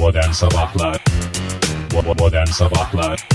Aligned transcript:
Modern 0.00 0.30
Sabahlar 0.30 1.04
Modern 2.18 2.46
Sabahlar 2.46 3.28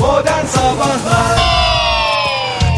Modern 0.00 0.46
Sabahlar 0.46 1.38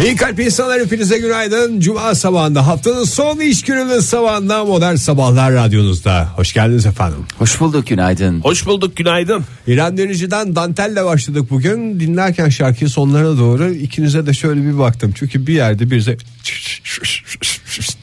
İyi 0.04 0.16
kalp 0.16 0.40
insanlar 0.40 0.80
hepinize 0.80 1.18
günaydın. 1.18 1.80
Cuma 1.80 2.14
sabahında 2.14 2.66
haftanın 2.66 3.04
son 3.04 3.40
iş 3.40 3.62
gününün 3.62 4.00
sabahında 4.00 4.64
Modern 4.64 4.94
Sabahlar 4.94 5.52
Radyonuzda. 5.52 6.28
Hoş 6.36 6.52
geldiniz 6.52 6.86
efendim. 6.86 7.26
Hoş 7.38 7.60
bulduk 7.60 7.86
günaydın. 7.86 8.40
Hoş 8.40 8.66
bulduk 8.66 8.96
günaydın. 8.96 9.44
İrem 9.66 9.96
Derici'den 9.96 10.56
Dantel'le 10.56 11.04
başladık 11.04 11.50
bugün. 11.50 12.00
Dinlerken 12.00 12.48
şarkıyı 12.48 12.90
sonlarına 12.90 13.38
doğru 13.38 13.70
ikinize 13.70 14.26
de 14.26 14.34
şöyle 14.34 14.62
bir 14.62 14.78
baktım. 14.78 15.12
Çünkü 15.16 15.46
bir 15.46 15.54
yerde 15.54 15.90
birisi 15.90 16.16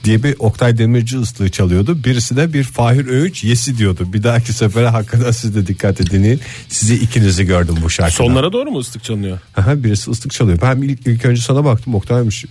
diye 0.04 0.24
bir 0.24 0.36
Oktay 0.40 0.78
Demirci 0.78 1.18
ıslığı 1.18 1.50
çalıyordu. 1.50 2.04
Birisi 2.04 2.36
de 2.36 2.54
bir 2.54 2.64
Fahir 2.64 3.08
Öğünç 3.08 3.44
yesi 3.44 3.78
diyordu. 3.78 4.14
Bir 4.14 4.24
dahaki 4.24 4.54
sefere 4.54 4.88
hakikaten 4.88 5.32
siz 5.32 5.56
de 5.56 5.68
dikkat 5.68 6.02
edin. 6.02 6.40
Sizi 6.70 6.96
ikinizi 6.96 7.46
gördüm 7.46 7.76
bu 7.84 7.90
şarkıda. 7.90 8.18
Sonlara 8.18 8.54
doğru 8.54 8.72
mu 8.72 8.80
ıslık 8.80 9.04
çalınıyor? 9.04 9.40
Aha, 9.58 9.84
birisi 9.84 10.12
ıslık 10.12 10.32
çalıyor. 10.32 10.60
Ben 10.62 10.82
ilk, 10.82 11.08
ilk 11.08 11.26
önce 11.26 11.42
sana 11.42 11.66
baktım 11.66 11.96
Oktay'mış 11.96 12.46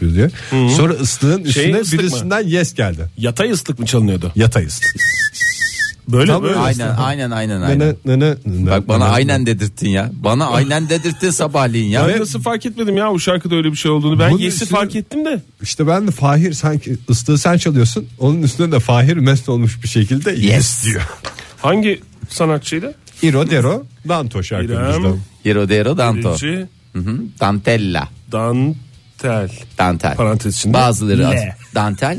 diye. 0.00 0.30
Sonra 0.50 0.92
ıslığın 0.92 1.44
üstüne 1.44 1.80
ıslık 1.80 2.00
mı? 2.00 2.06
birisinden 2.06 2.46
yes 2.46 2.74
geldi. 2.74 3.10
Yatay 3.18 3.50
ıslık 3.50 3.78
mı 3.78 3.86
çalınıyordu? 3.86 4.32
Yatay 4.36 4.66
ıslık. 4.66 4.94
Böyle 6.12 6.32
Tabii. 6.32 6.42
böyle. 6.42 6.56
Aynen 6.56 6.88
aynen 6.96 7.30
aynen 7.30 7.60
aynen. 7.62 7.78
Nene, 7.78 7.94
nene, 8.04 8.34
nene, 8.46 8.70
Bak 8.70 8.88
bana 8.88 9.04
nene. 9.04 9.14
aynen 9.14 9.46
dedirttin 9.46 9.88
ya. 9.88 10.10
Bana 10.24 10.46
aynen 10.50 10.88
dedirttin 10.88 11.30
sabahleyin 11.30 11.88
ya. 11.90 12.08
Ben 12.08 12.20
nasıl 12.20 12.40
fark 12.42 12.66
etmedim 12.66 12.96
ya 12.96 13.10
bu 13.10 13.20
şarkıda 13.20 13.54
öyle 13.54 13.70
bir 13.72 13.76
şey 13.76 13.90
olduğunu. 13.90 14.18
Ben 14.18 14.30
Bunun 14.30 14.40
Yes'i 14.40 14.64
üstüne- 14.64 14.78
fark 14.78 14.96
ettim 14.96 15.24
de. 15.24 15.42
İşte 15.62 15.86
ben 15.86 16.06
de 16.06 16.10
Fahir 16.10 16.52
sanki 16.52 16.96
ıslığı 17.10 17.38
sen 17.38 17.56
çalıyorsun. 17.58 18.06
Onun 18.18 18.42
üstüne 18.42 18.72
de 18.72 18.80
Fahir 18.80 19.16
mest 19.16 19.48
olmuş 19.48 19.82
bir 19.82 19.88
şekilde 19.88 20.30
yes, 20.30 20.44
Yes. 20.44 20.84
diyor. 20.84 21.02
Hangi 21.62 22.00
sanatçıydı? 22.28 22.94
Iro 23.22 23.50
Dero 23.50 23.84
Danto 24.08 24.42
şarkımızda. 24.42 24.98
İrem. 25.08 25.20
Hero 25.44 25.68
Dero 25.68 25.98
Danto. 25.98 26.28
Birinci 26.28 26.66
Hı 26.92 26.98
hı. 26.98 27.20
Dantella. 27.40 28.08
Dantel. 28.32 29.50
Dantel. 29.78 30.14
Parantez 30.16 30.56
içinde. 30.56 30.74
Bazıları 30.74 31.26
az. 31.28 31.32
Le. 31.34 31.56
Dantel. 31.74 32.18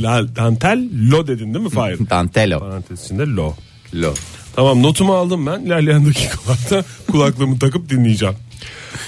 La, 0.00 0.36
dantel 0.36 0.88
lo 1.10 1.26
dedin 1.26 1.54
değil 1.54 1.64
mi 1.64 1.70
Fahir? 1.70 1.98
Dantelo. 2.10 2.58
Parantez 2.58 3.04
içinde 3.04 3.26
lo. 3.26 3.54
Lo. 3.94 4.14
Tamam 4.56 4.82
notumu 4.82 5.14
aldım 5.14 5.46
ben. 5.46 5.60
İlerleyen 5.60 6.06
dakikalarda 6.06 6.84
kulaklığımı 7.10 7.58
takıp 7.58 7.90
dinleyeceğim. 7.90 8.34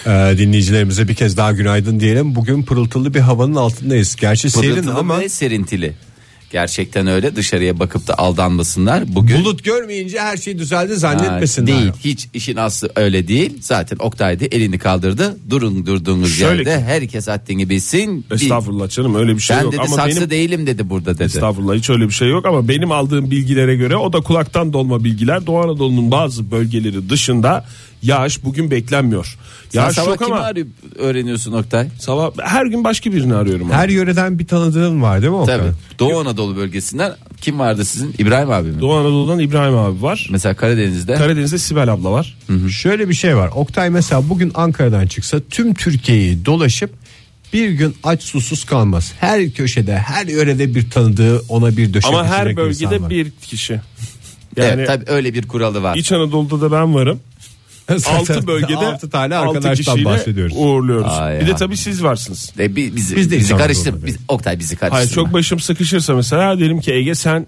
Ee, 0.07 0.35
dinleyicilerimize 0.39 1.09
bir 1.09 1.15
kez 1.15 1.37
daha 1.37 1.53
günaydın 1.53 2.01
diyelim. 2.01 2.35
Bugün 2.35 2.63
pırıltılı 2.63 3.15
bir 3.15 3.21
havanın 3.21 3.55
altındayız. 3.55 4.17
Gerçi 4.17 4.51
serin 4.51 4.71
Pırıltılı 4.71 4.95
ama 4.95 5.21
ve 5.21 5.29
serintili. 5.29 5.95
Gerçekten 6.53 7.07
öyle 7.07 7.37
dışarıya 7.37 7.79
bakıp 7.79 8.07
da 8.09 8.19
aldanmasınlar. 8.19 9.05
Bugün 9.15 9.41
bulut 9.45 9.65
görmeyince 9.65 10.21
her 10.21 10.37
şey 10.37 10.59
düzeldi 10.59 10.93
Ha, 10.93 10.99
zannetmesinler. 10.99 11.67
değil 11.67 11.93
hiç 12.05 12.29
işin 12.35 12.57
aslı 12.57 12.91
öyle 12.97 13.29
değil. 13.29 13.53
Zaten 13.61 13.97
Oktay 14.01 14.41
da 14.41 14.45
elini 14.45 14.79
kaldırdı. 14.79 15.37
Durun 15.51 15.87
durduğunuz 15.87 16.35
Şöyle 16.39 16.71
yerde 16.71 16.81
ki- 16.85 16.85
herkes 16.87 17.29
haddini 17.29 17.69
bilsin. 17.71 18.25
Bil- 18.31 18.35
Estağfurullah 18.35 18.89
canım 18.89 19.15
öyle 19.15 19.35
bir 19.37 19.41
şey 19.41 19.57
Ben 19.57 19.63
yok. 19.63 19.73
dedi 19.73 19.81
Ama 19.81 19.97
saksı 19.97 20.17
benim 20.17 20.31
değilim 20.31 20.67
dedi 20.67 20.91
burada 20.91 21.15
dedi. 21.15 21.23
Estağfurullah 21.23 21.75
hiç 21.75 21.91
öyle 21.91 22.05
bir 22.09 22.13
şey 22.15 22.29
yok 22.29 22.47
ama 22.47 22.69
benim 22.69 22.93
aldığım 22.93 23.31
bilgilere 23.31 23.77
göre 23.77 23.97
o 23.97 24.13
da 24.13 24.21
kulaktan 24.21 24.73
dolma 24.73 25.05
bilgiler. 25.05 25.47
Doğu 25.47 25.59
Anadolu'nun 25.59 26.11
bazı 26.11 26.51
bölgeleri 26.51 27.11
dışında 27.11 27.65
yağış 28.03 28.45
bugün 28.45 28.71
beklenmiyor. 28.71 29.37
Sen 29.69 29.81
Yağış 29.81 29.95
sabah 29.97 30.07
yok 30.09 30.19
kimi 30.19 30.35
ama 30.35 30.45
arayıp 30.45 30.69
öğreniyorsun 30.99 31.53
Oktay? 31.53 31.89
sabah 31.99 32.31
her 32.43 32.67
gün 32.67 32.85
başka 32.85 33.13
birini 33.13 33.35
arıyorum. 33.35 33.67
abi. 33.67 33.75
Her 33.75 33.89
yöreden 33.89 34.39
bir 34.39 34.47
tanıdığın 34.47 35.03
var 35.03 35.21
değil 35.23 35.31
mi 35.33 35.37
Oktay? 35.39 35.59
Tabii. 35.59 35.71
Doğu 35.99 36.21
Anadolu 36.21 36.57
bölgesinden 36.57 37.13
kim 37.41 37.59
vardı 37.59 37.85
sizin? 37.85 38.15
İbrahim 38.19 38.51
abi 38.51 38.69
mi? 38.69 38.81
Doğu 38.81 38.95
Anadolu'dan 38.95 39.39
İbrahim 39.39 39.77
abi 39.77 40.03
var. 40.03 40.29
Mesela 40.31 40.55
Karadeniz'de. 40.57 41.15
Karadeniz'de 41.15 41.59
Sibel 41.59 41.93
abla 41.93 42.13
var. 42.13 42.37
Şöyle 42.71 43.09
bir 43.09 43.15
şey 43.15 43.37
var. 43.37 43.51
Oktay 43.55 43.91
mesela 43.91 44.29
bugün 44.29 44.53
Ankara'dan 44.55 45.07
çıksa 45.07 45.41
tüm 45.51 45.75
Türkiye'yi 45.75 46.47
dolaşıp 46.47 46.91
bir 47.53 47.69
gün 47.71 47.95
aç 48.05 48.23
susuz 48.23 48.65
kalmaz. 48.65 49.13
Her 49.21 49.51
köşede, 49.51 49.99
her 49.99 50.27
yörede 50.27 50.75
bir 50.75 50.91
tanıdığı 50.91 51.41
ona 51.49 51.77
bir 51.77 51.95
döşek 51.95 52.11
Ama 52.11 52.25
her 52.27 52.47
insan 52.47 52.57
bölgede 52.57 53.03
var. 53.03 53.11
bir 53.11 53.31
kişi. 53.31 53.81
Yani 54.57 54.69
evet 54.75 54.87
tabii 54.87 55.05
öyle 55.09 55.35
bir 55.35 55.49
kuralı 55.49 55.83
var. 55.83 55.97
İç 55.97 56.13
Anadolu'da 56.13 56.61
da 56.61 56.73
ben 56.73 56.95
varım. 56.95 57.21
6 57.89 58.47
bölgede 58.47 58.77
altı 58.77 59.11
tane 59.11 59.37
altı 59.37 59.49
arkadaştan 59.59 60.05
bahsediyoruz. 60.05 60.55
Uğurluyoruz. 60.57 61.13
Aa, 61.13 61.41
bir 61.41 61.47
de 61.47 61.55
tabii 61.57 61.77
siz 61.77 62.03
varsınız. 62.05 62.53
E, 62.59 62.77
bi- 62.77 62.97
bizi, 62.97 63.17
Biz 63.17 63.31
de 63.31 63.39
bizi 63.39 63.57
karıştır. 63.57 64.07
Biz, 64.07 64.17
Oktay 64.29 64.59
bizi 64.59 64.77
karıştırma. 64.77 64.97
Hayır 64.99 65.11
çok 65.11 65.33
başım 65.33 65.61
sıkışırsa 65.61 66.15
mesela 66.15 66.59
diyelim 66.59 66.81
ki 66.81 66.93
Ege 66.93 67.15
sen 67.15 67.47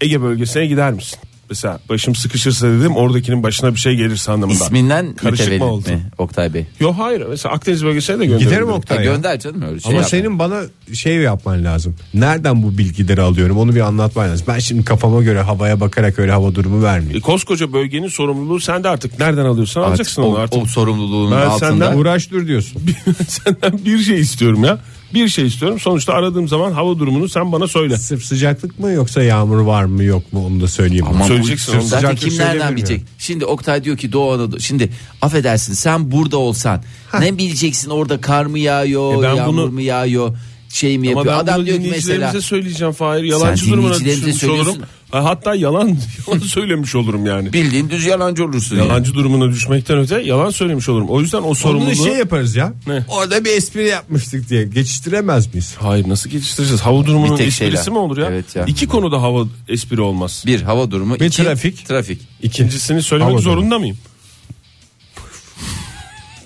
Ege 0.00 0.22
bölgesine 0.22 0.66
gider 0.66 0.92
misin? 0.92 1.18
Mesela 1.50 1.78
başım 1.88 2.14
sıkışırsa 2.14 2.68
dedim 2.68 2.96
oradakinin 2.96 3.42
başına 3.42 3.74
bir 3.74 3.78
şey 3.80 3.94
gelirse 3.96 4.32
anlamında. 4.32 4.64
İsminden 4.64 5.14
Karışık 5.14 5.58
mı 5.60 5.64
oldu? 5.64 5.88
mi 5.88 6.02
Oktay 6.18 6.54
Bey? 6.54 6.66
Yok 6.80 6.94
hayır 6.98 7.22
mesela 7.30 7.54
Akdeniz 7.54 7.84
bölgesine 7.84 8.18
de 8.18 8.24
gönderirim. 8.26 8.48
Giderim 8.50 8.68
Ha, 8.68 8.74
Oktay 8.74 8.98
ya. 8.98 9.04
gönder 9.04 9.38
canım 9.40 9.62
öyle 9.62 9.80
şey 9.80 9.88
Ama 9.90 9.96
yapma. 9.96 10.08
senin 10.08 10.38
bana 10.38 10.60
şey 10.94 11.14
yapman 11.16 11.64
lazım. 11.64 11.96
Nereden 12.14 12.62
bu 12.62 12.78
bilgileri 12.78 13.20
alıyorum 13.20 13.58
onu 13.58 13.74
bir 13.74 13.80
anlatman 13.80 14.28
lazım. 14.30 14.46
Ben 14.48 14.58
şimdi 14.58 14.84
kafama 14.84 15.22
göre 15.22 15.40
havaya 15.42 15.80
bakarak 15.80 16.18
öyle 16.18 16.32
hava 16.32 16.54
durumu 16.54 16.80
E, 16.80 16.82
vermeyeyim. 16.82 17.20
koskoca 17.20 17.72
bölgenin 17.72 18.08
sorumluluğu 18.08 18.60
sende 18.60 18.88
artık. 18.88 19.18
Nereden 19.18 19.44
alıyorsan 19.44 19.80
Artık 19.80 19.90
alacaksın 19.90 20.22
o, 20.22 20.26
onu 20.26 20.38
artık. 20.38 20.62
o 20.62 20.66
sorumluluğun 20.66 21.30
Ben 21.32 21.36
altında. 21.36 21.68
senden 21.70 21.96
Uğraş 21.96 22.30
dur 22.30 22.46
diyorsun. 22.46 22.82
senden 23.28 23.84
bir 23.84 23.98
şey 23.98 24.20
istiyorum 24.20 24.64
ya. 24.64 24.78
Bir 25.14 25.28
şey 25.28 25.46
istiyorum. 25.46 25.80
Sonuçta 25.80 26.12
aradığım 26.12 26.48
zaman 26.48 26.72
hava 26.72 26.98
durumunu 26.98 27.28
sen 27.28 27.52
bana 27.52 27.68
söyle. 27.68 27.96
Sırf 27.96 28.24
sıcaklık 28.24 28.78
mı 28.78 28.90
yoksa 28.90 29.22
yağmur 29.22 29.58
var 29.60 29.84
mı 29.84 30.04
yok 30.04 30.32
mu 30.32 30.46
onu 30.46 30.60
da 30.60 30.68
söyleyeyim. 30.68 31.04
Aman 31.08 31.20
bu- 31.20 31.26
Söyleyeceksin 31.26 31.72
onu. 31.74 31.82
Zaten 31.82 31.96
Sıcaklık 32.08 32.30
kim 32.30 32.38
nereden 32.38 32.76
bilecek? 32.76 33.02
Şimdi 33.18 33.44
Oktay 33.44 33.84
diyor 33.84 33.96
ki 33.96 34.12
Doğu 34.12 34.32
Anadolu. 34.32 34.60
Şimdi 34.60 34.90
affedersin 35.22 35.72
sen 35.74 36.10
burada 36.12 36.36
olsan 36.38 36.82
ne 37.20 37.38
bileceksin 37.38 37.90
orada 37.90 38.20
kar 38.20 38.44
mı 38.46 38.58
yağıyor, 38.58 39.18
E 39.20 39.22
ben 39.22 39.34
yağmur 39.34 39.52
bunu- 39.62 39.70
mu 39.72 39.80
yağıyor, 39.80 40.36
şey 40.68 40.98
mi 40.98 41.08
Ama 41.08 41.18
yapıyor? 41.18 41.36
ben 41.36 41.40
Adam 41.44 41.56
bunu 41.56 41.66
diyor 41.66 41.78
ki 41.80 41.88
mesela 41.90 42.40
söyleyeceğim 42.40 42.92
Fahir. 42.92 43.22
Yalancı 43.24 43.64
Sen 43.64 43.72
durumuna 43.72 44.00
düşmüş 44.00 44.44
olurum. 44.44 44.76
Ha, 45.14 45.24
Hatta 45.24 45.54
yalan, 45.54 45.86
yalan 46.26 46.38
söylemiş 46.38 46.94
olurum 46.94 47.26
yani. 47.26 47.52
bildiğin 47.52 47.90
düz 47.90 48.04
yalancı 48.04 48.44
olursun. 48.44 48.76
yani. 48.76 48.88
Yalancı 48.88 49.14
durumuna 49.14 49.50
düşmekten 49.52 49.98
öte 49.98 50.20
yalan 50.20 50.50
söylemiş 50.50 50.88
olurum. 50.88 51.08
O 51.08 51.20
yüzden 51.20 51.38
o 51.38 51.46
Onu 51.46 51.54
sorumluluğu... 51.54 51.94
şey 51.94 52.12
yaparız 52.16 52.56
ya. 52.56 52.72
Ne? 52.86 53.04
Orada 53.08 53.44
bir 53.44 53.50
espri 53.50 53.86
yapmıştık 53.88 54.48
diye 54.50 54.64
geçiştiremez 54.64 55.54
miyiz? 55.54 55.74
Hayır 55.80 56.08
nasıl 56.08 56.30
geçiştireceğiz? 56.30 56.80
Hava 56.80 57.06
durumunun 57.06 57.32
Bir 57.32 57.36
tek 57.38 57.48
esprisi 57.48 57.76
şeyle. 57.76 57.90
mi 57.90 57.98
olur 57.98 58.18
ya? 58.18 58.26
Evet 58.30 58.56
ya. 58.56 58.64
İki 58.64 58.86
konuda 58.86 59.22
hava 59.22 59.46
espri 59.68 60.00
olmaz. 60.00 60.42
Bir 60.46 60.62
hava 60.62 60.90
durumu, 60.90 61.20
Bir 61.20 61.24
iki 61.24 61.42
trafik. 61.42 61.86
Trafik. 61.86 62.20
İkincisini 62.42 63.02
söylemek 63.02 63.32
Hava 63.32 63.42
durumu. 63.42 63.54
zorunda 63.56 63.78
mıyım? 63.78 63.96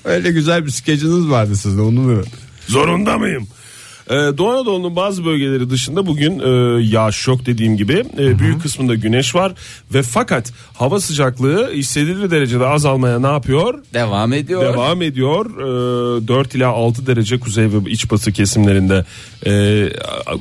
Öyle 0.05 0.31
güzel 0.31 0.67
bir 0.67 0.71
skeciniz 0.71 1.29
vardı 1.31 1.57
sizde 1.57 1.81
onu 1.81 2.01
mu? 2.01 2.23
Zorunda 2.69 3.19
mıyım? 3.19 3.47
Ee, 4.09 4.15
Doğu 4.15 4.51
Anadolu'nun 4.51 4.97
bazı 4.97 5.25
bölgeleri 5.25 5.71
dışında 5.71 6.07
bugün 6.07 6.39
e, 6.39 6.83
yağış 6.83 7.27
yok 7.29 7.47
dediğim 7.47 7.77
gibi 7.77 8.05
E, 8.19 8.39
büyük 8.39 8.63
kısmında 8.63 8.95
güneş 8.95 9.35
var 9.35 9.53
ve 9.95 10.03
fakat 10.03 10.53
hava 10.75 11.01
sıcaklığı 11.01 11.73
hissedilir 11.73 12.31
derecede 12.31 12.67
azalmaya 12.67 13.19
ne 13.19 13.27
yapıyor? 13.27 13.83
Devam 13.95 14.33
ediyor. 14.33 14.63
Devam 14.63 15.03
ediyor. 15.03 15.47
Ee, 16.23 16.29
4 16.29 16.55
ila 16.55 16.69
6 16.69 17.07
derece 17.07 17.41
kuzey 17.41 17.65
ve 17.67 17.91
iç 17.91 18.11
batı 18.11 18.33
kesimlerinde 18.33 19.05
e, 19.47 19.85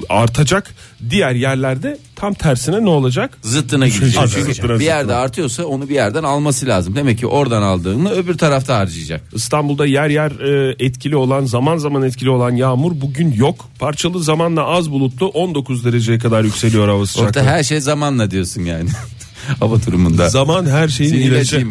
artacak. 0.09 0.75
Diğer 1.09 1.31
yerlerde 1.31 1.97
tam 2.19 2.33
tersine 2.33 2.85
ne 2.85 2.89
olacak? 2.89 3.37
Zıttına 3.41 3.87
gidecek. 3.87 4.27
Çünkü 4.35 4.53
zıttına, 4.53 4.79
bir 4.79 4.85
yerde 4.85 5.03
zıttına. 5.03 5.17
artıyorsa 5.17 5.65
onu 5.65 5.89
bir 5.89 5.93
yerden 5.93 6.23
alması 6.23 6.67
lazım. 6.67 6.95
Demek 6.95 7.19
ki 7.19 7.27
oradan 7.27 7.61
aldığını 7.61 8.11
öbür 8.11 8.37
tarafta 8.37 8.77
harcayacak. 8.77 9.21
İstanbul'da 9.33 9.85
yer 9.85 10.09
yer 10.09 10.31
e, 10.31 10.75
etkili 10.79 11.15
olan 11.15 11.45
zaman 11.45 11.77
zaman 11.77 12.03
etkili 12.03 12.29
olan 12.29 12.55
yağmur 12.55 12.91
bugün 13.01 13.31
yok. 13.33 13.69
Parçalı 13.79 14.23
zamanla 14.23 14.65
az 14.65 14.91
bulutlu 14.91 15.27
19 15.27 15.85
dereceye 15.85 16.19
kadar 16.19 16.43
yükseliyor 16.43 16.87
hava 16.87 17.05
sıcaklığı. 17.05 17.27
Orada 17.27 17.51
her 17.51 17.63
şey 17.63 17.79
zamanla 17.79 18.31
diyorsun 18.31 18.61
yani. 18.61 18.89
hava 19.59 19.85
durumunda. 19.85 20.29
Zaman 20.29 20.65
her 20.65 20.87
şeyin 20.87 21.11
Senin 21.11 21.21
ilacı. 21.21 21.67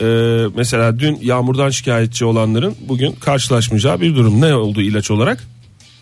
Ee, 0.00 0.04
mesela 0.56 0.98
dün 0.98 1.18
yağmurdan 1.22 1.70
şikayetçi 1.70 2.24
olanların 2.24 2.74
bugün 2.88 3.12
karşılaşmayacağı 3.12 4.00
bir 4.00 4.16
durum. 4.16 4.40
Ne 4.40 4.54
oldu 4.54 4.82
ilaç 4.82 5.10
olarak? 5.10 5.44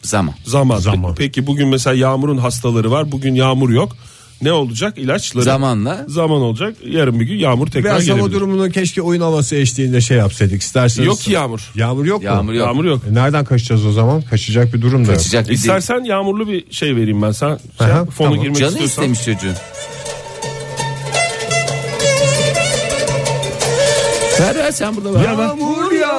Zaman. 0.09 0.35
Zaman. 0.45 0.79
Zaman. 0.79 1.15
Peki 1.15 1.47
bugün 1.47 1.69
mesela 1.69 1.95
yağmurun 1.97 2.39
hastaları 2.39 2.91
var. 2.91 3.13
Bugün 3.13 3.35
yağmur 3.35 3.71
yok. 3.71 3.97
Ne 4.43 4.53
olacak? 4.53 4.99
İlaçları. 4.99 5.45
Zamanla. 5.45 6.05
Zaman 6.09 6.41
olacak. 6.43 6.77
Yarın 6.91 7.21
bir 7.21 7.25
gün 7.25 7.37
yağmur 7.37 7.67
tekrar 7.67 7.95
Biraz 7.95 8.09
hava 8.09 8.17
gelebilir. 8.19 8.35
durumunu 8.37 8.71
keşke 8.71 9.03
oyun 9.03 9.21
havası 9.21 9.57
eşliğinde 9.57 10.01
şey 10.01 10.17
yapsaydık 10.17 10.63
isterseniz. 10.63 11.07
Yok 11.07 11.19
ki 11.21 11.33
yağmur. 11.33 11.71
Yağmur 11.75 12.05
yok 12.05 12.19
mu? 12.21 12.27
Yağmur 12.27 12.53
yok. 12.53 12.67
Yağmur 12.67 12.85
yok. 12.85 13.03
E 13.11 13.15
nereden 13.15 13.45
kaçacağız 13.45 13.87
o 13.87 13.93
zaman? 13.93 14.23
Kaçacak 14.23 14.75
bir 14.75 14.83
durum 14.83 15.07
da 15.07 15.11
yok. 15.13 15.19
Kaçacak 15.19 15.45
bir 15.45 15.49
değil. 15.49 15.59
İstersen 15.59 16.05
yağmurlu 16.05 16.49
bir 16.49 16.73
şey 16.73 16.97
vereyim 16.97 17.23
ben. 17.23 17.33
Sen 17.33 17.59
şey, 17.79 17.87
Aha, 17.87 18.05
fonu 18.05 18.11
tamam. 18.29 18.41
girmek 18.41 18.57
Canı 18.59 18.69
istiyorsan. 18.71 19.05
istemiş 19.13 19.25
çocuğun. 19.25 19.55
Ver 24.41 24.55
ver 24.57 24.73
sen 24.73 24.97
burada 24.97 25.15
ver. 25.15 25.25
Yağmur 25.25 25.43
yağ 25.43 25.57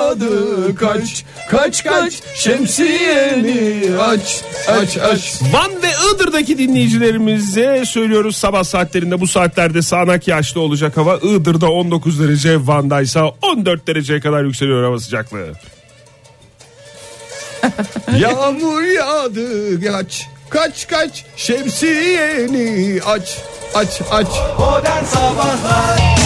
yağdı 0.09 0.75
kaç 0.75 1.25
kaç 1.49 1.83
kaç 1.83 2.13
şemsiyeni 2.35 3.97
aç 3.99 4.41
aç 4.67 4.97
aç. 4.97 5.41
Van 5.53 5.71
ve 5.83 5.87
Iğdır'daki 6.15 6.57
dinleyicilerimize 6.57 7.83
söylüyoruz 7.85 8.35
sabah 8.35 8.63
saatlerinde 8.63 9.21
bu 9.21 9.27
saatlerde 9.27 9.81
sağanak 9.81 10.27
yağışlı 10.27 10.61
olacak 10.61 10.97
hava. 10.97 11.17
Iğdır'da 11.17 11.71
19 11.71 12.19
derece 12.19 12.67
Van'da 12.67 13.01
ise 13.01 13.19
14 13.41 13.87
dereceye 13.87 14.19
kadar 14.19 14.43
yükseliyor 14.43 14.83
hava 14.83 14.99
sıcaklığı. 14.99 15.53
Yağmur 18.19 18.81
yağdı 18.81 19.81
kaç 19.81 20.27
kaç 20.49 20.87
kaç 20.87 21.25
şemsiyeni 21.35 22.99
aç 23.05 23.37
aç 23.75 24.01
aç. 24.11 24.27
Modern 24.59 25.03
Sabahlar 25.03 26.18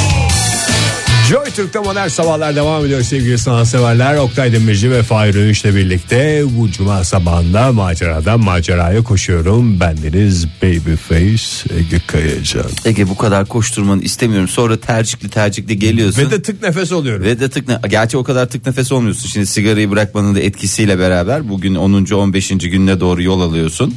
Joy 1.34 1.46
Türk'te 1.56 1.80
modern 1.80 2.08
sabahlar 2.08 2.56
devam 2.56 2.86
ediyor 2.86 3.02
sevgili 3.02 3.38
sanatseverler. 3.38 4.16
Oktay 4.18 4.54
Demirci 4.54 4.92
ve 4.92 5.04
Fahir 5.04 5.36
Önüş'le 5.36 5.66
birlikte 5.66 6.44
bu 6.58 6.72
cuma 6.72 7.04
sabahında 7.04 7.72
maceradan 7.72 8.40
maceraya 8.40 9.04
koşuyorum. 9.04 9.80
Bendeniz 9.80 10.48
Babyface 10.64 11.76
Ege 11.78 12.02
Kayacan. 12.08 12.66
Ege 12.86 13.10
bu 13.10 13.18
kadar 13.18 13.46
koşturmanı 13.46 14.02
istemiyorum. 14.02 14.48
Sonra 14.48 14.78
tercikli 14.78 15.30
tercikli 15.30 15.80
geliyorsun. 15.80 16.22
Ve 16.22 16.32
de 16.32 16.42
tık 16.42 16.64
nefes 16.64 16.92
oluyorum. 16.92 17.26
Ve 17.26 17.40
de 17.40 17.50
tık 17.50 17.68
ne- 17.68 17.80
Gerçi 17.90 18.18
o 18.18 18.24
kadar 18.24 18.50
tık 18.50 18.66
nefes 18.66 18.92
olmuyorsun. 18.92 19.28
Şimdi 19.30 19.46
sigarayı 19.46 19.92
bırakmanın 19.92 20.36
da 20.36 20.40
etkisiyle 20.40 21.00
beraber 21.00 21.50
bugün 21.50 21.76
10. 21.76 22.06
15. 22.14 22.48
gününe 22.50 23.00
doğru 23.00 23.24
yol 23.24 23.42
alıyorsun. 23.42 23.96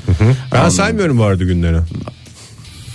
ben 0.52 0.56
Anladım. 0.58 0.76
saymıyorum 0.76 1.20
arada 1.20 1.44
günleri. 1.44 1.76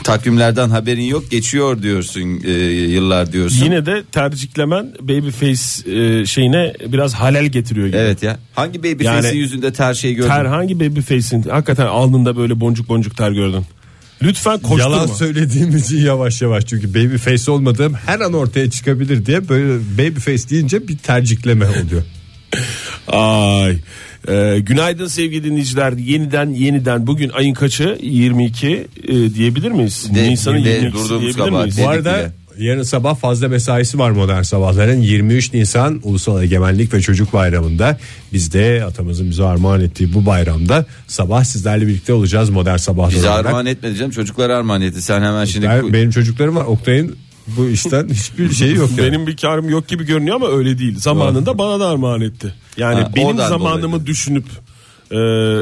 Takvimlerden 0.03 0.69
haberin 0.69 1.03
yok 1.03 1.31
geçiyor 1.31 1.81
diyorsun 1.83 2.41
e, 2.43 2.51
yıllar 2.71 3.33
diyorsun. 3.33 3.65
Yine 3.65 3.85
de 3.85 4.03
terciklemen 4.11 4.91
babyface 5.01 5.91
e, 5.91 6.25
şeyine 6.25 6.73
biraz 6.87 7.13
halel 7.13 7.45
getiriyor 7.45 7.87
gibi. 7.87 7.97
Evet 7.97 8.23
ya. 8.23 8.39
Hangi 8.55 8.79
baby 8.79 9.03
Yani- 9.03 9.21
face'in 9.21 9.39
yüzünde 9.39 9.73
ter 9.73 9.93
şeyi 9.93 10.15
gördün? 10.15 10.29
Ter 10.29 10.45
hangi 10.45 10.79
babyface'in 10.79 11.43
hakikaten 11.43 11.85
alnında 11.85 12.37
böyle 12.37 12.59
boncuk 12.59 12.89
boncuk 12.89 13.17
ter 13.17 13.31
gördün? 13.31 13.65
Lütfen 14.23 14.59
koşturma. 14.59 14.95
Yalan 14.95 15.07
söylediğim 15.07 15.77
için 15.77 15.97
yavaş 15.97 16.41
yavaş 16.41 16.65
çünkü 16.65 16.89
babyface 16.93 17.51
olmadığım 17.51 17.93
her 17.93 18.19
an 18.19 18.33
ortaya 18.33 18.69
çıkabilir 18.69 19.25
diye 19.25 19.49
böyle 19.49 19.79
babyface 19.97 20.49
deyince 20.49 20.87
bir 20.87 20.97
tercikleme 20.97 21.65
oluyor. 21.65 22.03
Ay. 23.07 23.77
Ee, 24.27 24.57
günaydın 24.61 25.07
sevgili 25.07 25.43
dinleyiciler. 25.43 25.91
Yeniden 25.93 26.49
yeniden 26.49 27.07
bugün 27.07 27.29
ayın 27.29 27.53
kaçı? 27.53 27.97
22 28.01 28.87
e, 29.07 29.33
diyebilir 29.33 29.71
miyiz? 29.71 30.07
De- 30.15 30.29
Nisan'ın 30.29 30.65
de 30.65 30.79
22'si 30.79 30.91
durduğumuz 30.91 31.21
diyebilir 31.37 31.49
miyiz? 31.49 31.77
Bu 31.81 31.89
arada 31.89 32.31
bile. 32.57 32.67
yarın 32.67 32.83
sabah 32.83 33.15
fazla 33.15 33.47
mesaisi 33.47 33.99
var 33.99 34.11
modern 34.11 34.41
sabahların 34.41 35.01
23 35.01 35.53
Nisan 35.53 35.99
Ulusal 36.03 36.43
Egemenlik 36.43 36.93
ve 36.93 37.01
Çocuk 37.01 37.33
Bayramı'nda 37.33 37.97
biz 38.33 38.53
de 38.53 38.83
atamızın 38.87 39.29
bize 39.29 39.43
armağan 39.43 39.81
ettiği 39.81 40.13
bu 40.13 40.25
bayramda 40.25 40.85
sabah 41.07 41.43
sizlerle 41.43 41.87
birlikte 41.87 42.13
olacağız 42.13 42.49
modern 42.49 42.77
sabahlar 42.77 43.15
Bize 43.15 43.29
olarak. 43.29 43.45
armağan 43.45 43.65
etmedi 43.65 43.95
canım 43.97 44.11
çocuklara 44.11 44.57
armağan 44.57 44.81
etti. 44.81 45.01
Sen 45.01 45.21
hemen 45.21 45.45
şimdi 45.45 45.67
Ben- 45.67 45.93
benim 45.93 46.09
çocuklarım 46.09 46.55
var 46.55 46.65
Oktay'ın 46.65 47.15
bu 47.47 47.67
işten 47.67 48.09
hiçbir 48.13 48.51
şeyi 48.53 48.75
yok 48.75 48.89
yani. 48.97 49.07
Benim 49.07 49.27
bir 49.27 49.37
karım 49.37 49.69
yok 49.69 49.87
gibi 49.87 50.05
görünüyor 50.05 50.35
ama 50.35 50.47
öyle 50.47 50.77
değil. 50.79 50.99
Zamanında 50.99 51.57
bana 51.57 51.79
da 51.79 51.87
armağan 51.87 52.21
etti. 52.21 52.53
Yani 52.77 53.01
Ha, 53.01 53.11
benim 53.15 53.37
zamanımı 53.37 53.93
dolayı. 53.93 54.05
düşünüp 54.05 54.45
e, 55.11 55.15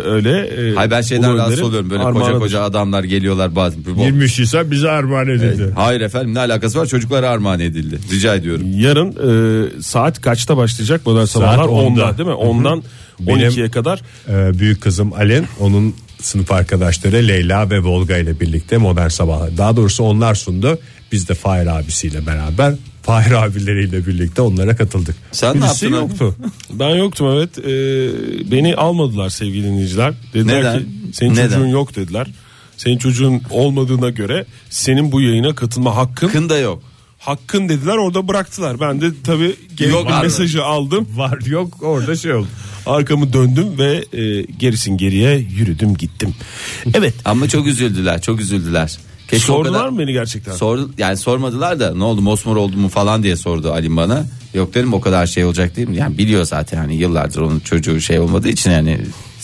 öyle. 0.06 0.40
E, 0.40 0.76
Hayır 0.76 0.92
ben 0.92 1.02
şeyden 1.02 1.38
rahatsız 1.38 1.62
oluyorum. 1.62 1.90
Böyle 1.90 2.04
koca 2.04 2.38
koca 2.40 2.62
adamlar 2.62 3.04
geliyorlar 3.04 3.56
bazen. 3.56 3.84
Bu- 3.98 4.02
23 4.04 4.40
Nisan 4.40 4.72
bize 4.72 4.90
armağan 4.90 5.28
edildi. 5.28 5.72
Hayır 5.76 6.02
efendim 6.02 6.34
ne 6.34 6.40
alakası 6.40 6.80
var 6.80 6.86
çocuklara 6.86 7.30
armağan 7.30 7.60
edildi. 7.60 8.00
Rica 8.12 8.36
ediyorum. 8.36 8.66
Yarın 8.80 9.10
e, 9.12 9.82
saat 9.82 10.22
kaçta 10.22 10.58
başlayacak 10.58 11.06
modern 11.06 11.26
sabahlar? 11.26 11.64
10'da. 11.66 12.02
10'da 12.02 12.18
değil 12.18 12.30
mi? 12.30 12.36
10'dan 12.36 12.84
Benim- 13.20 13.40
12'ye 13.50 13.72
kadar. 13.72 14.02
Ee, 14.30 14.60
büyük 14.60 14.82
kızım 14.82 15.14
Alen 15.14 15.46
onun 15.60 15.96
sınıf 16.22 16.52
arkadaşları 16.52 17.16
Leyla 17.28 17.70
ve 17.70 17.80
Volga 17.80 18.18
ile 18.18 18.40
birlikte 18.40 18.78
modern 18.78 19.08
sabahlar. 19.08 19.58
Daha 19.58 19.76
doğrusu 19.76 20.04
onlar 20.04 20.36
sundu. 20.36 20.80
Biz 21.12 21.30
de 21.30 21.34
Fahir 21.34 21.68
abisiyle 21.68 22.26
beraber 22.26 22.74
Fahir 23.04 23.32
abileriyle 23.32 24.08
birlikte 24.08 24.42
onlara 24.42 24.76
katıldık. 24.76 25.16
Sen 25.32 25.50
ne 25.58 25.62
Birisi 25.62 25.86
yaptın 25.86 25.88
abi? 25.88 25.96
yoktu. 25.96 26.36
Ben 26.74 26.90
yoktum 26.96 27.28
evet. 27.38 27.58
E, 27.60 28.52
beni 28.52 28.76
almadılar 28.76 29.30
sevgili 29.30 29.64
dinleyiciler. 29.64 30.14
Dediler 30.34 30.60
Neden? 30.62 30.80
ki 30.80 30.86
senin 31.14 31.32
Neden? 31.34 31.48
çocuğun 31.50 31.68
yok 31.68 31.96
dediler. 31.96 32.28
Senin 32.78 32.98
çocuğun 32.98 33.42
olmadığına 33.50 34.10
göre 34.10 34.46
senin 34.70 35.12
bu 35.12 35.22
yayına 35.22 35.56
katılma 35.56 35.96
hakkın 35.96 36.28
Kın 36.28 36.50
da 36.50 36.58
yok. 36.58 36.84
hakkın 37.20 37.70
dediler 37.70 37.98
orada 37.98 38.28
bıraktılar. 38.28 38.80
Ben 38.80 39.02
de 39.02 39.06
tabii 39.24 39.56
gerekli 39.76 40.22
mesajı 40.22 40.64
aldım. 40.64 41.08
Var 41.16 41.40
yok 41.46 41.84
orada 41.84 42.16
şey 42.16 42.34
oldu. 42.34 42.48
Arkamı 42.86 43.34
döndüm 43.34 43.78
ve 43.78 44.06
e, 44.14 44.42
gerisin 44.42 44.98
geriye 44.98 45.38
yürüdüm 45.38 45.96
gittim. 45.98 46.34
Evet. 46.94 47.14
Ama 47.26 47.48
çok 47.48 47.68
üzüldüler 47.68 48.22
çok 48.22 48.40
üzüldüler. 48.42 48.98
Keşke 49.30 49.46
Sordular 49.48 49.80
kadar- 49.82 49.90
mı 49.90 50.00
beni 50.00 50.14
gerçekten? 50.14 50.54
Sordu, 50.54 50.92
yani 50.98 51.18
sormadılar 51.18 51.80
da 51.80 51.96
ne 51.96 52.04
oldu 52.04 52.22
mosmor 52.22 52.56
oldu 52.56 52.78
mu 52.78 52.90
falan 52.90 53.24
diye 53.24 53.36
sordu 53.36 53.72
Ali 53.72 53.96
bana. 53.96 54.26
Yok 54.54 54.74
dedim 54.74 54.94
o 54.94 55.02
kadar 55.02 55.26
şey 55.26 55.46
olacak 55.46 55.76
değil 55.76 55.88
mi? 55.88 55.98
Yani 55.98 56.18
biliyor 56.18 56.46
zaten 56.46 56.78
yani 56.78 56.96
yıllardır 56.96 57.42
onun 57.42 57.60
çocuğu 57.60 58.02
şey 58.02 58.20
olmadığı 58.20 58.50
için 58.50 58.72
yani 58.72 59.00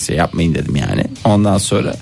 şey 0.08 0.16
yapmayın 0.16 0.54
dedim 0.54 0.76
yani. 0.76 1.04
Ondan 1.24 1.58
sonra 1.58 1.96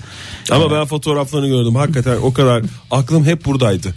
Ama 0.50 0.70
ben 0.70 0.84
fotoğraflarını 0.84 1.48
gördüm. 1.48 1.74
Hakikaten 1.74 2.16
o 2.22 2.32
kadar 2.32 2.62
aklım 2.90 3.24
hep 3.24 3.44
buradaydı. 3.44 3.94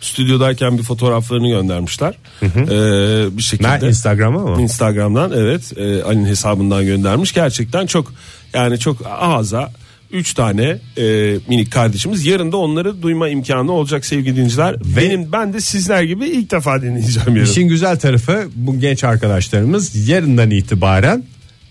Stüdyodayken 0.00 0.78
bir 0.78 0.82
fotoğraflarını 0.82 1.48
göndermişler. 1.48 2.14
Ee, 2.42 3.36
bir 3.36 3.42
şekilde. 3.42 3.68
Ben 3.68 3.88
Instagram'a 3.88 4.38
mı? 4.40 4.62
Instagram'dan 4.62 5.32
evet 5.32 5.78
e, 5.78 6.02
Ali'nin 6.02 6.26
hesabından 6.26 6.84
göndermiş. 6.84 7.32
Gerçekten 7.32 7.86
çok 7.86 8.12
yani 8.54 8.78
çok 8.78 8.96
ağza 9.20 9.72
3 10.12 10.34
tane 10.34 10.78
e, 10.98 11.36
minik 11.48 11.72
kardeşimiz. 11.72 12.26
Yarın 12.26 12.52
da 12.52 12.56
onları 12.56 13.02
duyma 13.02 13.28
imkanı 13.28 13.72
olacak 13.72 14.04
sevgili 14.06 14.36
dinleyiciler. 14.36 14.76
Benim 14.96 15.32
ben 15.32 15.52
de 15.52 15.60
sizler 15.60 16.02
gibi 16.02 16.26
ilk 16.26 16.50
defa 16.50 16.82
dinleyeceğim 16.82 17.36
yarın. 17.36 17.50
İşin 17.50 17.68
güzel 17.68 17.98
tarafı 17.98 18.48
bu 18.54 18.80
genç 18.80 19.04
arkadaşlarımız 19.04 20.08
yarından 20.08 20.50
itibaren 20.50 21.24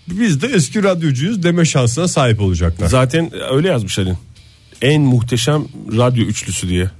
biz 0.08 0.42
de 0.42 0.46
eski 0.46 0.82
radyocuyuz 0.82 1.42
deme 1.42 1.64
şansına 1.64 2.08
sahip 2.08 2.40
olacaklar. 2.40 2.88
Zaten 2.88 3.30
öyle 3.52 3.68
yazmış 3.68 3.98
Ali'nin. 3.98 4.16
En 4.82 5.02
muhteşem 5.02 5.64
radyo 5.96 6.24
üçlüsü 6.24 6.68
diye. 6.68 6.90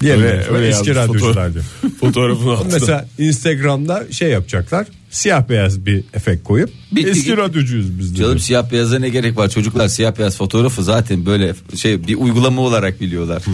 Diğer 0.00 0.16
Öyle- 0.16 0.26
öyle, 0.26 0.46
öyle 0.50 0.68
eski 0.68 0.88
yazmış 0.90 1.08
radyocular 1.08 1.54
diyor. 1.54 1.64
Fotoğrafını 2.00 2.52
attılar. 2.56 2.72
Mesela 2.72 3.08
Instagram'da 3.18 4.04
şey 4.12 4.30
yapacaklar. 4.30 4.86
Siyah 5.14 5.48
beyaz 5.48 5.86
bir 5.86 6.04
efekt 6.14 6.44
koyup 6.44 6.70
Bitti 6.92 7.08
eski 7.10 7.24
gitti. 7.24 7.36
radyocuyuz 7.36 7.98
biz 7.98 8.14
de. 8.14 8.18
canım 8.18 8.38
siyah 8.38 8.72
beyaza 8.72 8.98
ne 8.98 9.08
gerek 9.08 9.36
var 9.36 9.48
çocuklar 9.48 9.88
siyah 9.88 10.18
beyaz 10.18 10.36
fotoğrafı 10.36 10.84
zaten 10.84 11.26
böyle 11.26 11.54
şey 11.76 12.06
bir 12.06 12.16
uygulama 12.16 12.60
olarak 12.62 13.00
biliyorlar. 13.00 13.42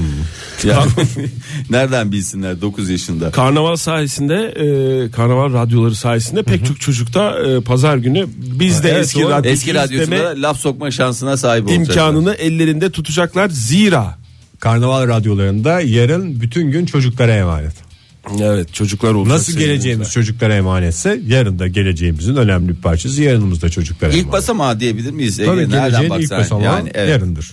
Yani, 0.65 0.91
nereden 1.71 2.13
bilsinler 2.13 2.61
9 2.61 2.91
yaşında. 2.91 3.31
Karnaval 3.31 3.77
sayesinde 3.77 4.35
e, 4.35 5.11
karnaval 5.11 5.53
radyoları 5.53 5.95
sayesinde 5.95 6.43
pek 6.43 6.67
çok 6.67 6.81
çocukta 6.81 7.39
e, 7.41 7.61
pazar 7.61 7.97
günü 7.97 8.27
biz 8.37 8.83
de 8.83 8.91
Evet, 8.91 9.05
eski 9.05 9.23
radyo 9.23 9.51
Eski 9.51 9.75
radyosunda 9.75 10.35
laf 10.37 10.59
sokma 10.61 10.91
şansına 10.91 11.37
sahip 11.37 11.65
olacaklar. 11.65 11.85
imkanını 11.87 12.35
ellerinde 12.35 12.91
tutacaklar 12.91 13.49
zira 13.49 14.19
Karnaval 14.61 15.09
radyolarında 15.09 15.81
yarın 15.81 16.41
bütün 16.41 16.71
gün 16.71 16.87
çocuklara 16.87 17.33
emanet. 17.33 17.90
Evet 18.41 18.75
çocuklar 18.75 19.15
olacak. 19.15 19.33
Nasıl 19.33 19.53
geleceğimiz 19.53 19.85
dinleyiciler. 19.85 20.11
çocuklara 20.13 20.55
emanetse 20.55 21.21
yarın 21.27 21.59
da 21.59 21.69
geleceğimizin 21.69 22.37
önemli 22.37 22.69
bir 22.69 22.83
parçası 22.83 23.23
yarınımız 23.23 23.63
da 23.63 23.69
çocuklara 23.69 24.11
İlk 24.11 24.19
emanet. 24.19 24.33
basamağı 24.33 24.81
diyebilir 24.81 25.11
miyiz? 25.11 25.41
Ege? 25.41 25.51
Tabii 25.51 25.71
Nereden 25.71 26.01
geleceğin 26.01 26.23
ilk 26.23 26.31
basamağı 26.31 26.65
yani, 26.65 26.91
evet. 26.95 27.11
yarındır. 27.11 27.51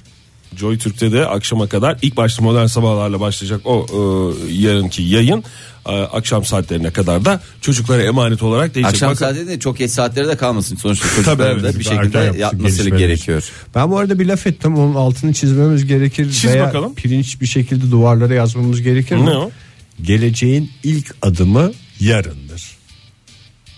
Joy 0.55 0.77
Türk'te 0.77 1.11
de 1.11 1.25
akşama 1.25 1.67
kadar 1.67 1.97
ilk 2.01 2.17
başta 2.17 2.43
modern 2.43 2.65
sabahlarla 2.65 3.19
başlayacak 3.19 3.61
o 3.65 3.87
e, 3.89 4.53
yarınki 4.53 5.03
yayın 5.03 5.43
e, 5.85 5.91
akşam 5.91 6.45
saatlerine 6.45 6.91
kadar 6.91 7.25
da 7.25 7.41
çocuklara 7.61 8.03
emanet 8.03 8.43
olarak 8.43 8.75
değecek. 8.75 8.93
Akşam 8.93 9.09
Bakın- 9.09 9.19
saatinde 9.19 9.59
çok 9.59 9.77
geç 9.77 9.91
saatlere 9.91 10.27
de 10.27 10.37
kalmasın. 10.37 10.75
Sonuçta 10.75 11.07
çocuklar 11.15 11.51
evet, 11.51 11.63
da 11.63 11.79
bir 11.79 11.83
şekilde 11.83 12.17
yapması, 12.17 12.39
yatması 12.39 12.89
gerekiyor. 12.89 13.49
Ben 13.75 13.91
bu 13.91 13.97
arada 13.97 14.19
bir 14.19 14.25
laf 14.25 14.47
ettim 14.47 14.77
onun 14.77 14.95
altını 14.95 15.33
çizmemiz 15.33 15.85
gerekir. 15.85 16.31
Çiz 16.31 16.45
veya 16.45 16.65
bakalım. 16.67 16.95
pirinç 16.95 17.41
bir 17.41 17.45
şekilde 17.45 17.91
duvarlara 17.91 18.33
yazmamız 18.33 18.81
gerekir 18.81 19.15
mi? 19.15 19.25
Ne 19.25 19.29
o? 19.37 19.51
Geleceğin 20.01 20.71
ilk 20.83 21.15
adımı 21.21 21.71
yarındır. 21.99 22.63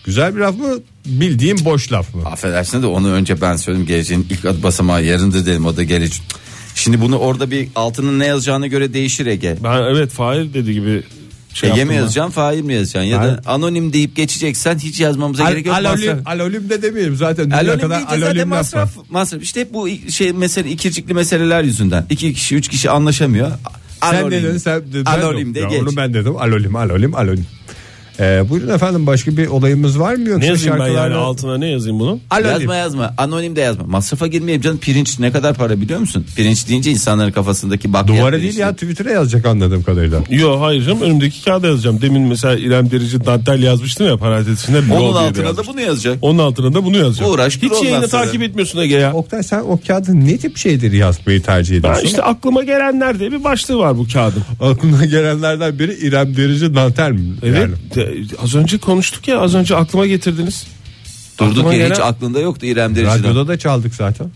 Güzel 0.05 0.35
bir 0.35 0.39
laf 0.39 0.57
mı? 0.57 0.79
Bildiğim 1.05 1.65
boş 1.65 1.91
laf 1.91 2.15
mı? 2.15 2.25
Affedersin 2.25 2.81
de 2.81 2.85
onu 2.85 3.11
önce 3.11 3.41
ben 3.41 3.55
söyledim. 3.55 3.85
Geleceğin 3.85 4.27
ilk 4.29 4.45
adı 4.45 4.63
basamağı 4.63 5.03
yarındır 5.03 5.45
dedim 5.45 5.65
o 5.65 5.77
da 5.77 5.83
gelecek. 5.83 6.21
Şimdi 6.75 7.01
bunu 7.01 7.17
orada 7.17 7.51
bir 7.51 7.67
altının 7.75 8.19
ne 8.19 8.25
yazacağına 8.25 8.67
göre 8.67 8.93
değişir 8.93 9.25
Ege. 9.25 9.57
Ben 9.63 9.81
evet 9.81 10.11
Fahir 10.11 10.53
dedi 10.53 10.73
gibi 10.73 11.03
şey 11.53 11.71
Ege 11.71 11.85
mi 11.85 11.95
yazacaksın 11.95 12.31
Fahir 12.31 12.61
mi 12.61 12.73
yazacaksın 12.73 13.07
ya 13.09 13.23
da 13.23 13.41
anonim 13.45 13.93
deyip 13.93 14.15
geçeceksen 14.15 14.79
hiç 14.79 14.99
yazmamıza 14.99 15.45
Al, 15.45 15.49
gerek 15.51 15.65
yok. 15.65 15.75
alolim, 15.75 16.11
Masraf- 16.11 16.25
alolim 16.29 16.69
de 16.69 16.81
demeyelim 16.81 17.15
zaten 17.15 17.49
Alonim 17.49 17.79
kadar 17.79 17.97
deyince 17.97 18.15
zaten 18.15 18.21
alolim 18.31 18.51
var. 18.51 18.57
masraf, 18.57 18.91
masraf. 19.09 19.41
İşte 19.43 19.61
hep 19.61 19.73
bu 19.73 19.89
şey 20.09 20.33
mesele 20.33 20.69
ikircikli 20.71 21.13
meseleler 21.13 21.63
yüzünden. 21.63 22.05
İki 22.09 22.33
kişi 22.33 22.55
üç 22.55 22.67
kişi 22.67 22.89
anlaşamıyor. 22.89 23.51
Sen 24.01 24.31
dedin 24.31 24.57
sen 24.57 24.81
ben 24.93 25.09
Anonim 25.09 25.55
de 25.55 25.61
geç. 25.61 25.81
Onu 25.81 25.95
ben 25.97 26.13
dedim 26.13 26.37
alolim 26.37 26.75
alolim 26.75 27.15
alolim. 27.15 27.45
Ee, 28.19 28.43
buyurun 28.49 28.73
efendim 28.73 29.07
başka 29.07 29.37
bir 29.37 29.47
olayımız 29.47 29.99
var 29.99 30.13
mı 30.15 30.29
yoksa 30.29 30.39
Ne 30.39 30.45
yazayım 30.45 30.79
ben 30.79 30.87
yani 30.87 31.13
altına 31.15 31.57
ne 31.57 31.67
yazayım 31.67 31.99
bunun? 31.99 32.21
Anonim. 32.29 32.49
Yazma 32.49 32.75
yazma. 32.75 33.13
Anonim 33.17 33.55
de 33.55 33.61
yazma. 33.61 33.83
Masrafa 33.87 34.27
girmeyeyim 34.27 34.61
canım. 34.61 34.77
Pirinç 34.77 35.19
ne 35.19 35.31
kadar 35.31 35.53
para 35.55 35.81
biliyor 35.81 35.99
musun? 35.99 36.25
Pirinç 36.35 36.67
deyince 36.69 36.91
insanların 36.91 37.31
kafasındaki 37.31 37.93
bak. 37.93 38.07
Duvara 38.07 38.41
değil 38.41 38.57
ya 38.57 38.73
Twitter'a 38.73 39.11
yazacak 39.11 39.45
anladığım 39.45 39.83
kadarıyla. 39.83 40.19
Yok 40.29 40.61
hayır 40.61 40.85
canım 40.85 41.01
önümdeki 41.01 41.43
kağıda 41.45 41.67
yazacağım. 41.67 42.01
Demin 42.01 42.21
mesela 42.21 42.55
İrem 42.57 42.91
Derici 42.91 43.25
dantel 43.25 43.63
yazmıştım 43.63 44.07
ya 44.07 44.17
parantez 44.17 44.63
içinde. 44.63 44.77
Onun 44.93 45.13
altına 45.13 45.37
da 45.37 45.43
yazmıştım. 45.43 45.73
bunu 45.73 45.81
yazacak. 45.81 46.17
Onun 46.21 46.37
altına 46.39 46.73
da 46.73 46.85
bunu 46.85 46.97
yazacağım. 46.97 47.31
Uğraş, 47.31 47.57
Hiç 47.61 47.71
yayını 47.83 48.07
sonra. 48.07 48.23
takip 48.23 48.41
etmiyorsun 48.41 48.79
Ege 48.79 48.95
ya. 48.95 49.13
Oktay 49.13 49.43
sen 49.43 49.59
o 49.59 49.79
kağıdın 49.87 50.25
ne 50.25 50.37
tip 50.37 50.57
şeyleri 50.57 50.97
yazmayı 50.97 51.41
tercih 51.41 51.73
Ben 51.73 51.79
ediyorsun? 51.79 52.05
işte 52.05 52.21
aklıma 52.23 52.63
gelenler 52.63 53.19
diye 53.19 53.31
bir 53.31 53.43
başlığı 53.43 53.77
var 53.77 53.97
bu 53.97 54.07
kağıdın. 54.13 54.43
Aklına 54.61 55.05
gelenlerden 55.05 55.79
biri 55.79 55.93
İrem 55.93 56.37
Derici 56.37 56.75
Dantel 56.75 57.11
mi? 57.11 57.19
Evet 57.43 57.69
Yani. 57.97 58.08
Az 58.43 58.55
önce 58.55 58.77
konuştuk 58.77 59.27
ya 59.27 59.39
az 59.39 59.55
önce 59.55 59.75
aklıma 59.75 60.05
getirdiniz. 60.05 60.67
Durduk 61.39 61.51
Aklıma 61.51 61.73
yere 61.73 61.83
gelen- 61.83 61.95
hiç 61.95 62.01
aklında 62.01 62.39
yoktu 62.39 62.65
İrem 62.65 62.95
Derici'den. 62.95 63.19
Radyoda 63.19 63.47
da 63.47 63.59
çaldık 63.59 63.95
zaten. 63.95 64.27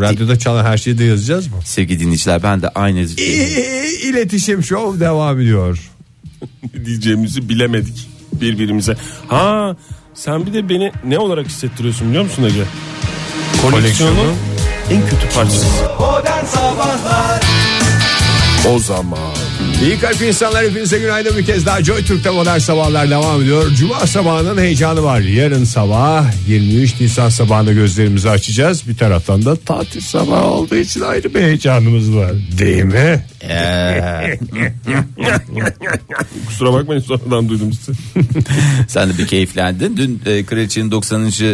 Radyoda 0.00 0.38
çalan 0.38 0.64
her 0.64 0.78
şeyi 0.78 0.98
de 0.98 1.04
yazacağız 1.04 1.46
mı? 1.46 1.56
Sevgili 1.64 2.00
dinleyiciler 2.00 2.42
ben 2.42 2.62
de 2.62 2.68
aynı 2.68 2.98
İletişim 4.02 4.62
Show 4.64 5.00
devam 5.00 5.40
ediyor. 5.40 5.90
diyeceğimizi 6.84 7.48
bilemedik 7.48 8.08
birbirimize. 8.32 8.96
Ha 9.28 9.76
sen 10.14 10.46
bir 10.46 10.52
de 10.52 10.68
beni 10.68 10.92
ne 11.04 11.18
olarak 11.18 11.46
hissettiriyorsun 11.46 12.08
biliyor 12.08 12.24
musun 12.24 12.42
Ege? 12.42 12.64
Koleksiyonun 13.62 14.34
en 14.90 15.02
kötü 15.08 15.34
parçası. 15.34 15.66
Modern 16.00 16.44
Sabahlar 16.44 17.40
O 18.68 18.78
zaman. 18.78 19.35
İyi 19.82 19.98
kalp 19.98 20.22
insanlar 20.22 20.64
hepinize 20.64 20.98
günaydın 20.98 21.36
bir 21.38 21.46
kez 21.46 21.66
daha 21.66 21.84
Joy 21.84 22.04
Türk'te 22.04 22.30
modern 22.30 22.58
sabahlar 22.58 23.10
devam 23.10 23.42
ediyor. 23.42 23.70
Cuma 23.70 24.06
sabahının 24.06 24.58
heyecanı 24.58 25.02
var. 25.02 25.20
Yarın 25.20 25.64
sabah 25.64 26.24
23 26.48 27.00
Nisan 27.00 27.28
sabahında 27.28 27.72
gözlerimizi 27.72 28.30
açacağız. 28.30 28.88
Bir 28.88 28.96
taraftan 28.96 29.44
da 29.44 29.56
tatil 29.56 30.00
sabahı 30.00 30.44
olduğu 30.44 30.76
için 30.76 31.00
ayrı 31.00 31.34
bir 31.34 31.40
heyecanımız 31.40 32.14
var. 32.16 32.32
Değil 32.58 32.84
mi? 32.84 33.26
Kusura 36.46 36.72
bakmayın 36.72 37.00
sonradan 37.00 37.48
duydum 37.48 37.72
sizi. 37.72 37.98
sen 38.88 39.08
de 39.08 39.18
bir 39.18 39.26
keyiflendin. 39.26 39.96
Dün 39.96 40.22
e, 40.26 40.44
Kraliçenin 40.44 40.90
90. 40.90 41.30
e, 41.40 41.46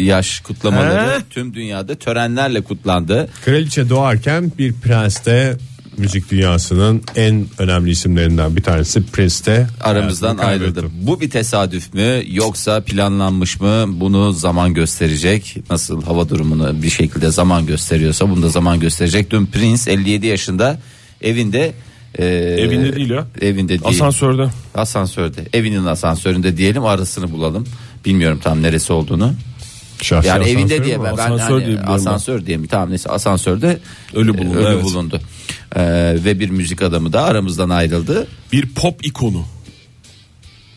yaş 0.00 0.40
kutlamaları 0.40 1.18
He? 1.18 1.22
tüm 1.30 1.54
dünyada 1.54 1.94
törenlerle 1.94 2.60
kutlandı. 2.60 3.28
Kraliçe 3.44 3.88
doğarken 3.88 4.52
bir 4.58 4.72
prens 4.72 5.26
de 5.26 5.56
müzik 5.96 6.30
dünyasının 6.30 7.02
en 7.16 7.46
önemli 7.58 7.90
isimlerinden 7.90 8.56
bir 8.56 8.62
tanesi 8.62 9.06
Prince 9.06 9.44
de 9.44 9.66
Aramızdan 9.80 10.38
ayrıldı. 10.38 10.84
Bu 11.02 11.20
bir 11.20 11.30
tesadüf 11.30 11.94
mü 11.94 12.22
yoksa 12.30 12.80
planlanmış 12.80 13.60
mı? 13.60 13.84
Bunu 13.88 14.32
zaman 14.32 14.74
gösterecek. 14.74 15.56
Nasıl 15.70 16.02
hava 16.02 16.28
durumunu 16.28 16.82
bir 16.82 16.90
şekilde 16.90 17.30
zaman 17.30 17.66
gösteriyorsa 17.66 18.30
bunu 18.30 18.42
da 18.42 18.48
zaman 18.48 18.80
gösterecek. 18.80 19.30
Dün 19.30 19.46
Prince 19.46 19.90
57 19.90 20.26
yaşında 20.26 20.78
evinde 21.20 21.72
e, 22.18 22.24
Evinde 22.58 22.96
değil 22.96 23.10
ya. 23.10 23.26
Evinde 23.40 23.68
değil. 23.68 23.82
Asansörde. 23.84 24.48
Asansörde. 24.74 25.44
Evinin 25.52 25.84
asansöründe 25.84 26.56
diyelim 26.56 26.84
arasını 26.84 27.32
bulalım. 27.32 27.64
Bilmiyorum 28.04 28.40
tam 28.42 28.62
neresi 28.62 28.92
olduğunu. 28.92 29.34
Şahsi 30.02 30.28
Yani 30.28 30.48
evinde 30.48 30.84
diye 30.84 31.02
ben, 31.02 31.16
ben 31.16 31.30
Asansör 31.30 31.54
hani 31.54 31.66
diye 31.66 31.78
asansör 31.78 32.46
diye 32.46 32.56
mi 32.56 32.68
tamam 32.68 32.90
neyse 32.90 33.10
asansörde 33.10 33.78
Ölü 34.14 34.38
bulundu, 34.38 34.58
e, 34.58 34.64
ölü 34.64 34.74
evet. 34.74 34.84
bulundu. 34.84 35.20
Ee, 35.76 35.80
ve 36.24 36.40
bir 36.40 36.50
müzik 36.50 36.82
adamı 36.82 37.12
da 37.12 37.22
aramızdan 37.24 37.68
ayrıldı. 37.70 38.26
Bir 38.52 38.66
pop 38.74 39.06
ikonu. 39.06 39.44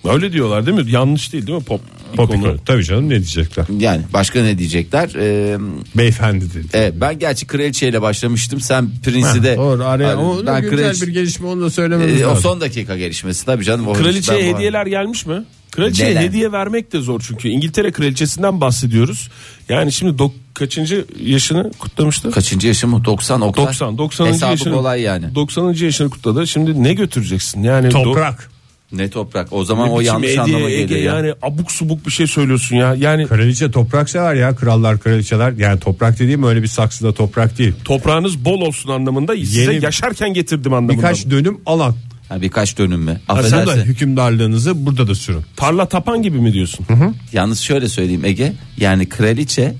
Öyle 0.06 0.32
diyorlar 0.34 0.66
değil 0.66 0.77
mi? 0.77 0.92
Yanlış 0.92 1.34
değil 1.34 1.48
değil 1.48 1.58
mi 1.58 1.63
pop, 1.63 1.82
Pop 2.16 2.30
ikonu? 2.30 2.39
ikonu. 2.48 2.58
Tabii 2.66 2.84
canım 2.84 3.06
ne 3.06 3.10
diyecekler? 3.16 3.66
Yani 3.80 4.01
başka 4.13 4.42
ne 4.44 4.58
diyecekler? 4.58 5.10
Ee, 5.16 5.58
Beyefendi 5.98 6.54
dedi. 6.54 6.68
evet, 6.74 6.94
ben 7.01 7.20
gerçi 7.20 7.48
kraliçeyle 7.48 8.01
başlamıştım. 8.01 8.60
Sen 8.62 8.89
Prince'i 9.04 9.44
de 9.44 9.58
Doğru 9.58 9.84
araya 9.86 10.18
o 10.18 10.46
ben 10.46 10.62
güzel 10.62 10.80
kraliçe- 10.80 11.08
bir 11.08 11.13
gelişme 11.13 11.48
onu 11.48 11.62
da 11.62 11.70
söylememiz 11.70 12.22
Ee, 12.22 12.27
o 12.27 12.36
son 12.36 12.62
dakika 12.62 12.98
gelişmesi 12.98 13.46
tabii 13.46 13.63
canım. 13.63 13.88
O 13.88 13.94
Kraliçeye 13.94 14.54
hediyeler 14.54 14.86
gelmiş 14.86 15.25
mi? 15.25 15.44
Kraliçeye 15.77 16.12
Neler? 16.12 16.22
hediye 16.22 16.51
vermek 16.51 16.93
de 16.93 17.00
zor 17.01 17.22
çünkü 17.27 17.48
İngiltere 17.50 17.91
kraliçesinden 17.91 18.62
bahsediyoruz. 18.62 19.29
Yani 19.69 19.91
şimdi 19.91 20.12
dok- 20.22 20.31
kaçıncı 20.53 21.05
yaşını 21.24 21.72
kutlamıştı? 21.79 22.31
Kaçıncı 22.31 22.67
yaşım 22.67 22.93
o? 22.93 23.05
90 23.05 23.41
Oktay. 23.41 23.65
90 23.65 23.98
90. 23.98 24.25
Hesabı 24.25 24.51
yaşını 24.51 24.74
kolay 24.74 25.01
yani. 25.01 25.36
90. 25.36 25.74
yaşını 25.86 26.10
kutladı. 26.10 26.48
Şimdi 26.48 26.84
ne 26.84 26.93
götüreceksin? 26.93 27.63
Yani 27.63 27.89
Toprak. 27.89 28.50
Ne 28.91 29.10
toprak. 29.10 29.53
O 29.53 29.65
zaman 29.65 29.88
Ne 29.88 29.91
o 29.91 30.01
yanlış 30.01 30.27
hediye, 30.29 30.41
anlama 30.41 30.69
Ege 30.69 30.84
geliyor. 30.84 31.13
ya. 31.13 31.19
Yani 31.19 31.34
abuk 31.41 31.72
subuk 31.72 32.05
bir 32.05 32.12
şey 32.12 32.27
söylüyorsun 32.27 32.75
ya. 32.75 32.96
Yani 32.96 33.27
Kraliçe 33.27 33.72
toprak 33.72 34.10
sever 34.10 34.36
ya 34.36 34.55
krallar 34.55 35.00
kraliçeler 35.00 35.51
yani 35.51 35.79
toprak 35.79 36.19
dediğim 36.19 36.43
öyle 36.43 36.63
bir 36.63 36.67
saksıda 36.67 37.13
toprak 37.13 37.57
değil. 37.57 37.74
toprağınız 37.86 38.46
bol 38.46 38.62
olsun 38.62 38.89
anlamında 38.91 39.36
size 39.36 39.62
Yeni- 39.74 39.86
yaşarken 39.86 40.34
getirdim 40.34 40.74
anlamında. 40.74 40.98
Birkaç 40.98 41.29
dönüm 41.29 41.57
alan. 41.65 41.96
Ha, 42.29 42.41
birkaç 42.41 42.77
dönüm 42.77 43.00
mü? 43.01 43.19
Sen 43.27 43.36
de 43.38 43.39
Affedersin. 43.41 43.81
hükümdarlığınızı 43.81 44.86
burada 44.86 45.07
da 45.07 45.15
sürün. 45.15 45.41
Tarla 45.55 45.86
tapan 45.86 46.22
gibi 46.24 46.38
mi 46.38 46.53
diyorsun? 46.53 46.86
Yalnız 47.34 47.60
şöyle 47.60 47.89
söyleyeyim 47.89 48.25
Ege. 48.25 48.53
Yani 48.77 49.10
kraliçe 49.10 49.74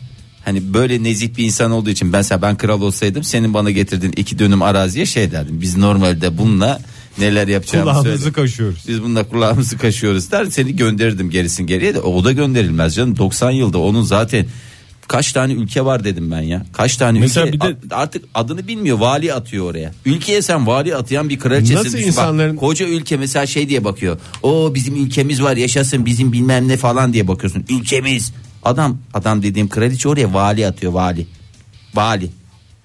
hani 0.45 0.73
böyle 0.73 1.03
nezih 1.03 1.37
bir 1.37 1.43
insan 1.43 1.71
olduğu 1.71 1.89
için 1.89 2.13
ben 2.13 2.19
mesela 2.19 2.41
ben 2.41 2.57
kral 2.57 2.81
olsaydım 2.81 3.23
senin 3.23 3.53
bana 3.53 3.71
getirdiğin 3.71 4.13
iki 4.17 4.39
dönüm 4.39 4.61
araziye 4.61 5.05
şey 5.05 5.31
derdim. 5.31 5.61
Biz 5.61 5.77
normalde 5.77 6.37
bununla 6.37 6.79
neler 7.19 7.47
yapacağımızı 7.47 7.91
Kulağımızı 7.99 8.23
söyle. 8.23 8.33
kaşıyoruz. 8.33 8.83
Biz 8.87 9.03
bununla 9.03 9.23
kulağımızı 9.23 9.77
kaşıyoruz 9.77 10.31
der 10.31 10.45
seni 10.45 10.75
gönderirdim 10.75 11.29
gerisin 11.29 11.67
geriye 11.67 11.93
de 11.95 11.99
o 11.99 12.23
da 12.23 12.31
gönderilmez 12.31 12.95
canım 12.95 13.17
90 13.17 13.51
yılda 13.51 13.77
onun 13.77 14.01
zaten 14.01 14.45
kaç 15.07 15.31
tane 15.31 15.53
ülke 15.53 15.85
var 15.85 16.03
dedim 16.03 16.31
ben 16.31 16.41
ya 16.41 16.65
kaç 16.73 16.97
tane 16.97 17.19
Mesela 17.19 17.47
ülke 17.47 17.59
bir 17.59 17.89
de- 17.89 17.95
artık 17.95 18.23
adını 18.33 18.67
bilmiyor 18.67 18.97
vali 18.99 19.33
atıyor 19.33 19.71
oraya 19.71 19.91
ülkeye 20.05 20.41
sen 20.41 20.67
vali 20.67 20.95
atayan 20.95 21.29
bir 21.29 21.39
kraliçesin 21.39 21.75
Nasıl 21.75 21.97
Düşün 21.97 22.07
bak, 22.17 22.25
insanların- 22.25 22.55
koca 22.55 22.87
ülke 22.87 23.17
mesela 23.17 23.45
şey 23.45 23.69
diye 23.69 23.83
bakıyor 23.83 24.19
o 24.43 24.71
bizim 24.75 24.95
ülkemiz 25.05 25.41
var 25.43 25.57
yaşasın 25.57 26.05
bizim 26.05 26.31
bilmem 26.33 26.67
ne 26.67 26.77
falan 26.77 27.13
diye 27.13 27.27
bakıyorsun 27.27 27.65
ülkemiz 27.69 28.33
adam 28.63 28.97
adam 29.13 29.43
dediğim 29.43 29.69
kraliçe 29.69 30.09
oraya 30.09 30.33
vali 30.33 30.67
atıyor 30.67 30.91
vali 30.93 31.27
vali 31.95 32.29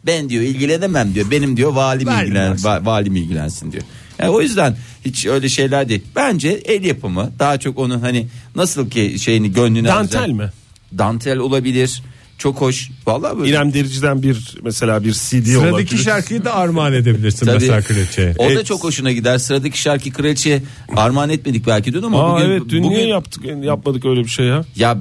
ben 0.07 0.29
diyor 0.29 0.43
ilgilenemem 0.43 1.15
diyor 1.15 1.31
benim 1.31 1.57
diyor 1.57 1.73
valim 1.73 2.07
Valim 2.09 2.27
ilgilen 2.27 2.57
va- 2.57 2.87
valim 2.87 3.17
ilgilensin 3.17 3.73
diyor. 3.73 3.83
Yani 4.19 4.31
o 4.31 4.41
yüzden 4.41 4.77
hiç 5.05 5.27
öyle 5.27 5.49
şeyler 5.49 5.89
değil. 5.89 6.03
Bence 6.17 6.49
el 6.49 6.85
yapımı 6.85 7.33
daha 7.39 7.59
çok 7.59 7.79
onun 7.79 8.01
hani 8.01 8.27
nasıl 8.57 8.91
ki 8.91 9.17
şeyini 9.19 9.53
gönlüne 9.53 9.89
Dantel 9.89 10.21
alacak. 10.21 10.37
mi? 10.37 10.51
Dantel 10.99 11.39
olabilir. 11.39 12.03
Çok 12.43 12.61
hoş. 12.61 12.91
Vallahi 13.07 13.39
böyle. 13.39 13.51
İrem 13.51 13.75
Derici'den 13.75 14.23
bir 14.23 14.55
mesela 14.65 15.05
bir 15.05 15.13
CD 15.13 15.17
Sıradaki 15.47 15.59
olabilir. 15.75 15.99
şarkıyı 15.99 16.45
da 16.45 16.55
armağan 16.55 16.93
edebilirsin 16.93 17.47
Tabii. 17.47 17.55
mesela 17.55 17.83
kraliçeye. 17.83 18.35
O 18.39 18.45
da 18.45 18.53
Evet. 18.53 18.67
çok 18.67 18.85
hoşuna 18.85 19.13
gider. 19.13 19.39
Sıradaki 19.39 19.79
şarkı 19.79 20.11
kraliçeye 20.11 20.63
armağan 20.97 21.31
etmedik 21.31 21.67
belki 21.67 21.93
dün 21.95 22.03
ama 22.03 22.23
Aa, 22.23 22.35
bugün 22.37 22.51
evet 22.51 22.63
dün 22.69 22.83
bugün 22.85 22.97
niye 22.97 23.07
yaptık 23.09 23.45
yapmadık 23.63 24.05
öyle 24.05 24.21
bir 24.25 24.29
şey 24.29 24.47
ya? 24.47 24.65
ya 24.77 24.99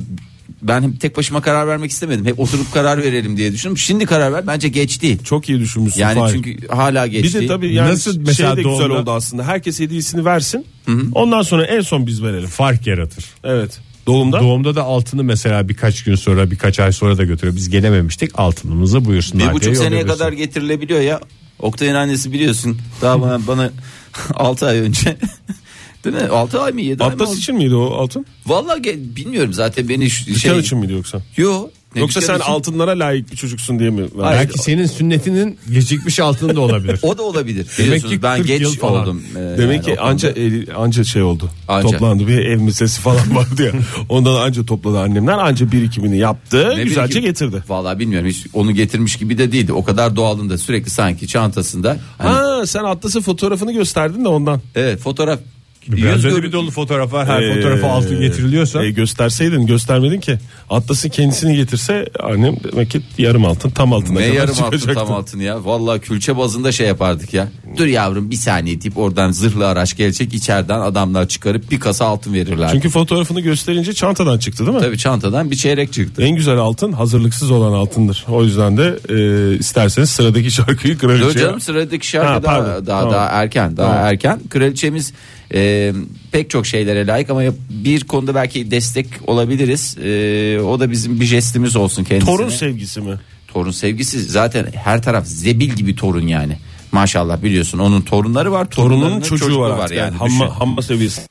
ben 0.61 0.93
tek 0.95 1.17
başıma 1.17 1.41
karar 1.41 1.67
vermek 1.67 1.91
istemedim. 1.91 2.25
Hep 2.25 2.39
oturup 2.39 2.73
karar 2.73 2.97
verelim 3.03 3.37
diye 3.37 3.51
düşündüm. 3.51 3.77
Şimdi 3.77 4.05
karar 4.05 4.33
ver 4.33 4.47
bence 4.47 4.67
geç 4.69 5.01
değil. 5.01 5.23
Çok 5.23 5.49
iyi 5.49 5.59
düşünmüşsün. 5.59 6.01
Yani 6.01 6.19
Fahir. 6.19 6.33
çünkü 6.33 6.67
hala 6.67 7.07
geç 7.07 7.23
bir 7.25 7.33
de 7.41 7.47
tabii 7.47 7.73
yani 7.73 7.91
Nasıl 7.91 8.13
şey 8.13 8.21
mesela 8.25 8.57
de 8.57 8.61
güzel 8.63 8.75
doğumda- 8.85 9.01
oldu 9.01 9.11
aslında. 9.11 9.43
Herkes 9.47 9.79
hediyesini 9.79 10.25
versin. 10.25 10.65
Ondan 11.13 11.41
sonra 11.41 11.65
en 11.65 11.81
son 11.81 12.07
biz 12.07 12.23
verelim. 12.23 12.47
Fark 12.49 12.87
yaratır. 12.87 13.25
Evet. 13.43 13.79
Doğumda. 14.07 14.39
Doğumda 14.39 14.75
da 14.75 14.83
altını 14.83 15.23
mesela 15.23 15.69
birkaç 15.69 16.03
gün 16.03 16.15
sonra 16.15 16.51
birkaç 16.51 16.79
ay 16.79 16.91
sonra 16.91 17.17
da 17.17 17.23
götürüyor. 17.23 17.55
Biz 17.55 17.69
gelememiştik 17.69 18.39
altınımızı 18.39 19.05
buyursunlar 19.05 19.49
bir 19.49 19.53
buçuk 19.53 19.77
seneye 19.77 20.05
kadar 20.05 20.31
getirilebiliyor 20.31 21.01
ya. 21.01 21.19
Oktay'ın 21.59 21.95
annesi 21.95 22.33
biliyorsun. 22.33 22.77
Daha 23.01 23.21
bana, 23.21 23.47
bana 23.47 23.69
6 24.33 24.67
ay 24.67 24.77
önce. 24.79 25.17
Değil 26.03 26.15
mi? 26.15 26.21
6 26.27 26.61
ay 26.61 26.71
mı 26.71 26.81
7 26.81 27.03
ay 27.03 27.09
mı? 27.09 27.13
Atlas 27.15 27.37
için 27.37 27.55
miydi 27.55 27.75
o 27.75 27.85
altın? 27.91 28.25
Vallahi 28.45 28.81
ge- 28.81 29.15
bilmiyorum 29.15 29.53
zaten 29.53 29.89
beni 29.89 30.09
şu- 30.09 30.25
Dükkan 30.25 30.39
şey. 30.39 30.59
için 30.59 30.77
miydi 30.77 30.93
yoksa? 30.93 31.21
Yo. 31.37 31.67
Ne 31.95 32.01
Yoksa 32.01 32.21
sen 32.21 32.35
için? 32.35 32.43
altınlara 32.51 32.99
layık 32.99 33.31
bir 33.31 33.37
çocuksun 33.37 33.79
diye 33.79 33.89
mi? 33.89 34.01
verdin? 34.01 34.13
Belki 34.21 34.57
senin 34.59 34.85
sünnetinin 34.85 35.57
gecikmiş 35.71 36.19
altını 36.19 36.55
da 36.55 36.61
olabilir. 36.61 36.99
O 37.03 37.17
da 37.17 37.23
olabilir. 37.23 37.67
Demek 37.77 38.07
ki 38.07 38.23
ben 38.23 38.37
40 38.37 38.47
geç 38.47 38.79
falan. 38.79 39.01
oldum. 39.03 39.23
e, 39.35 39.57
Demek 39.57 39.87
yani 39.87 39.95
ki 39.95 40.01
anca 40.01 40.33
anca 40.77 41.03
şey 41.03 41.21
oldu. 41.21 41.49
Anca. 41.67 41.89
Toplandı 41.89 42.27
bir 42.27 42.37
ev 42.37 42.61
meselesi 42.61 43.01
falan 43.01 43.35
vardı 43.35 43.63
ya. 43.63 43.71
Ondan 44.09 44.35
anca 44.35 44.65
topladı 44.65 44.99
annemler. 44.99 45.33
Anca 45.37 45.71
birikimini 45.71 46.17
yaptı. 46.17 46.73
Ne 46.77 46.83
güzelce 46.83 47.09
bileyim, 47.11 47.25
getirdi. 47.25 47.63
Vallahi 47.69 47.99
bilmiyorum 47.99 48.27
hiç 48.29 48.45
onu 48.53 48.71
getirmiş 48.71 49.15
gibi 49.17 49.37
de 49.37 49.51
değildi. 49.51 49.73
O 49.73 49.83
kadar 49.83 50.15
doğalında 50.15 50.57
sürekli 50.57 50.89
sanki 50.89 51.27
çantasında. 51.27 51.97
Hani, 52.17 52.29
Ha 52.31 52.65
sen 52.65 52.83
Atlas'ın 52.83 53.21
fotoğrafını 53.21 53.71
gösterdin 53.73 54.23
de 54.23 54.27
ondan. 54.27 54.61
evet 54.75 54.99
fotoğraf. 54.99 55.39
Biraz 55.87 56.21
görü- 56.21 56.43
bir 56.43 56.51
dolu 56.51 56.71
fotoğraf 56.71 57.13
var. 57.13 57.27
Her 57.27 57.41
Ee, 57.41 57.55
fotoğrafa 57.55 57.87
altın 57.87 58.19
getiriliyorsa. 58.19 58.83
E, 58.83 58.91
gösterseydin 58.91 59.65
göstermedin 59.65 60.19
ki. 60.19 60.37
Atlas'ın 60.69 61.09
kendisini 61.09 61.55
getirse 61.55 62.05
annem 62.23 62.55
demek 62.71 62.89
ki 62.89 63.01
yarım 63.17 63.45
altın 63.45 63.69
tam 63.69 63.93
altına 63.93 64.19
Ne 64.19 64.25
kadar 64.25 64.35
yarım 64.39 64.63
altın 64.63 64.93
tam 64.93 65.11
altın 65.11 65.39
ya. 65.39 65.65
Vallahi 65.65 65.99
külçe 65.99 66.37
bazında 66.37 66.71
şey 66.71 66.87
yapardık 66.87 67.33
ya. 67.33 67.47
Dur 67.77 67.85
yavrum 67.85 68.31
bir 68.31 68.35
saniye 68.35 68.81
deyip 68.81 68.97
oradan 68.97 69.31
zırhlı 69.31 69.67
araç 69.67 69.97
gelecek 69.97 70.33
içeriden 70.33 70.79
adamlar 70.79 71.27
çıkarıp 71.27 71.71
bir 71.71 71.79
kasa 71.79 72.05
altın 72.05 72.33
verirler. 72.33 72.69
Çünkü 72.71 72.89
fotoğrafını 72.89 73.41
gösterince 73.41 73.93
çantadan 73.93 74.37
çıktı 74.39 74.65
değil 74.65 74.77
mi? 74.77 74.81
Tabii 74.83 74.97
çantadan 74.97 75.51
bir 75.51 75.55
çeyrek 75.55 75.93
çıktı. 75.93 76.21
En 76.21 76.35
güzel 76.35 76.57
altın 76.57 76.91
hazırlıksız 76.91 77.51
olan 77.51 77.73
altındır. 77.73 78.25
O 78.29 78.43
yüzden 78.43 78.77
de 78.77 78.99
e, 79.09 79.57
isterseniz 79.57 80.09
sıradaki 80.09 80.51
şarkıyı 80.51 80.93
Dur 80.95 80.99
kraliçeye... 80.99 81.45
canım 81.45 81.61
sıradaki 81.61 82.07
şarkı 82.07 82.27
Ha, 82.27 82.43
daha, 82.43 82.55
pardon. 82.57 82.85
daha, 82.87 82.99
Tamam. 82.99 83.13
daha 83.13 83.25
erken 83.27 83.77
daha 83.77 83.87
Tamam. 83.93 84.05
erken. 84.05 84.39
Kraliçemiz 84.49 85.13
e, 85.53 85.93
pek 86.31 86.49
çok 86.49 86.65
şeylere 86.65 87.07
layık 87.07 87.29
ama 87.29 87.41
bir 87.69 88.03
konuda 88.03 88.35
belki 88.35 88.71
destek 88.71 89.07
olabiliriz. 89.27 89.97
E, 89.97 90.59
o 90.59 90.79
da 90.79 90.91
bizim 90.91 91.19
bir 91.19 91.25
jestimiz 91.25 91.75
olsun 91.75 92.03
kendisine. 92.03 92.37
Torun 92.37 92.49
sevgisi 92.49 93.01
mi? 93.01 93.19
torun 93.53 93.71
sevgisi 93.71 94.21
zaten 94.21 94.67
her 94.73 95.01
taraf 95.01 95.25
zebil 95.25 95.69
gibi 95.69 95.95
torun 95.95 96.27
yani. 96.27 96.57
Maşallah 96.91 97.43
biliyorsun 97.43 97.79
onun 97.79 98.01
torunları 98.01 98.51
var. 98.51 98.69
Torunun 98.69 98.99
torunlarının 98.99 99.21
çocuğu 99.21 99.45
çocuklu 99.45 99.61
var 99.61 99.79
artık. 99.79 99.97
Yani. 99.97 100.13
düşün. 100.13 100.19
Hamma, 100.19 100.59
hamma 100.59 100.81
seviyesi. 100.81 101.21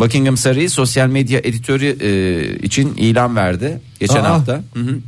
Buckingham 0.00 0.36
Sarayı 0.36 0.70
sosyal 0.70 1.08
medya 1.08 1.38
editörü 1.38 1.96
e, 2.00 2.58
için 2.62 2.94
ilan 2.94 3.36
verdi 3.36 3.80
geçen 4.00 4.24
Aa. 4.24 4.30
hafta. 4.30 4.62
Hı 4.74 4.80
hı. 4.80 4.98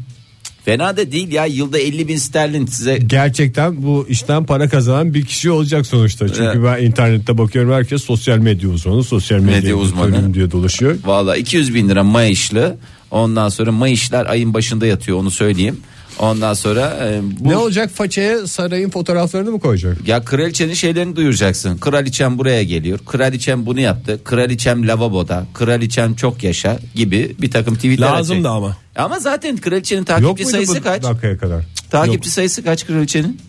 Fena 0.71 0.97
da 0.97 1.13
değil 1.13 1.33
ya 1.33 1.47
yılda 1.47 1.79
50 1.79 2.09
bin 2.09 2.17
sterlin 2.17 2.67
size 2.67 2.99
Gerçekten 2.99 3.83
bu 3.83 4.07
işten 4.09 4.47
para 4.47 4.69
kazanan 4.69 5.15
bir 5.15 5.25
kişi 5.25 5.51
olacak 5.51 5.87
sonuçta. 5.87 6.29
Çünkü 6.29 6.43
Evet. 6.43 6.57
ben 6.65 6.85
internette 6.87 7.39
bakıyorum 7.39 7.73
herkes 7.73 8.05
sosyal 8.05 8.39
medya 8.39 8.69
uzmanı, 8.69 9.05
sosyal 9.05 9.39
medya, 9.39 9.57
Medya 9.57 9.77
uzmanı. 9.77 10.35
diye 10.35 10.51
dolaşıyor. 10.51 10.97
Valla 11.05 11.37
200 11.37 11.75
bin 11.75 11.89
lira 11.89 12.05
Mayışlı 12.05 12.77
ondan 13.11 13.49
sonra 13.49 13.73
Mayışlar 13.73 14.27
ayın 14.27 14.55
başında 14.55 14.87
yatıyor 14.87 15.19
onu 15.19 15.31
söyleyeyim. 15.31 15.81
Ondan 16.21 16.55
sonra 16.55 16.99
e, 17.03 17.21
bu 17.41 17.49
Ne 17.49 17.57
olacak 17.57 17.91
façaya 17.91 18.47
sarayın 18.47 18.91
fotoğraflarını 18.91 19.51
mı 19.51 19.61
koyacak? 19.61 20.09
Ya 20.09 20.25
kraliçenin 20.25 20.75
şeylerini 20.75 21.17
duyuracaksın. 21.17 21.79
Kraliçem 21.79 22.39
buraya 22.39 22.63
geliyor. 22.63 22.99
Kraliçem 23.07 23.67
bunu 23.67 23.81
yaptı. 23.81 24.21
Kraliçem 24.25 24.89
lavaboda. 24.89 25.47
Kraliçem 25.55 26.15
çok 26.15 26.43
yaşa 26.45 26.79
gibi 26.95 27.37
bir 27.39 27.51
takım 27.51 27.75
tweetler 27.75 28.07
Lazım 28.07 28.37
atacak. 28.37 28.45
da 28.45 28.51
ama. 28.51 28.77
Ama 28.97 29.19
zaten 29.19 29.57
kraliçenin 29.57 30.01
Yok 30.01 30.07
takipçi 30.09 30.43
muydu 30.45 30.51
sayısı 30.51 30.77
bu 30.77 30.83
kaç? 30.83 31.03
dakikaya 31.03 31.39
kadar? 31.39 31.65
Takipçi 31.91 32.31
sayısı 32.31 32.65
kaç 32.65 32.87
kraliçenin? 32.87 33.41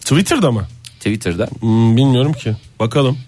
Twitter'da 0.00 0.52
mı? 0.52 0.66
Twitter'da. 0.98 1.48
Hmm, 1.60 1.96
bilmiyorum 1.96 2.32
ki. 2.32 2.56
Bakalım. 2.80 3.18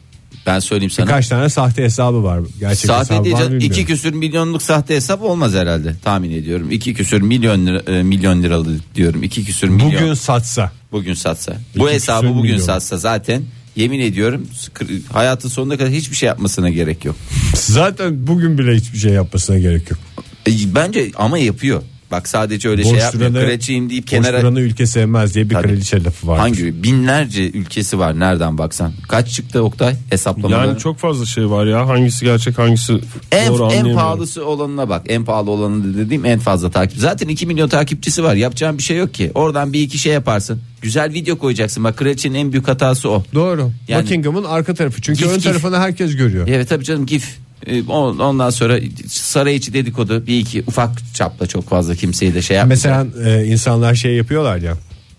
Ben 0.48 0.58
söyleyeyim 0.58 0.90
sana. 0.90 1.06
Birkaç 1.06 1.28
tane 1.28 1.48
sahte 1.48 1.82
hesabı 1.84 2.22
var. 2.24 2.40
Gerçek 2.60 2.86
Sahte 2.86 3.24
diyeceğim. 3.24 3.52
bilmiyorum. 3.52 3.58
iki 3.72 3.84
küsür 3.84 4.12
milyonluk 4.12 4.62
sahte 4.62 4.94
hesap 4.96 5.22
olmaz 5.22 5.54
herhalde. 5.54 5.94
Tahmin 6.04 6.30
ediyorum. 6.30 6.70
İki 6.70 6.94
küsür 6.94 7.20
milyon 7.22 7.66
lira, 7.66 7.92
e, 7.98 8.02
milyon 8.02 8.42
liralı 8.42 8.76
diyorum. 8.94 9.22
İki 9.22 9.44
küsür 9.44 9.68
milyon. 9.68 9.92
Bugün 9.92 10.14
satsa. 10.14 10.72
bugün 10.92 11.14
satsa. 11.14 11.52
İki 11.70 11.80
Bu 11.80 11.90
hesabı 11.90 12.28
bugün 12.28 12.42
milyon. 12.42 12.58
satsa 12.58 12.96
zaten 12.96 13.42
yemin 13.76 14.00
ediyorum 14.00 14.46
hayatın 15.12 15.48
sonuna 15.48 15.76
kadar 15.76 15.90
hiçbir 15.92 16.16
şey 16.16 16.26
yapmasına 16.26 16.70
gerek 16.70 17.04
yok. 17.04 17.16
Zaten 17.54 18.26
bugün 18.26 18.58
bile 18.58 18.74
hiçbir 18.76 18.98
şey 18.98 19.12
yapmasına 19.12 19.58
gerek 19.58 19.90
yok. 19.90 20.00
E, 20.48 20.50
Bence 20.74 21.10
ama 21.16 21.38
yapıyor. 21.38 21.82
Bak 22.10 22.28
sadece 22.28 22.68
öyle 22.68 22.82
şey 22.82 22.92
Boş 22.92 23.00
yapmıyor. 23.00 23.30
duranı- 23.34 23.44
Kraliçeyim 23.44 23.90
deyip 23.90 24.06
kenara 24.06 24.42
duranı 24.42 24.60
ülke 24.60 24.86
sevmez 24.86 25.34
diye 25.34 25.50
bir 25.50 25.54
Tabii. 25.54 25.66
kraliçe 25.68 26.04
lafı 26.04 26.26
var. 26.26 26.38
hangi 26.38 26.82
binlerce 26.82 27.50
ülkesi 27.50 27.98
var 27.98 28.20
nereden 28.20 28.58
baksan. 28.58 28.92
Kaç 29.08 29.28
çıktı 29.34 29.62
Oktay 29.62 29.94
hesaplamaları? 30.10 30.68
Yani 30.68 30.78
çok 30.78 30.98
fazla 30.98 31.26
şey 31.26 31.50
var 31.50 31.66
ya. 31.66 31.88
Hangisi 31.88 32.24
gerçek 32.24 32.58
hangisi 32.58 32.92
doğru 32.92 33.00
en, 33.32 33.46
en 33.46 33.52
anlayamıyorum. 33.52 33.94
pahalısı 34.00 34.44
olanına 34.46 34.88
bak. 34.88 35.02
En 35.08 35.24
pahalı 35.24 35.50
olanı 35.50 35.96
dediğim 35.98 36.24
en 36.24 36.38
fazla 36.38 36.70
takip. 36.70 36.98
Zaten 36.98 37.28
2 37.28 37.46
milyon 37.46 37.68
takipçisi 37.68 38.24
var. 38.24 38.34
Yapacağın 38.34 38.78
bir 38.78 38.82
şey 38.82 38.96
yok 38.96 39.14
ki. 39.14 39.30
Oradan 39.34 39.72
bir 39.72 39.80
iki 39.80 39.98
şey 39.98 40.12
yaparsın. 40.12 40.60
Güzel 40.82 41.12
video 41.14 41.38
koyacaksın. 41.38 41.84
Bak 41.84 41.96
kraliçenin 41.96 42.34
en 42.34 42.52
büyük 42.52 42.68
hatası 42.68 43.10
o. 43.10 43.24
Doğru. 43.34 43.70
Yani- 43.88 44.02
Buckingham'ın 44.02 44.44
arka 44.44 44.74
tarafı. 44.74 45.02
Çünkü 45.02 45.18
Gif, 45.18 45.28
ön 45.28 45.34
gif. 45.34 45.44
tarafını 45.44 45.78
herkes 45.78 46.16
görüyor. 46.16 46.48
Evet 46.48 46.68
tabii 46.68 46.84
canım 46.84 47.06
gif. 47.06 47.38
E, 47.66 47.82
on- 47.82 48.18
Ondan 48.18 48.50
sonra 48.50 48.78
saray 49.08 49.56
içi 49.56 49.72
dedikodu 49.72 50.26
bir 50.26 50.38
iki 50.38 50.64
ufak 50.66 50.90
çapla 51.14 51.46
çok 51.46 51.68
fazla 51.68 51.94
kimseyi 51.94 52.34
de 52.34 52.42
şey 52.42 52.56
yapmayacak. 52.56 53.06
Mesela 53.16 53.30
e, 53.38 53.46
insanlar 53.46 53.94
şey 53.94 54.14
yapıyorlar 54.14 54.56
ya. 54.56 54.74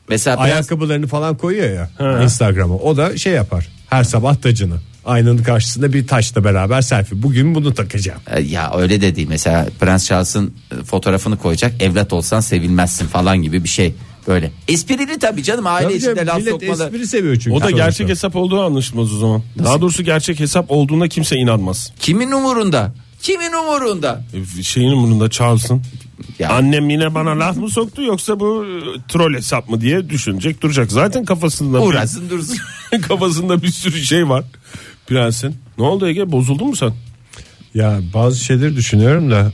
Mesela 0.10 0.36
beyaz- 0.38 0.43
Ayakkabılarını 0.53 1.08
falan 1.08 1.38
koyuyor 1.38 1.69
ya 1.69 1.89
Instagram'a. 2.24 2.75
O 2.75 2.98
da 2.98 3.17
şey 3.17 3.34
yapar. 3.34 3.67
Her 3.89 4.03
sabah 4.03 4.36
tacını. 4.36 4.75
Aynanın 5.05 5.43
karşısında 5.43 5.93
bir 5.93 6.08
taşla 6.08 6.43
beraber 6.43 6.81
selfie. 6.81 7.24
Bugün 7.24 7.55
bunu 7.55 7.74
takacağım. 7.74 8.20
E, 8.27 8.42
Ya 8.42 8.72
öyle 8.77 9.01
de 9.01 9.16
değil 9.16 9.27
mesela 9.29 9.68
Prens 9.79 10.05
Charles'ın 10.07 10.53
e, 10.72 10.83
fotoğrafını 10.83 11.37
koyacak 11.37 11.81
evlat 11.81 12.14
olsan 12.14 12.40
sevilmezsin 12.40 13.07
falan 13.07 13.37
gibi 13.42 13.64
bir 13.64 13.70
şey 13.70 13.96
böyle. 14.29 14.51
Esprili 14.68 15.20
tabii 15.20 15.44
canım 15.44 15.68
aile 15.68 15.87
Tabii 15.87 15.98
içinde 15.98 16.15
canım, 16.15 16.27
laf 16.27 16.37
millet 16.37 16.51
sokmalı. 16.51 16.85
espri 16.85 17.07
seviyor 17.07 17.35
çünkü. 17.35 17.51
O 17.51 17.55
da 17.59 17.63
sonuçta. 17.65 17.85
gerçek 17.85 18.09
hesap 18.09 18.35
olduğu 18.35 18.61
anlaşılmaz 18.61 19.13
o 19.13 19.18
zaman. 19.18 19.44
Daha 19.63 19.81
doğrusu 19.81 20.03
gerçek 20.03 20.39
hesap 20.39 20.72
olduğuna 20.72 21.07
kimse 21.07 21.35
inanmaz. 21.35 21.92
Kimin 22.00 22.31
umurunda? 22.31 22.94
Kimin 23.22 23.51
umurunda? 23.53 24.24
E, 24.59 24.63
Şeyin 24.63 24.92
umurunda 24.92 25.29
Charles'ın. 25.29 25.81
Ya. 26.39 26.50
Annem 26.50 26.89
yine 26.89 27.15
bana 27.15 27.39
laf 27.39 27.57
mı 27.57 27.70
soktu 27.70 28.01
yoksa 28.03 28.39
bu 28.39 28.65
e, 28.65 29.01
troll 29.07 29.33
hesap 29.33 29.70
mı 29.70 29.81
diye 29.81 30.09
düşünecek 30.09 30.61
duracak. 30.61 30.92
Zaten 30.92 31.25
kafasında 31.25 31.81
Uğraşsın 31.81 32.29
dursun. 32.29 32.57
bir, 32.94 33.01
kafasında 33.07 33.61
bir 33.61 33.68
sürü 33.72 34.03
şey 34.03 34.29
var. 34.29 34.44
Prensin. 35.07 35.55
Ne 35.77 35.83
oldu 35.83 36.07
Ege 36.07 36.31
bozuldun 36.31 36.68
mu 36.68 36.75
sen? 36.75 36.94
Ya 37.74 38.00
bazı 38.13 38.39
şeyleri 38.46 38.75
düşünüyorum 38.75 39.31
da 39.31 39.51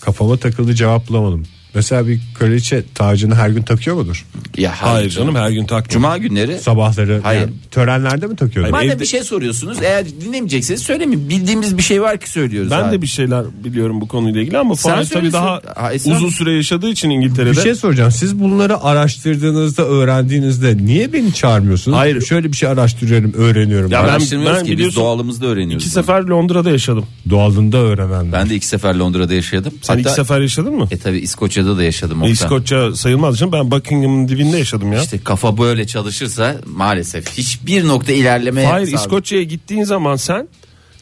kafama 0.00 0.36
takıldı 0.36 0.74
cevap 0.74 1.08
bulamadım. 1.08 1.46
Mesela 1.74 2.06
bir 2.08 2.20
kraliçe 2.38 2.82
tacını 2.94 3.34
her 3.34 3.48
gün 3.50 3.62
takıyor 3.62 3.96
mudur? 3.96 4.26
ya 4.56 4.72
Hayır 4.80 5.10
canım 5.10 5.34
her 5.34 5.50
gün 5.50 5.64
takma. 5.66 5.92
Cuma 5.92 6.18
günleri 6.18 6.58
Sabahları 6.58 7.20
Hayır. 7.22 7.40
yani 7.40 7.52
törenlerde 7.70 8.26
mi? 8.26 8.34
Hayır. 8.54 8.70
Madem 8.70 8.90
evde- 8.90 9.00
bir 9.00 9.06
şey 9.06 9.22
soruyorsunuz 9.24 9.78
eğer 9.82 10.06
dinlemeyecekseniz 10.20 10.82
söylemeyin. 10.82 11.28
Bildiğimiz 11.28 11.78
bir 11.78 11.82
şey 11.82 12.02
var 12.02 12.18
ki 12.20 12.30
söylüyoruz. 12.30 12.70
Ben 12.70 12.84
abi. 12.84 12.92
de 12.96 13.02
bir 13.02 13.06
şeyler 13.06 13.44
biliyorum 13.64 14.00
bu 14.00 14.08
konuyla 14.08 14.40
ilgili 14.40 14.58
ama 14.58 14.76
Sen 14.76 14.94
Fahir 14.94 15.06
tabii 15.06 15.32
daha. 15.32 15.60
Ha, 15.76 15.94
Esra- 15.94 16.16
uzun 16.16 16.28
süre 16.28 16.52
yaşadığı 16.56 16.88
için 16.88 17.10
İngiltere'de. 17.10 17.50
Bir 17.56 17.60
şey 17.60 17.74
soracağım. 17.74 18.10
Siz 18.12 18.40
bunları 18.40 18.80
araştırdığınızda, 18.82 19.84
öğrendiğinizde 19.86 20.76
niye 20.76 21.12
beni 21.12 21.34
çağırmıyorsunuz? 21.34 21.98
Hayır. 21.98 22.20
Şöyle 22.20 22.52
bir 22.52 22.56
şey 22.56 22.68
araştırıyorum, 22.68 23.32
öğreniyorum. 23.32 23.90
Ya 23.90 23.98
ben, 23.98 24.06
ben- 24.08 24.12
Araştırmıyoruz 24.12 24.58
ben 24.58 24.64
ki 24.64 24.70
biz 24.70 24.78
biliyorsun, 24.78 25.02
doğalımızda 25.02 25.46
öğreniyoruz. 25.46 25.86
İki 25.86 25.96
bunu. 25.96 26.02
sefer 26.04 26.22
Londra'da 26.22 26.70
yaşadım. 26.70 27.06
Doğalında 27.30 27.78
öğrenen. 27.78 28.32
Ben 28.32 28.50
de 28.50 28.54
iki 28.54 28.66
sefer 28.66 28.94
Londra'da 28.94 29.34
yaşadım. 29.34 29.72
Sen 29.82 29.98
iki 29.98 30.10
sefer 30.10 30.40
yaşadın 30.40 30.74
mı? 30.74 30.88
E 30.90 30.98
tabi 30.98 31.18
İskoçya'da 31.62 31.78
da 31.78 31.84
yaşadım. 31.84 32.22
E. 32.24 32.30
İskoçya 32.30 32.94
sayılmaz 32.96 33.38
canım. 33.38 33.52
Ben 33.52 33.70
Buckingham'ın 33.70 34.28
dibinde 34.28 34.58
yaşadım 34.58 34.92
ya. 34.92 35.02
İşte 35.02 35.18
kafa 35.24 35.58
böyle 35.58 35.86
çalışırsa 35.86 36.56
maalesef 36.66 37.38
hiçbir 37.38 37.88
nokta 37.88 38.12
ilerleme 38.12 38.64
Hayır 38.64 38.86
sağ- 38.86 38.96
İskoçya'ya 38.96 39.44
gittiğin 39.44 39.84
zaman 39.84 40.16
sen 40.16 40.48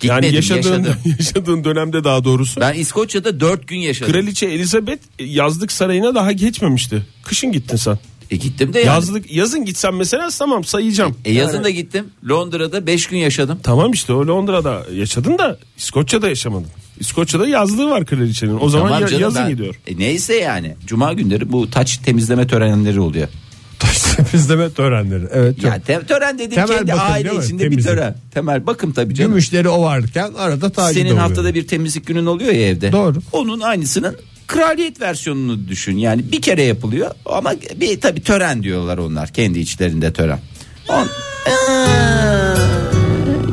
Gitmedim, 0.00 0.24
yani 0.24 0.34
yaşadığın 0.36 0.82
yaşadım. 0.84 0.94
yaşadığın 1.18 1.64
dönemde 1.64 2.04
daha 2.04 2.24
doğrusu 2.24 2.60
Ben 2.60 2.74
İskoçya'da 2.74 3.40
dört 3.40 3.68
gün 3.68 3.78
yaşadım. 3.78 4.12
Kraliçe 4.12 4.46
Elizabeth 4.46 5.02
yazlık 5.18 5.72
sarayına 5.72 6.14
daha 6.14 6.32
geçmemişti. 6.32 7.02
Kışın 7.24 7.52
gittin 7.52 7.76
sen. 7.76 7.98
E 8.30 8.36
gittim 8.36 8.72
de 8.72 8.78
yani. 8.78 8.86
Yazlık 8.86 9.32
yazın 9.32 9.64
gitsen 9.64 9.94
mesela 9.94 10.28
tamam 10.38 10.64
sayacağım. 10.64 11.16
E 11.24 11.32
yazın 11.32 11.54
Yani- 11.54 11.64
da 11.64 11.70
gittim. 11.70 12.04
Londra'da 12.28 12.86
beş 12.86 13.06
gün 13.06 13.18
yaşadım. 13.18 13.58
Tamam 13.62 13.92
işte 13.92 14.12
o 14.12 14.26
Londra'da 14.26 14.82
yaşadın 14.94 15.38
da 15.38 15.58
İskoçya'da 15.78 16.28
yaşamadın. 16.28 16.68
İskoçya'da 17.00 17.48
yazlığı 17.48 17.90
var 17.90 18.06
kraliçenin. 18.06 18.58
O 18.60 18.68
zaman 18.68 18.86
Tamam 18.86 19.02
ya- 19.02 19.08
canım 19.08 19.22
yazın 19.22 19.42
ben- 19.42 19.50
gidiyor. 19.50 19.74
E 19.86 19.98
neyse 19.98 20.34
yani. 20.34 20.74
Cuma 20.86 21.12
günleri 21.12 21.52
bu 21.52 21.70
taç 21.70 21.96
temizleme 21.98 22.46
törenleri 22.46 23.00
oluyor. 23.00 23.28
Taş 23.78 24.02
temizleme 24.02 24.70
törenleri. 24.70 25.24
Evet. 25.32 25.56
çok. 25.56 25.64
Ya 25.64 25.80
te- 25.80 26.06
tören 26.06 26.34
dediğim 26.38 26.66
Temel 26.66 26.76
kendi 26.78 26.92
bakım 26.92 27.12
aile 27.12 27.24
değil 27.28 27.38
mi? 27.38 27.44
içinde 27.44 27.64
bir 27.64 27.70
Temizlik. 27.70 27.92
tören. 27.92 28.14
Temel 28.34 28.66
bakım 28.66 28.92
tabii 28.92 29.14
canım. 29.14 29.30
Gümüşleri 29.30 29.68
o 29.68 29.82
varken 29.82 30.30
arada 30.38 30.70
tacı 30.72 30.94
Senin 30.94 31.06
oluyor. 31.06 31.18
haftada 31.20 31.54
bir 31.54 31.66
temizlik 31.66 32.06
günün 32.06 32.26
oluyor 32.26 32.52
ya 32.52 32.68
evde. 32.68 32.92
Doğru. 32.92 33.18
Onun 33.32 33.60
aynısının 33.60 34.16
kraliyet 34.46 35.00
versiyonunu 35.00 35.68
düşün. 35.68 35.96
Yani 35.96 36.32
bir 36.32 36.42
kere 36.42 36.62
yapılıyor 36.62 37.10
ama 37.26 37.52
bir 37.80 38.00
tabii 38.00 38.20
tören 38.22 38.62
diyorlar 38.62 38.98
onlar 38.98 39.28
kendi 39.28 39.58
içlerinde 39.58 40.12
tören. 40.12 40.38
On... 40.88 41.06
Aa, 41.50 42.54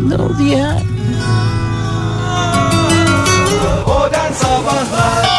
ne 0.10 0.16
oldu 0.16 0.44
ya? 0.52 0.82
Sabahlar 4.42 5.38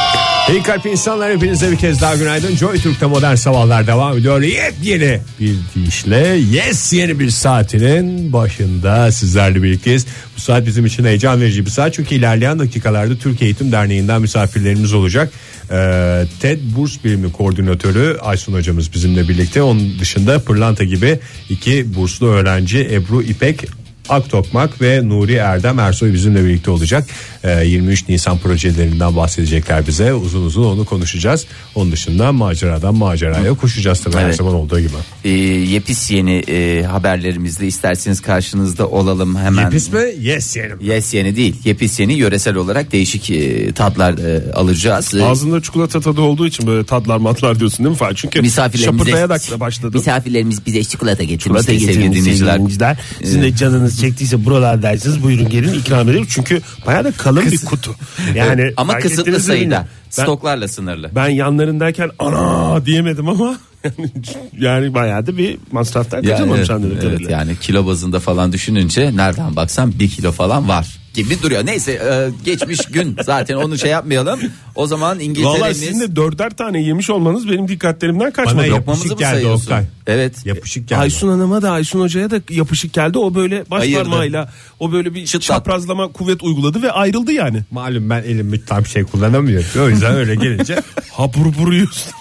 İyi 0.51 0.63
kalp 0.63 0.87
insanlar 0.87 1.33
hepinize 1.33 1.71
bir 1.71 1.77
kez 1.77 2.01
daha 2.01 2.17
günaydın. 2.17 2.57
Joy 2.57 2.79
Türk'te 2.79 3.07
modern 3.07 3.35
sabahlar 3.35 3.87
devam 3.87 4.19
ediyor. 4.19 4.43
Yepyeni 4.43 5.21
bir 5.41 5.57
deyişle 5.77 6.39
yes 6.53 6.93
yeni 6.93 7.19
bir 7.19 7.31
saatinin 7.31 8.33
başında 8.33 9.13
sizlerle 9.13 9.63
birlikteyiz. 9.63 10.07
Bu 10.37 10.41
saat 10.41 10.67
bizim 10.67 10.87
için 10.87 11.05
heyecan 11.05 11.41
verici 11.41 11.67
bir 11.67 11.71
saat. 11.71 11.95
Çünkü 11.95 12.15
ilerleyen 12.15 12.59
dakikalarda 12.59 13.17
Türkiye 13.17 13.49
Eğitim 13.49 13.73
Derneği'nden 13.73 14.21
misafirlerimiz 14.21 14.93
olacak. 14.93 15.33
Ee, 15.71 16.25
TED 16.41 16.59
Burs 16.77 17.05
Birimi 17.05 17.33
Koordinatörü 17.33 18.19
Aysun 18.23 18.53
hocamız 18.53 18.93
bizimle 18.93 19.29
birlikte. 19.29 19.63
Onun 19.63 19.99
dışında 19.99 20.39
Pırlanta 20.39 20.85
gibi 20.85 21.19
iki 21.51 21.95
burslu 21.95 22.27
öğrenci 22.27 22.89
Ebru 22.93 23.23
İpek 23.23 23.65
Aktokmak 24.09 24.83
ve 24.83 25.09
Nuri 25.09 25.35
Erdem 25.35 25.79
Ersoy 25.79 26.13
bizimle 26.13 26.45
birlikte 26.45 26.71
olacak. 26.71 27.09
Ee, 27.45 27.65
23 27.67 28.09
Nisan 28.09 28.39
projelerinden 28.39 29.17
bahsedecekler 29.17 29.87
bize. 29.87 30.15
Uzun 30.15 30.45
uzun 30.47 30.65
onu 30.65 30.85
konuşacağız. 30.85 31.47
Onun 31.75 31.93
dışında 31.93 32.33
maceradan 32.33 32.95
maceraya 32.95 33.55
koşacağız 33.55 34.01
tabii 34.01 34.17
her 34.17 34.25
Evet. 34.25 34.37
zaman 34.37 34.55
olduğu 34.55 34.81
gibi. 34.81 34.91
Ee, 35.25 35.29
yepis 35.29 36.11
yeni 36.11 36.35
e, 36.37 36.83
haberlerimizle 36.83 37.67
isterseniz 37.67 38.21
karşınızda 38.21 38.89
olalım 38.89 39.37
hemen. 39.37 39.65
Yepis 39.65 39.93
mi? 39.93 40.01
Yes 40.21 40.57
yerim. 40.57 40.79
Yes 40.83 41.15
yeni 41.15 41.37
değil. 41.37 41.55
Yepis 41.65 42.01
yeni 42.01 42.13
yöresel 42.15 42.55
olarak 42.55 42.93
değişik 42.93 43.31
e, 43.31 43.73
tatlar 43.73 44.19
e, 44.19 44.53
alacağız. 44.53 45.15
Ee, 45.15 45.25
Ağzında 45.25 45.63
çikolata 45.63 46.01
tadı 46.01 46.21
olduğu 46.21 46.47
için 46.47 46.67
böyle 46.67 46.85
tadlar 46.85 47.17
matlar 47.17 47.59
diyorsun 47.61 47.79
değil 47.79 47.91
mi 47.91 47.97
Fahir? 47.97 48.15
Çünkü 48.15 48.51
şapırdayarak 48.79 49.51
da 49.51 49.61
başladım. 49.61 49.93
Misafirlerimiz 49.95 50.67
bize 50.67 50.85
çikolata 50.85 51.23
getirmişti 51.23 51.45
Çikolata 51.49 51.63
sevgili 51.73 51.87
getirin 51.87 52.13
dinleyiciler. 52.13 52.55
dinleyiciler. 52.59 52.97
Sizin 53.23 53.43
de 53.43 53.57
canınız 53.57 54.01
çektiyse 54.01 54.45
buralardaysanız 54.45 55.23
buyurun 55.23 55.49
gelin 55.49 55.73
ikram 55.75 56.09
edelim. 56.09 56.27
Çünkü 56.31 56.61
bayağı 56.87 57.05
da 57.05 57.13
kalın 57.31 57.53
bir 57.53 57.65
kutu. 57.65 57.95
Yani 58.35 58.73
Ama 58.77 58.93
fark 58.93 59.03
kısıtlı 59.03 59.23
ettiniz 59.23 59.39
mi 59.39 59.45
sayıda. 59.45 59.63
bilmiyorum. 59.65 59.87
Ben, 60.19 60.23
Stoklarla 60.23 60.69
sınırlı. 60.69 61.11
ben 61.15 61.29
yanlarındayken 61.29 62.11
ana 62.19 62.87
diyemedim 62.87 63.29
ama 63.29 63.59
yani 64.59 64.95
bayağı 64.95 65.27
da 65.27 65.37
bir 65.39 65.59
masraflar 65.73 66.23
Ya, 66.23 66.31
kaçırmamış 66.31 66.59
evet, 66.59 66.71
anladığım 66.71 66.93
evet, 66.93 67.03
kadarıyla. 67.03 67.31
yani 67.31 67.57
kilo 67.61 67.87
bazında 67.87 68.21
falan 68.21 68.53
düşününce 68.53 69.17
nereden 69.17 69.57
baksan 69.57 69.93
bir 69.99 70.09
kilo 70.11 70.33
falan 70.33 70.69
var 70.69 70.99
gibi 71.23 71.43
duruyor. 71.43 71.67
Neyse 71.67 71.93
e, 71.93 72.31
geçmiş 72.45 72.81
gün 72.87 73.17
zaten 73.23 73.55
onu 73.55 73.79
şey 73.79 73.91
yapmayalım. 73.91 74.41
O 74.75 74.87
zaman 74.87 75.17
Valla 75.17 75.23
İngiltere'miz 75.23 75.79
sizin 75.79 76.01
de 76.01 76.17
dörder 76.17 76.51
tane 76.51 76.83
yemiş 76.83 77.11
olmanız 77.11 77.49
benim 77.49 77.69
dikkatlerimden 77.69 78.31
kaçmadı. 78.31 78.57
Bana 78.57 78.67
yapışık 78.67 79.11
mı 79.11 79.17
geldi? 79.19 79.47
Oktay. 79.47 79.85
Evet. 80.07 80.47
Yapışık 80.47 80.89
geldi. 80.89 81.01
Aysun 81.01 81.29
Hanım'a 81.29 81.63
da 81.63 81.71
Aysun 81.71 82.01
Hoca'ya 82.01 82.31
da 82.31 82.41
yapışık 82.51 82.93
geldi. 82.93 83.19
O 83.19 83.35
böyle 83.35 83.65
baş 83.71 83.83
Ayırdı. 83.83 83.99
parmağıyla 84.03 84.53
o 84.81 84.93
böyle 84.93 85.15
bir 85.15 85.27
Çıtlat. 85.27 85.43
çaprazlama 85.43 86.13
kuvvet 86.13 86.43
uyguladı 86.43 86.83
ve 86.83 86.93
ayrıldı 86.93 87.33
yani. 87.33 87.63
Malum 87.71 88.11
ben 88.11 88.23
elimi 88.23 88.65
tam 88.65 88.87
şey 88.87 89.05
kullanamıyorum. 89.05 89.67
O 89.83 89.89
yüzden 89.89 90.15
öyle 90.15 90.35
gelince 90.35 90.83
Hapur 91.13 91.47
vuruyorsun. 91.47 92.13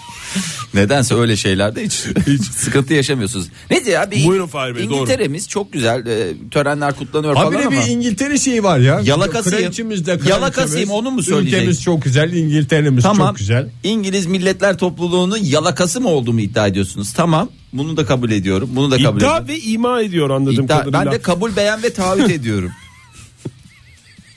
Nedense 0.74 1.14
öyle 1.14 1.36
şeylerde 1.36 1.84
hiç, 1.84 2.04
hiç 2.26 2.42
sıkıntı 2.42 2.94
yaşamıyorsunuz. 2.94 3.46
Neyse 3.70 3.90
ya 3.90 4.10
bir 4.10 4.26
Buyurun 4.26 4.46
Fahir 4.46 4.74
Bey, 4.76 4.84
İngiltere'miz 4.84 5.48
çok 5.48 5.72
güzel 5.72 6.06
e, 6.06 6.32
törenler 6.50 6.94
kutlanıyor 6.96 7.36
Habire 7.36 7.62
falan 7.62 7.72
ama. 7.76 7.86
bir 7.86 7.90
İngiltere 7.90 8.38
şeyi 8.38 8.62
var 8.62 8.78
ya. 8.78 9.00
Yalakasıyım. 9.04 9.58
Kraliçemiz 9.58 10.06
de 10.06 10.18
Yalakasıyım, 10.28 10.90
onu 10.90 11.10
mu 11.10 11.22
söyleyecek? 11.22 11.58
Ülkemiz 11.60 11.82
çok 11.82 12.02
güzel, 12.02 12.32
İngiltere'miz 12.32 13.02
Tamam. 13.02 13.28
çok 13.28 13.38
güzel. 13.38 13.68
İngiliz 13.84 14.26
Milletler 14.26 14.78
Topluluğu'nun 14.78 15.38
yalakası 15.42 16.00
mı 16.00 16.08
olduğumu 16.08 16.40
iddia 16.40 16.66
ediyorsunuz? 16.66 17.12
Tamam. 17.12 17.48
Bunu 17.72 17.96
da 17.96 18.06
kabul 18.06 18.30
ediyorum. 18.30 18.70
Bunu 18.72 18.90
da 18.90 18.96
kabul 19.02 19.18
İddia 19.20 19.38
ediyorum. 19.38 19.48
ve 19.48 19.58
ima 19.70 20.02
ediyor 20.02 20.30
anladığım 20.30 20.64
İddia- 20.66 20.84
kadarıyla. 20.84 21.04
ben 21.06 21.12
de 21.12 21.22
kabul 21.22 21.56
beğen 21.56 21.82
ve 21.82 21.92
taahhüt 21.92 22.30
ediyorum. 22.30 22.70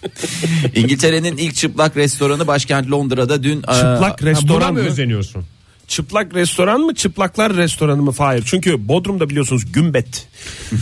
İngiltere'nin 0.76 1.38
ilk 1.38 1.56
çıplak 1.56 1.98
restoranı 1.98 2.48
başkent 2.48 2.92
Londra'da 2.92 3.44
dün 3.44 3.58
e, 3.58 3.62
Çıplak 3.62 4.24
restoran 4.24 4.74
mı? 4.74 4.80
özeniyorsun? 4.80 5.46
Çıplak 5.92 6.36
restoran 6.36 6.82
mı 6.82 6.96
çıplaklar 6.96 7.56
restoranı 7.58 8.02
mı 8.02 8.12
Fahir? 8.12 8.44
Çünkü 8.46 8.88
Bodrum'da 8.88 9.30
biliyorsunuz 9.30 9.72
Gümbet 9.74 10.28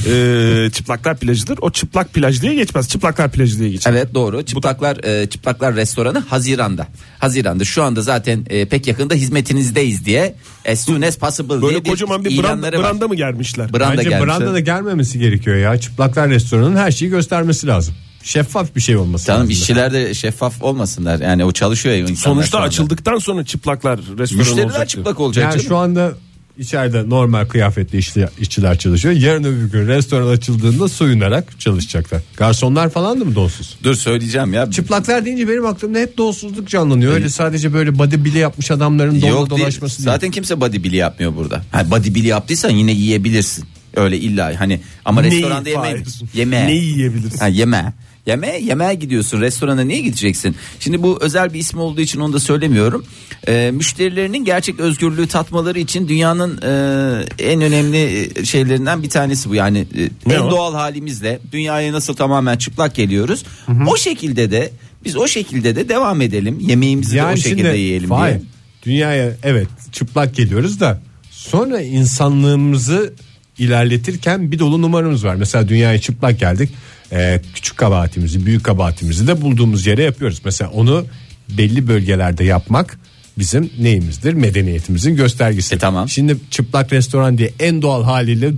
ee, 0.07 0.69
çıplaklar 0.73 1.17
plajıdır. 1.17 1.59
O 1.61 1.71
çıplak 1.71 2.13
plaj 2.13 2.41
diye 2.41 2.53
geçmez. 2.53 2.89
Çıplaklar 2.89 3.31
plajı 3.31 3.59
diye 3.59 3.69
geçer. 3.69 3.91
Evet 3.91 4.13
doğru. 4.13 4.45
Çıplaklar 4.45 5.03
e, 5.03 5.29
çıplaklar 5.29 5.75
restoranı 5.75 6.19
Haziran'da. 6.19 6.87
Haziran'da 7.19 7.63
şu 7.65 7.83
anda 7.83 8.01
zaten 8.01 8.45
e, 8.49 8.65
pek 8.65 8.87
yakında 8.87 9.13
hizmetinizdeyiz 9.13 10.05
diye 10.05 10.35
as 10.71 10.85
soon 10.85 11.01
as 11.01 11.17
possible 11.17 11.61
Böyle 11.61 11.85
diye 11.85 11.93
kocaman 11.93 12.25
bir 12.25 12.29
branda, 12.29 12.47
ilanları 12.47 12.77
var. 12.77 12.83
branda 12.83 13.07
mı 13.07 13.15
germişler? 13.15 13.73
Branda 13.73 13.97
Bence 13.97 14.09
gelmişler. 14.09 14.39
branda 14.39 14.53
da 14.53 14.59
gelmemesi 14.59 15.19
gerekiyor 15.19 15.57
ya. 15.57 15.77
Çıplaklar 15.79 16.29
restoranın 16.29 16.75
her 16.75 16.91
şeyi 16.91 17.11
göstermesi 17.11 17.67
lazım. 17.67 17.95
Şeffaf 18.23 18.75
bir 18.75 18.81
şey 18.81 18.97
olması 18.97 19.25
Canım 19.25 19.41
lazım. 19.41 19.51
işçiler 19.51 19.93
de 19.93 20.13
şeffaf 20.13 20.63
olmasınlar. 20.63 21.19
Yani 21.19 21.45
o 21.45 21.51
çalışıyor 21.51 21.95
ya 21.95 22.01
insanlar 22.01 22.15
Sonuçta 22.35 22.51
şu 22.51 22.57
anda. 22.57 22.67
açıldıktan 22.67 23.17
sonra 23.17 23.45
çıplaklar 23.45 23.99
restoranı 23.99 24.37
Müşteriler 24.39 24.63
olacak. 24.65 24.89
çıplak 24.89 25.19
olacak 25.19 25.43
Yani 25.43 25.51
canım. 25.53 25.65
şu 25.67 25.77
anda 25.77 26.11
içeride 26.57 27.09
normal 27.09 27.45
kıyafetli 27.45 27.97
işçi- 27.97 28.27
işçiler 28.39 28.77
çalışıyor. 28.77 29.13
Yarın 29.13 29.43
öbür 29.43 29.71
gün 29.71 29.87
restoran 29.87 30.27
açıldığında 30.27 30.87
soyunarak 30.87 31.59
çalışacaklar. 31.59 32.21
Garsonlar 32.37 32.89
falan 32.89 33.21
da 33.21 33.25
mı 33.25 33.35
donsuz? 33.35 33.77
Dur 33.83 33.95
söyleyeceğim 33.95 34.53
ya. 34.53 34.71
Çıplaklar 34.71 35.25
deyince 35.25 35.47
benim 35.47 35.65
aklımda 35.65 35.99
hep 35.99 36.17
donsuzluk 36.17 36.67
canlanıyor. 36.67 37.13
Öyle 37.13 37.29
sadece 37.29 37.73
böyle 37.73 37.99
body 37.99 38.15
bile 38.15 38.39
yapmış 38.39 38.71
adamların 38.71 39.21
donla 39.21 39.27
Yok 39.27 39.49
değil. 39.49 39.61
dolaşması 39.61 39.97
değil. 39.97 40.05
Zaten 40.05 40.31
kimse 40.31 40.61
body 40.61 40.77
bili 40.83 40.95
yapmıyor 40.95 41.35
burada. 41.35 41.63
Ha, 41.71 41.91
body 41.91 42.15
bili 42.15 42.27
yaptıysan 42.27 42.69
yine 42.69 42.91
yiyebilirsin. 42.91 43.65
Öyle 43.95 44.17
illa 44.17 44.59
hani 44.59 44.79
ama 45.05 45.21
Neyi 45.21 45.31
restoranda 45.33 45.69
yeme 45.69 45.81
Fahir? 45.81 46.03
yeme. 46.33 46.67
Neyi 46.67 46.83
yiyebilirsin? 46.83 47.39
Ha, 47.39 47.47
yeme. 47.47 47.93
Yeme, 48.25 48.59
yemeğe 48.61 48.93
gidiyorsun. 48.93 49.41
Restorana 49.41 49.81
niye 49.83 50.01
gideceksin? 50.01 50.55
Şimdi 50.79 51.03
bu 51.03 51.17
özel 51.21 51.53
bir 51.53 51.59
ismi 51.59 51.79
olduğu 51.81 52.01
için 52.01 52.19
onu 52.19 52.33
da 52.33 52.39
söylemiyorum. 52.39 53.05
Ee, 53.47 53.71
müşterilerinin 53.73 54.45
gerçek 54.45 54.79
özgürlüğü 54.79 55.27
tatmaları 55.27 55.79
için 55.79 56.07
dünyanın 56.07 56.57
e, 56.61 57.43
en 57.43 57.61
önemli 57.61 58.29
e, 58.35 58.45
şeylerinden 58.45 59.03
bir 59.03 59.09
tanesi 59.09 59.49
bu. 59.49 59.55
Yani 59.55 59.79
e, 59.79 60.09
Ne 60.25 60.33
en 60.33 60.39
o? 60.39 60.51
doğal 60.51 60.73
halimizle 60.73 61.39
dünyaya 61.51 61.93
nasıl 61.93 62.13
tamamen 62.15 62.57
çıplak 62.57 62.95
geliyoruz. 62.95 63.43
O 63.87 63.97
şekilde 63.97 64.51
de 64.51 64.71
biz 65.05 65.15
o 65.17 65.27
şekilde 65.27 65.75
de 65.75 65.89
devam 65.89 66.21
edelim. 66.21 66.59
Yemeğimizi 66.59 67.15
de 67.15 67.25
o 67.25 67.37
şekilde 67.37 67.77
yiyelim 67.77 68.09
Fahir, 68.09 68.33
diye. 68.33 68.41
Dünyaya 68.85 69.31
evet 69.43 69.67
çıplak 69.91 70.35
geliyoruz 70.35 70.79
da 70.79 71.01
sonra 71.31 71.81
insanlığımızı 71.81 73.13
ilerletirken 73.59 74.51
bir 74.51 74.59
dolu 74.59 74.81
numaramız 74.81 75.25
var. 75.25 75.35
Mesela 75.35 75.67
dünyaya 75.67 76.01
çıplak 76.01 76.39
geldik. 76.39 76.69
Ee, 77.11 77.41
küçük 77.55 77.77
kabahatimizi, 77.77 78.45
büyük 78.45 78.63
kabahatimizi 78.63 79.27
de 79.27 79.41
bulduğumuz 79.41 79.87
yere 79.87 80.03
yapıyoruz. 80.03 80.41
Mesela 80.45 80.71
onu 80.71 81.05
belli 81.49 81.87
bölgelerde 81.87 82.43
yapmak 82.43 82.99
bizim 83.37 83.71
neyimizdir? 83.79 84.33
Medeniyetimizin 84.33 85.15
göstergesi. 85.15 85.75
E, 85.75 85.77
tamam. 85.77 86.09
Şimdi 86.09 86.37
çıplak 86.51 86.93
restoran 86.93 87.37
diye 87.37 87.53
en 87.59 87.81
doğal 87.81 88.03
haliyle 88.03 88.51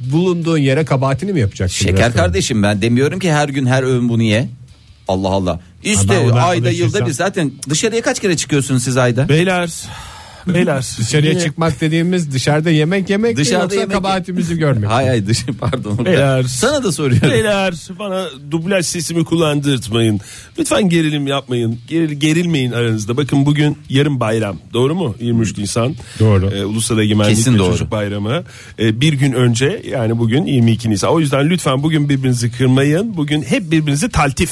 bulunduğun 0.00 0.58
yere 0.58 0.84
kabahatini 0.84 1.32
mi 1.32 1.40
yapacaksın? 1.40 1.76
Şeker 1.76 1.92
restoran? 1.92 2.12
kardeşim 2.12 2.62
ben 2.62 2.82
demiyorum 2.82 3.18
ki 3.18 3.32
her 3.32 3.48
gün 3.48 3.66
her 3.66 3.82
öğün 3.82 4.08
bunu 4.08 4.22
ye. 4.22 4.48
Allah 5.08 5.28
Allah. 5.28 5.60
İşte 5.82 6.32
ayda 6.32 6.70
yılda 6.70 7.06
bir 7.06 7.10
zaten 7.10 7.52
dışarıya 7.68 8.02
kaç 8.02 8.20
kere 8.20 8.36
çıkıyorsunuz 8.36 8.82
siz 8.82 8.96
ayda? 8.96 9.28
Beyler 9.28 9.70
beyler 10.54 10.86
Dışarıya 10.98 11.38
çıkmak 11.40 11.80
dediğimiz 11.80 12.32
dışarıda 12.32 12.70
yemek 12.70 13.10
yemek 13.10 13.36
mi 13.36 13.36
Dışarıda 13.44 13.62
yoksa 13.62 13.80
yemek- 13.80 13.92
kabahatimizi 13.92 14.58
görmek. 14.58 14.90
Hay 14.90 15.06
hay 15.06 15.26
dışı 15.26 15.46
pardon. 15.60 16.04
Beyler. 16.04 16.42
Sana 16.42 16.82
da 16.84 16.92
soruyorum. 16.92 17.30
Beyler 17.30 17.74
bana 17.98 18.26
dublaj 18.50 18.86
sesimi 18.86 19.24
kullandırtmayın. 19.24 20.20
Lütfen 20.58 20.88
gerilim 20.88 21.26
yapmayın. 21.26 21.78
Geril, 21.88 22.12
gerilmeyin 22.12 22.72
aranızda. 22.72 23.16
Bakın 23.16 23.46
bugün 23.46 23.78
yarın 23.88 24.20
bayram. 24.20 24.56
Doğru 24.72 24.94
mu? 24.94 25.14
23 25.20 25.58
Nisan. 25.58 25.94
Doğru. 26.20 26.50
Ee, 26.50 26.64
Ulusal 26.64 26.98
Egemenlik 26.98 27.36
Kesin 27.36 27.54
ve 27.54 27.58
doğru. 27.58 27.72
Çocuk 27.72 27.90
Bayramı. 27.90 28.44
Ee, 28.78 29.00
bir 29.00 29.12
gün 29.12 29.32
önce 29.32 29.82
yani 29.90 30.18
bugün 30.18 30.46
22 30.46 30.90
Nisan. 30.90 31.10
O 31.10 31.20
yüzden 31.20 31.50
lütfen 31.50 31.82
bugün 31.82 32.08
birbirinizi 32.08 32.50
kırmayın. 32.52 33.16
Bugün 33.16 33.42
hep 33.42 33.70
birbirinizi 33.70 34.08
taltif. 34.08 34.50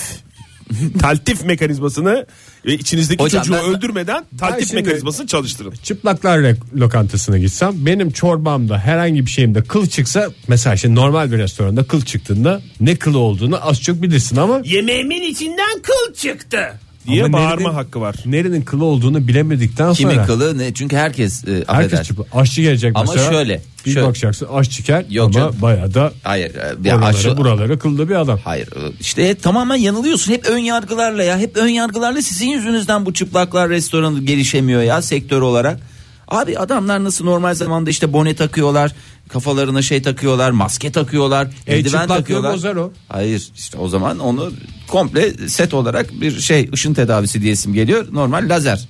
taltif 0.99 1.45
mekanizmasını 1.45 2.27
ve 2.67 2.75
içinizdeki 2.75 3.25
Hocam 3.25 3.43
çocuğu 3.43 3.55
ben- 3.55 3.65
öldürmeden 3.65 4.25
taltif 4.39 4.69
şimdi- 4.69 4.83
mekanizmasını 4.83 5.27
çalıştırın. 5.27 5.75
Çıplaklar 5.83 6.57
lokantasına 6.77 7.39
gitsem 7.39 7.73
benim 7.87 8.11
çorbamda 8.11 8.79
herhangi 8.79 9.27
bir 9.27 9.31
şeyimde 9.31 9.63
kıl 9.63 9.87
çıksa 9.87 10.31
mesela 10.49 10.77
şimdi 10.77 10.95
normal 10.95 11.33
bir 11.33 11.39
restoranda 11.39 11.85
kıl 11.85 12.01
çıktığında 12.01 12.61
ne 12.81 12.97
kılı 12.97 13.19
olduğunu 13.19 13.69
az 13.69 13.83
çok 13.83 14.03
bilirsin 14.03 14.37
ama 14.37 14.61
Yemeğimin 14.65 15.23
içinden 15.23 15.83
kıl 15.83 16.15
çıktı. 16.15 16.81
Diye 17.07 17.25
Ama 17.25 17.39
bağırma 17.39 17.55
nerenin- 17.61 17.75
hakkı 17.75 18.01
var. 18.01 18.17
nerenin 18.27 18.63
kılı 18.63 18.85
olduğunu 18.85 19.29
bilemedikten 19.29 19.93
Kimin 19.95 20.15
sonra 20.15 20.27
kılı 20.27 20.59
ne? 20.59 20.75
Çünkü 20.75 20.97
herkes 20.97 21.45
e, 21.49 21.51
affeder. 21.69 21.75
herkes 21.83 22.03
çıplak. 22.03 22.27
Aşçı 22.35 22.63
gelecek 22.63 22.93
Ama 22.97 23.13
mesela. 23.13 23.33
şöyle, 23.33 23.61
Bir 23.87 23.91
şöyle. 23.91 24.07
bakacaksın 24.07 24.49
aşçı 24.55 24.83
ker 24.85 25.05
Yok 25.11 25.25
ama 25.25 25.33
canım. 25.33 25.57
bayağı 25.63 25.95
da 25.95 26.13
Hayır. 26.23 26.55
e, 26.55 26.85
bir 26.85 26.93
oraları 26.93 27.07
aşı- 27.17 27.37
buraları 27.37 27.79
kıllı 27.79 28.09
bir 28.09 28.15
adam. 28.15 28.39
Hayır 28.45 28.67
e, 28.69 28.93
işte 29.01 29.35
tamamen 29.35 29.77
yanılıyorsun 29.77 30.33
hep 30.33 30.47
ön 30.47 30.59
yargılarla 30.59 31.23
ya 31.23 31.39
hep 31.39 31.57
ön 31.57 31.69
yargılarla 31.69 32.23
sizin 32.23 32.49
yüzünüzden 32.49 33.07
bu 33.07 33.15
çıplaklar 33.15 33.69
restoranı 33.71 34.21
gelişemiyor 34.25 34.83
ya 34.83 35.03
sektör 35.03 35.41
olarak. 35.41 35.81
Abi 36.29 36.59
adamlar 36.59 37.05
nasıl 37.05 37.25
normal 37.25 37.55
zamanda 37.55 37.91
işte 37.91 38.13
bone 38.13 38.35
takıyorlar 38.37 38.93
kafalarına 39.29 39.83
şey 39.83 40.03
takıyorlar 40.03 40.51
maske 40.51 40.93
takıyorlar 40.93 41.47
E, 41.67 41.75
eldiven 41.75 41.91
çıplaklığı 42.01 42.17
takıyorlar. 42.17 42.53
bozar 42.55 42.77
o. 42.77 42.93
Hayır 43.09 43.49
işte 43.57 43.79
o 43.79 43.89
zaman 43.89 44.19
onu 44.19 44.53
komple 44.89 45.49
set 45.49 45.75
olarak 45.75 46.21
bir 46.21 46.41
şey 46.41 46.71
ışın 46.73 46.95
tedavisi 46.95 47.43
diyesim 47.43 47.75
geliyor 47.75 48.07
normal 48.13 48.49
lazer 48.49 48.89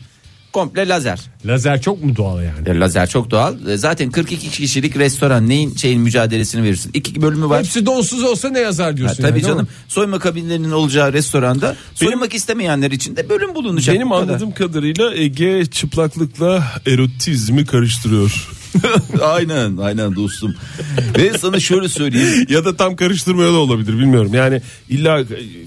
komple 0.56 0.88
lazer. 0.88 1.20
Lazer 1.46 1.80
çok 1.82 2.04
mu 2.04 2.16
doğal 2.16 2.42
yani? 2.42 2.68
E, 2.68 2.78
lazer 2.80 3.09
çok 3.09 3.30
doğal. 3.30 3.68
E, 3.68 3.76
Zaten 3.76 4.11
42 4.11 4.50
kişilik 4.50 4.96
restoran 4.96 5.48
neyin 5.48 5.74
şeyin 5.76 6.00
mücadelesini 6.00 6.62
verirsin. 6.62 6.90
İki 6.94 7.22
bölümü 7.22 7.48
var. 7.48 7.59
Hepsi 7.64 7.87
donsuz 7.87 8.22
olsa 8.22 8.48
ne 8.48 8.59
yazar 8.61 8.90
Ha, 8.90 8.96
diyorsun. 8.96 9.16
tabii 9.16 9.26
yani, 9.26 9.35
değil 9.35 9.46
canım. 9.46 9.62
mi? 9.62 9.68
Soyma 9.88 10.18
kabinlerinin 10.18 10.70
olacağı 10.70 11.12
restoranda 11.12 11.76
soymak 11.94 12.35
istemeyenler 12.35 12.90
için 12.90 13.16
de 13.16 13.28
bölüm 13.28 13.54
bulunacak. 13.54 13.94
Benim 13.96 14.11
Bu 14.11 14.14
kadar. 14.14 14.28
anladığım 14.28 14.52
kadarıyla 14.54 15.14
Ege 15.14 15.66
çıplaklıkla 15.66 16.64
erotizmi 16.87 17.66
karıştırıyor. 17.66 18.48
aynen 19.22 19.76
aynen 19.76 20.16
dostum. 20.16 20.54
Ve 21.18 21.38
sana 21.38 21.61
şöyle 21.61 21.88
söyleyeyim. 21.88 22.46
ya 22.50 22.64
da 22.64 22.76
tam 22.76 22.96
karıştırmıyor 22.96 23.52
da 23.52 23.56
olabilir 23.56 23.92
bilmiyorum. 23.98 24.35
Yani 24.35 24.62
illa 24.88 25.24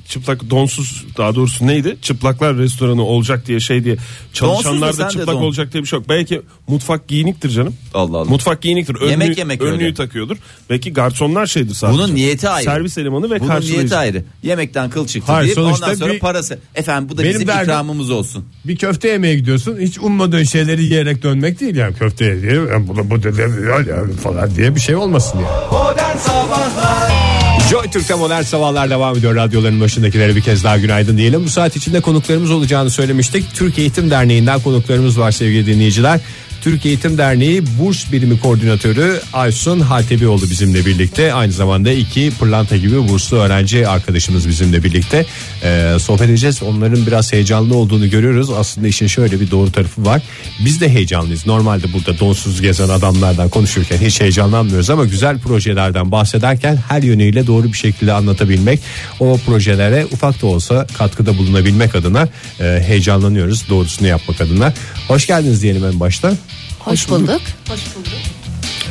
çıplak 0.08 0.50
donsuz 0.50 1.06
daha 1.18 1.36
doğrusu 1.36 1.68
neydi? 1.68 1.98
Çıplaklar 2.02 2.58
restoranı 2.58 3.04
olacak 3.04 3.48
diye 3.48 3.60
şey 3.60 3.84
diye 3.84 3.98
çalışanlar 4.34 4.88
da 4.94 4.94
da 4.94 4.94
sen 4.98 5.06
de 5.08 5.12
çıplak 5.12 5.36
don. 5.36 5.42
olacak 5.42 5.69
diye 5.74 5.84
bir 5.84 5.88
şey 5.88 6.00
yok. 6.00 6.10
Belki 6.10 6.42
mutfak 6.68 7.08
giyiniktir 7.08 7.50
canım. 7.50 7.76
Allah 7.94 8.18
Allah. 8.18 8.30
Mutfak 8.30 8.62
giyiniktir. 8.62 8.96
Önlüğü, 8.96 9.10
Yemek 9.12 9.38
yemek 9.38 9.62
öyle. 9.62 9.72
önlüğü 9.74 9.94
takıyordur. 9.94 10.38
Belki 10.70 10.94
garsonlar 10.94 11.46
şeydir 11.48 11.74
sadece. 11.74 11.98
Bunun 12.04 12.16
niyeti 12.16 12.50
ayrı. 12.50 12.66
Servis 12.66 12.98
elemanı 12.98 13.30
ve 13.32 13.40
Bunun 13.40 13.48
karşılayıcı. 13.48 13.78
niyeti 13.78 13.96
ayrı. 13.96 14.24
Yemekten 14.44 14.90
kıl 14.90 15.08
çıktı 15.08 15.32
Hayır, 15.32 15.56
deyip 15.56 15.58
ondan 15.74 15.94
sonra 15.94 16.14
bir- 16.14 16.20
parası. 16.20 16.60
Efendim 16.76 17.10
bu 17.10 17.18
da 17.18 17.24
bizim 17.24 17.48
derdim- 17.48 17.64
ikramımız 17.64 18.10
olsun. 18.12 18.46
Bir 18.66 18.76
köfte 18.78 19.08
yemeye 19.10 19.36
gidiyorsun. 19.36 19.78
Hiç 19.80 19.98
ummadığın 20.00 20.44
şeyleri 20.44 20.84
yiyerek 20.84 21.24
dönmek 21.24 21.60
değil 21.60 21.76
yani 21.76 21.96
köfte 21.96 22.26
yediği 22.26 22.52
yani 22.54 22.88
bu, 22.88 23.10
bu 23.10 23.24
dedi 23.24 23.42
yani 23.70 24.14
falan 24.14 24.56
diye 24.56 24.76
bir 24.76 24.80
şey 24.80 24.96
olmasın 24.96 25.40
yani. 25.40 25.72
Modern 25.72 26.18
Sabahlar 26.18 27.39
Joy 27.70 27.88
Türk'te 27.92 28.16
modern 28.16 28.42
sabahlar 28.42 28.90
devam 28.90 29.18
ediyor. 29.18 29.36
Radyoların 29.36 29.82
başındakilere 29.82 30.36
bir 30.36 30.42
kez 30.42 30.64
daha 30.64 30.78
günaydın 30.78 31.18
diyelim. 31.18 31.46
Bu 31.46 31.50
saat 31.50 31.76
içinde 31.76 32.02
konuklarımız 32.02 32.52
olacağını 32.52 32.90
söylemiştik. 32.90 33.56
Türk 33.56 33.80
Eğitim 33.80 34.12
Derneği'nden 34.12 34.60
konuklarımız 34.60 35.20
var 35.20 35.32
sevgili 35.32 35.66
dinleyiciler. 35.66 36.20
Türk 36.62 36.86
Eğitim 36.86 37.18
Derneği 37.18 37.64
Burs 37.80 38.12
Birimi 38.12 38.40
Koordinatörü 38.40 39.22
Aysun 39.34 39.80
Haltebioğlu 39.80 40.42
bizimle 40.42 40.86
birlikte. 40.86 41.34
Aynı 41.34 41.52
zamanda 41.52 41.92
iki 41.92 42.32
pırlanta 42.40 42.78
gibi 42.78 43.10
burslu 43.10 43.38
öğrenci 43.38 43.88
arkadaşımız 43.88 44.48
bizimle 44.48 44.84
birlikte. 44.84 45.26
Ee, 45.64 45.96
sohbet 46.00 46.30
edeceğiz. 46.30 46.64
Onların 46.64 47.06
biraz 47.06 47.34
heyecanlı 47.34 47.76
olduğunu 47.76 48.10
görüyoruz. 48.10 48.50
Aslında 48.50 48.88
işin 48.88 49.08
şöyle 49.08 49.40
bir 49.40 49.52
doğru 49.52 49.72
tarafı 49.72 50.06
var. 50.06 50.22
Biz 50.66 50.82
de 50.82 50.90
heyecanlıyız. 50.90 51.46
Normalde 51.46 51.94
burada 51.94 52.20
donsuz 52.20 52.62
gezen 52.62 52.90
adamlardan 52.90 53.50
konuşurken 53.50 53.98
hiç 53.98 54.22
heyecanlanmıyoruz 54.22 54.90
ama 54.90 55.06
güzel 55.06 55.40
projelerden 55.40 56.12
bahsederken 56.12 56.80
her 56.88 57.04
yönüyle 57.04 57.48
doğru 57.48 57.68
bir 57.68 57.78
şekilde 57.78 58.14
anlatabilmek, 58.14 58.80
o 59.20 59.40
projelere 59.46 60.06
ufak 60.12 60.42
da 60.42 60.48
olsa 60.48 60.88
katkıda 60.98 61.38
bulunabilmek 61.38 61.96
adına 61.96 62.28
e, 62.60 62.84
heyecanlanıyoruz. 62.88 63.70
Doğrusunu 63.70 64.08
yapmak 64.08 64.42
adına. 64.42 64.74
Hoş 65.08 65.28
geldiniz 65.28 65.62
diyelim 65.62 65.86
en 65.86 66.00
başta. 66.00 66.34
Hoş 66.80 67.10
bulduk. 67.10 67.42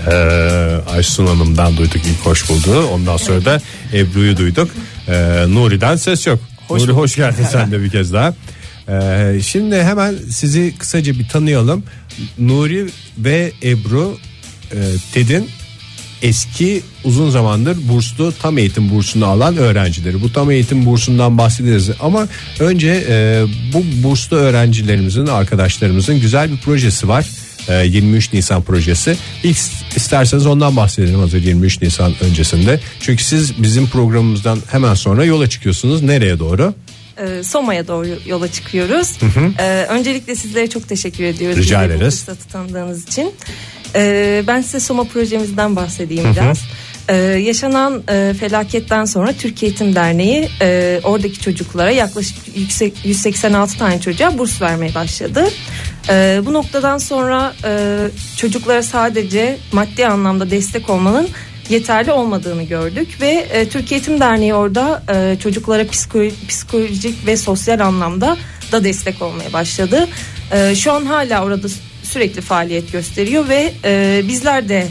Ee, 0.06 0.90
Aysun 0.90 1.26
Hanım'dan 1.26 1.76
duyduk 1.76 1.96
ilk 1.96 2.26
hoş 2.26 2.48
bulduğu. 2.48 2.86
Ondan 2.86 3.16
sonra 3.16 3.44
da 3.44 3.60
Ebru'yu 3.92 4.36
duyduk. 4.36 4.70
Ee, 5.08 5.44
Nuri'den 5.48 5.96
ses 5.96 6.26
yok. 6.26 6.38
Nuri 6.70 6.92
hoş 6.92 7.16
geldin 7.16 7.46
sen 7.52 7.70
de 7.72 7.82
bir 7.82 7.90
kez 7.90 8.12
daha. 8.12 8.34
Ee, 8.88 9.40
şimdi 9.42 9.82
hemen 9.82 10.14
sizi 10.30 10.74
kısaca 10.78 11.12
bir 11.12 11.28
tanıyalım. 11.28 11.84
Nuri 12.38 12.86
ve 13.18 13.52
Ebru 13.62 14.18
e, 14.72 14.76
TED'in 15.12 15.50
eski 16.22 16.82
uzun 17.04 17.30
zamandır 17.30 17.88
burslu 17.88 18.32
tam 18.42 18.58
eğitim 18.58 18.90
bursunu 18.90 19.26
alan 19.26 19.56
öğrencileri. 19.56 20.22
Bu 20.22 20.32
tam 20.32 20.50
eğitim 20.50 20.86
bursundan 20.86 21.38
bahsederiz 21.38 21.90
ama 22.00 22.28
önce 22.60 23.04
e, 23.08 23.44
bu 23.72 24.08
burslu 24.08 24.36
öğrencilerimizin 24.36 25.26
arkadaşlarımızın 25.26 26.20
güzel 26.20 26.52
bir 26.52 26.56
projesi 26.56 27.08
var. 27.08 27.26
E, 27.68 27.86
23 27.86 28.32
Nisan 28.32 28.62
projesi. 28.62 29.16
İlk 29.42 29.58
isterseniz 29.96 30.46
ondan 30.46 30.76
bahsedelim 30.76 31.18
hazır 31.18 31.38
23 31.42 31.82
Nisan 31.82 32.12
öncesinde. 32.20 32.80
Çünkü 33.00 33.24
siz 33.24 33.62
bizim 33.62 33.88
programımızdan 33.88 34.58
hemen 34.70 34.94
sonra 34.94 35.24
yola 35.24 35.48
çıkıyorsunuz. 35.48 36.02
Nereye 36.02 36.38
doğru? 36.38 36.74
Ee, 37.18 37.42
Soma'ya 37.42 37.88
doğru 37.88 38.08
yola 38.26 38.52
çıkıyoruz. 38.52 39.18
Ee, 39.58 39.86
öncelikle 39.88 40.34
sizlere 40.34 40.66
çok 40.66 40.88
teşekkür 40.88 41.24
ediyoruz. 41.24 41.58
Rica 41.58 41.80
bize 41.80 41.90
bu 41.90 41.96
ederiz. 41.96 42.18
fırsatı 42.18 42.48
tanıdığınız 42.48 43.08
için. 43.08 43.32
Ee, 43.94 44.44
ben 44.46 44.60
size 44.60 44.80
Soma 44.80 45.04
projemizden 45.04 45.76
bahsedeyim 45.76 46.24
biraz. 46.32 46.60
Ee, 47.08 47.14
yaşanan 47.16 48.02
e, 48.08 48.34
felaketten 48.40 49.04
sonra 49.04 49.32
Türk 49.32 49.62
Eğitim 49.62 49.94
Derneği 49.94 50.48
e, 50.62 51.00
oradaki 51.04 51.40
çocuklara 51.40 51.90
yaklaşık 51.90 52.56
yüksek, 52.56 52.94
186 53.04 53.78
tane 53.78 54.00
çocuğa 54.00 54.38
burs 54.38 54.62
vermeye 54.62 54.94
başladı. 54.94 55.48
Ee, 56.08 56.40
bu 56.46 56.52
noktadan 56.52 56.98
sonra 56.98 57.54
e, 57.64 57.98
çocuklara 58.36 58.82
sadece 58.82 59.58
maddi 59.72 60.06
anlamda 60.06 60.50
destek 60.50 60.90
olmanın 60.90 61.28
yeterli 61.70 62.12
olmadığını 62.12 62.62
gördük 62.62 63.08
ve 63.20 63.46
e, 63.52 63.68
Türk 63.68 63.92
Eğitim 63.92 64.20
Derneği 64.20 64.54
orada 64.54 65.02
e, 65.14 65.36
çocuklara 65.38 65.82
psikolo- 65.82 66.46
psikolojik 66.48 67.26
ve 67.26 67.36
sosyal 67.36 67.80
anlamda 67.80 68.36
da 68.72 68.84
destek 68.84 69.22
olmaya 69.22 69.52
başladı. 69.52 70.08
E, 70.52 70.74
şu 70.74 70.92
an 70.92 71.04
hala 71.06 71.44
orada 71.44 71.68
sürekli 72.02 72.40
faaliyet 72.40 72.92
gösteriyor 72.92 73.48
ve 73.48 73.72
e, 73.84 74.22
bizler 74.28 74.68
de 74.68 74.86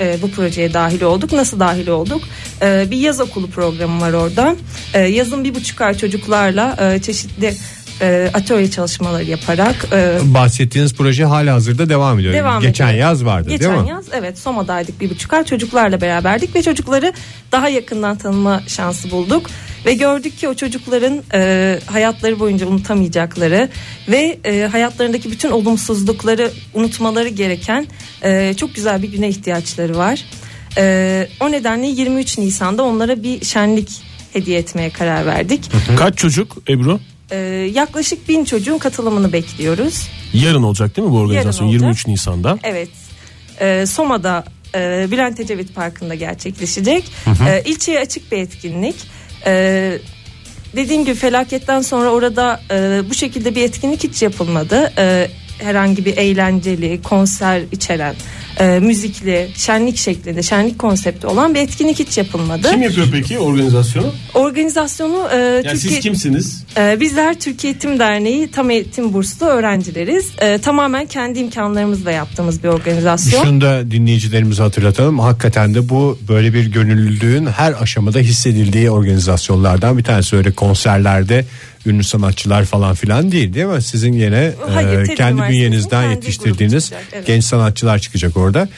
e, 0.00 0.16
bu 0.22 0.30
projeye 0.30 0.74
dahil 0.74 1.02
olduk. 1.02 1.32
Nasıl 1.32 1.60
dahil 1.60 1.88
olduk? 1.88 2.22
E, 2.62 2.86
bir 2.90 2.96
yaz 2.96 3.20
okulu 3.20 3.50
programı 3.50 4.00
var 4.00 4.12
orada. 4.12 4.56
E, 4.94 5.00
yazın 5.00 5.44
bir 5.44 5.54
buçuk 5.54 5.80
ay 5.80 5.96
çocuklarla 5.96 6.76
e, 6.94 6.98
çeşitli 7.02 7.54
e, 8.00 8.30
atölye 8.34 8.70
çalışmaları 8.70 9.24
yaparak 9.24 9.86
e, 9.92 10.18
Bahsettiğiniz 10.22 10.94
proje 10.94 11.24
hala 11.24 11.54
hazırda 11.54 11.88
devam 11.88 12.18
ediyor. 12.18 12.34
Devam 12.34 12.60
Geçen 12.62 12.88
ediyor. 12.88 13.00
yaz 13.00 13.24
vardı 13.24 13.48
Geçen 13.48 13.70
değil 13.72 13.82
mi? 13.82 13.90
yaz 13.90 14.04
evet 14.12 14.38
Soma'daydık 14.38 15.00
bir 15.00 15.10
buçuk 15.10 15.32
ay 15.32 15.44
çocuklarla 15.44 16.00
beraberdik 16.00 16.54
ve 16.54 16.62
çocukları 16.62 17.12
daha 17.52 17.68
yakından 17.68 18.16
tanıma 18.16 18.62
şansı 18.66 19.10
bulduk. 19.10 19.46
Ve 19.86 19.94
gördük 19.94 20.38
ki 20.38 20.48
o 20.48 20.54
çocukların 20.54 21.22
e, 21.34 21.78
hayatları 21.86 22.40
boyunca 22.40 22.66
unutamayacakları 22.66 23.68
ve 24.08 24.38
e, 24.44 24.62
hayatlarındaki 24.72 25.30
bütün 25.30 25.50
olumsuzlukları 25.50 26.50
unutmaları 26.74 27.28
gereken 27.28 27.86
e, 28.24 28.54
çok 28.56 28.74
güzel 28.74 29.02
bir 29.02 29.08
güne 29.12 29.28
ihtiyaçları 29.28 29.96
var. 29.96 30.24
E, 30.78 31.28
o 31.40 31.52
nedenle 31.52 31.86
23 31.86 32.38
Nisan'da 32.38 32.82
onlara 32.82 33.22
bir 33.22 33.44
şenlik 33.44 33.88
hediye 34.32 34.58
etmeye 34.58 34.90
karar 34.90 35.26
verdik. 35.26 35.70
Kaç 35.96 36.18
çocuk 36.18 36.56
Ebru? 36.68 37.00
E, 37.30 37.36
yaklaşık 37.74 38.28
bin 38.28 38.44
çocuğun 38.44 38.78
katılımını 38.78 39.32
bekliyoruz. 39.32 40.08
Yarın 40.32 40.62
olacak 40.62 40.96
değil 40.96 41.08
mi 41.08 41.14
bu 41.14 41.18
organizasyon? 41.18 41.66
olacak. 41.66 41.80
23 41.82 42.06
Nisan'da. 42.06 42.58
Evet. 42.62 42.88
Ee, 43.60 43.86
Soma'da 43.86 44.44
e, 44.74 45.06
Bülent 45.10 45.40
Ecevit 45.40 45.74
Parkı'nda 45.74 46.14
gerçekleşecek. 46.14 47.04
Ee, 47.48 47.62
ilçeye 47.64 48.00
açık 48.00 48.32
bir 48.32 48.38
etkinlik. 48.38 48.94
Ee, 49.46 49.98
dediğim 50.76 51.04
gibi 51.04 51.14
felaketten 51.14 51.80
sonra 51.80 52.10
orada 52.10 52.60
e, 52.70 53.00
bu 53.10 53.14
şekilde 53.14 53.54
bir 53.54 53.62
etkinlik 53.62 54.04
hiç 54.04 54.22
yapılmadı. 54.22 54.92
Ee, 54.98 55.28
herhangi 55.58 56.04
bir 56.04 56.16
eğlenceli, 56.16 57.02
konser 57.02 57.62
içeren, 57.72 58.14
e, 58.60 58.78
müzikli, 58.78 59.48
şenlik 59.56 59.96
şeklinde, 59.96 60.42
şenlik 60.42 60.78
konsepti 60.78 61.26
olan 61.26 61.54
bir 61.54 61.60
etkinlik 61.60 61.98
hiç 61.98 62.18
yapılmadı. 62.18 62.70
Kim 62.70 62.82
yapıyor 62.82 63.06
peki 63.12 63.38
organizasyonu? 63.38 64.12
Organizasyonu 64.34 65.28
e, 65.32 65.36
Yani 65.36 65.62
Türkiye... 65.62 65.92
siz 65.92 66.00
kimsiniz? 66.00 66.64
Ee, 66.76 67.00
bizler 67.00 67.40
Türkiye 67.40 67.72
Eğitim 67.72 67.98
Derneği 67.98 68.50
tam 68.50 68.70
eğitim 68.70 69.12
burslu 69.12 69.46
öğrencileriz. 69.46 70.30
Ee, 70.42 70.58
tamamen 70.58 71.06
kendi 71.06 71.38
imkanlarımızla 71.38 72.10
yaptığımız 72.10 72.62
bir 72.62 72.68
organizasyon. 72.68 73.44
Şunu 73.44 73.60
da 73.60 73.90
dinleyicilerimize 73.90 74.62
hatırlatalım. 74.62 75.18
Hakikaten 75.18 75.74
de 75.74 75.88
bu 75.88 76.18
böyle 76.28 76.54
bir 76.54 76.66
gönüllülüğün 76.66 77.46
her 77.46 77.82
aşamada 77.82 78.18
hissedildiği 78.18 78.90
organizasyonlardan 78.90 79.98
bir 79.98 80.04
tanesi. 80.04 80.36
Öyle 80.36 80.52
konserlerde 80.52 81.44
ünlü 81.86 82.04
sanatçılar 82.04 82.64
falan 82.64 82.94
filan 82.94 83.32
değil 83.32 83.54
değil 83.54 83.66
mi? 83.66 83.82
Sizin 83.82 84.12
yine 84.12 84.52
Hayır, 84.68 85.10
e, 85.10 85.14
kendi 85.14 85.42
bünyenizden 85.42 86.02
kendi 86.02 86.14
yetiştirdiğiniz 86.14 86.84
çıkacak, 86.84 87.08
evet. 87.12 87.26
genç 87.26 87.44
sanatçılar 87.44 87.98
çıkacak 87.98 88.36
orada. 88.36 88.68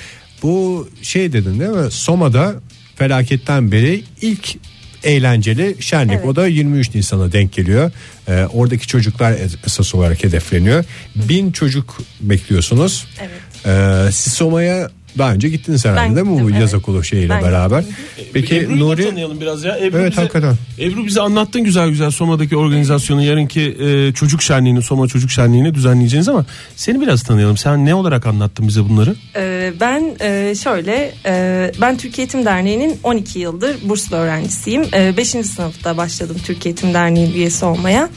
Bu 0.43 0.88
şey 1.03 1.33
dedin 1.33 1.61
değil 1.61 1.71
mi? 1.71 1.90
Soma'da 1.90 2.55
felaketten 2.97 3.73
beri 3.73 4.05
ilk 4.23 4.57
eğlenceli 5.05 5.77
şenlik. 5.81 6.14
Evet. 6.17 6.27
O 6.27 6.37
da 6.37 6.47
23 6.47 6.95
Nisan'a 6.95 7.33
denk 7.33 7.53
geliyor. 7.53 7.90
Ee, 8.29 8.47
oradaki 8.53 8.87
çocuklar 8.87 9.33
es- 9.33 9.57
esas 9.67 9.95
olarak 9.95 10.25
hedefleniyor. 10.25 10.85
Bin 11.17 11.53
çocuk 11.53 11.99
bekliyorsunuz. 12.21 13.07
Evet. 13.21 13.31
Ee, 13.67 14.12
siz 14.12 14.33
Soma'ya 14.33 14.90
daha 15.18 15.33
önce 15.33 15.48
gittiniz 15.48 15.85
herhalde 15.85 16.00
Ben 16.09 16.16
değil 16.16 16.27
mi 16.27 16.33
bu 16.33 16.38
gittim, 16.38 16.61
yaz 16.61 16.74
evet. 16.74 16.83
okulu 16.83 17.05
şeyiyle 17.05 17.29
Ben 17.33 17.42
beraber? 17.42 17.81
gittim. 17.81 17.94
Peki 18.33 18.57
Ebru'yu 18.57 18.81
Nuri 18.81 19.09
tanıyalım 19.09 19.40
biraz 19.40 19.64
ya. 19.64 19.79
Ebru 19.79 19.98
Evet, 19.98 20.11
bize, 20.11 20.20
hakikaten. 20.20 20.55
Ebru 20.81 21.07
bize 21.07 21.20
anlattın 21.20 21.64
güzel 21.64 21.88
güzel 21.88 22.11
Soma'daki 22.11 22.57
organizasyonu 22.57 23.22
yarınki 23.22 23.77
e, 23.81 24.12
çocuk 24.12 24.42
şenliğini 24.42 24.83
Soma 24.83 25.09
çocuk 25.09 25.31
şenliğini 25.31 25.74
düzenleyeceğiniz 25.74 26.29
ama 26.29 26.46
seni 26.77 27.00
biraz 27.00 27.22
tanıyalım. 27.22 27.57
Sen 27.57 27.87
ne 27.87 27.94
olarak 27.94 28.27
anlattın 28.27 28.68
bize 28.68 28.88
bunları? 28.88 29.14
Ee, 29.37 29.72
ben 29.81 30.16
e, 30.20 30.55
şöyle 30.55 31.12
e, 31.27 31.72
ben 31.81 31.96
Türkiye 31.96 32.24
Eğitim 32.24 32.44
Derneği'nin 32.44 32.96
12 33.03 33.38
yıldır 33.38 33.77
burslu 33.88 34.16
öğrencisiyim. 34.16 34.83
5. 34.92 35.29
sınıfta 35.29 35.96
başladım 35.96 36.37
Türkiye 36.46 36.70
Eğitim 36.72 36.94
Derneği 36.94 37.35
üyesi 37.35 37.64
olmaya. 37.64 38.09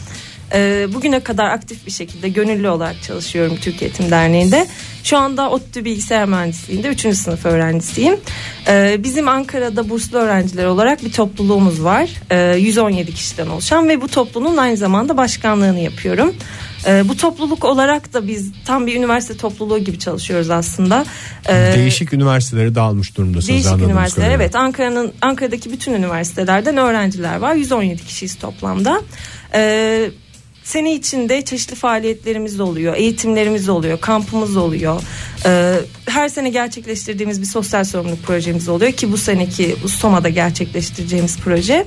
Ee, 0.54 0.88
bugüne 0.94 1.20
kadar 1.20 1.46
aktif 1.46 1.86
bir 1.86 1.92
şekilde 1.92 2.30
gönüllü 2.30 2.70
olarak 2.70 3.04
çalışıyorum 3.04 3.58
Türkiye 3.62 3.90
Eğitim 3.90 4.12
Derneği'nde. 4.12 4.68
Şu 5.04 5.18
anda 5.18 5.50
ODTÜ 5.50 5.86
Bilgisayar 5.86 6.26
Mühendisliği'nde 6.26 6.88
3. 6.88 7.16
sınıf 7.18 7.46
öğrencisiyim. 7.46 8.16
Ee, 8.68 8.98
bizim 9.04 9.28
Ankara'da 9.28 9.90
burslu 9.90 10.18
öğrenciler 10.18 10.66
olarak 10.66 11.04
bir 11.06 11.12
topluluğumuz 11.12 11.84
var. 11.84 12.10
Ee, 12.32 12.58
117 12.58 13.14
kişiden 13.14 13.48
oluşan 13.48 13.90
ve 13.90 14.02
bu 14.02 14.08
topluluğun 14.08 14.58
aynı 14.58 14.78
zamanda 14.78 15.18
başkanlığını 15.18 15.80
yapıyorum. 15.80 16.36
E, 16.88 17.10
bu 17.10 17.18
topluluk 17.18 17.66
olarak 17.66 18.14
da 18.14 18.28
biz 18.28 18.52
tam 18.66 18.88
bir 18.88 18.96
üniversite 18.96 19.38
topluluğu 19.38 19.80
gibi 19.80 20.00
çalışıyoruz 20.00 20.50
aslında. 20.50 21.06
E, 21.50 21.74
Değişik 21.76 22.14
üniversitelere 22.14 22.76
dağılmış 22.76 23.18
durumdasınız. 23.18 23.50
Değişik 23.50 23.82
üniversiteler 23.82 24.32
evet 24.32 24.56
Ankara'nın 24.56 25.14
Ankara'daki 25.22 25.72
bütün 25.72 25.94
üniversitelerden 25.94 26.78
öğrenciler 26.78 27.38
var 27.38 27.56
117 27.56 28.06
kişiyiz 28.06 28.36
toplamda. 28.36 29.02
Ee, 29.54 30.10
sene 30.68 30.94
içinde 30.94 31.42
çeşitli 31.42 31.76
faaliyetlerimiz 31.76 32.60
de 32.60 32.64
oluyor, 32.64 32.96
eğitimlerimiz 32.96 33.68
de 33.68 33.72
oluyor, 33.72 34.00
kampımız 34.02 34.58
oluyor. 34.58 35.02
Ee, 35.46 35.76
her 36.06 36.30
sene 36.30 36.50
gerçekleştirdiğimiz 36.50 37.42
bir 37.42 37.46
sosyal 37.46 37.84
sorumluluk 37.84 38.24
projemiz 38.24 38.70
oluyor 38.70 38.92
ki 38.92 39.12
bu 39.12 39.18
seneki 39.18 39.76
bu 39.84 40.30
gerçekleştireceğimiz 40.30 41.38
proje. 41.38 41.86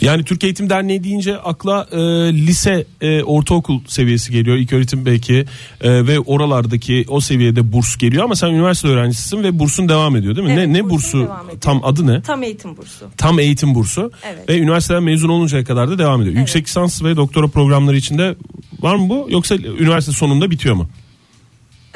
Yani 0.00 0.24
Türk 0.24 0.44
Eğitim 0.44 0.70
Derneği 0.70 1.04
deyince 1.04 1.36
akla 1.38 1.86
e, 1.92 1.98
lise, 2.32 2.86
e, 3.00 3.22
ortaokul 3.22 3.80
seviyesi 3.86 4.32
geliyor. 4.32 4.56
İlk 4.56 4.72
öğretim 4.72 5.06
belki 5.06 5.44
e, 5.80 6.06
ve 6.06 6.20
oralardaki 6.20 7.04
o 7.08 7.20
seviyede 7.20 7.72
burs 7.72 7.96
geliyor 7.96 8.24
ama 8.24 8.36
sen 8.36 8.48
üniversite 8.48 8.88
öğrencisisin 8.88 9.42
ve 9.42 9.58
bursun 9.58 9.88
devam 9.88 10.16
ediyor 10.16 10.36
değil 10.36 10.46
mi? 10.46 10.52
Evet, 10.52 10.68
ne 10.68 10.74
ne 10.74 10.90
bursu? 10.90 11.28
Tam 11.60 11.84
adı 11.84 12.06
ne? 12.06 12.22
Tam 12.22 12.42
eğitim 12.42 12.76
bursu. 12.76 13.10
Tam 13.16 13.38
eğitim 13.38 13.74
bursu. 13.74 14.12
Evet. 14.24 14.48
Ve 14.48 14.58
üniversiteden 14.58 15.02
mezun 15.02 15.28
oluncaya 15.28 15.64
kadar 15.64 15.90
da 15.90 15.98
devam 15.98 16.22
ediyor. 16.22 16.36
Yüksek 16.36 16.66
lisans 16.66 17.02
ve 17.02 17.16
doktora 17.16 17.48
programları 17.48 17.96
içinde 17.96 18.34
var 18.80 18.94
mı 18.94 19.08
bu 19.08 19.26
yoksa 19.30 19.54
üniversite 19.56 20.12
sonunda 20.12 20.50
bitiyor 20.50 20.74
mu? 20.74 20.88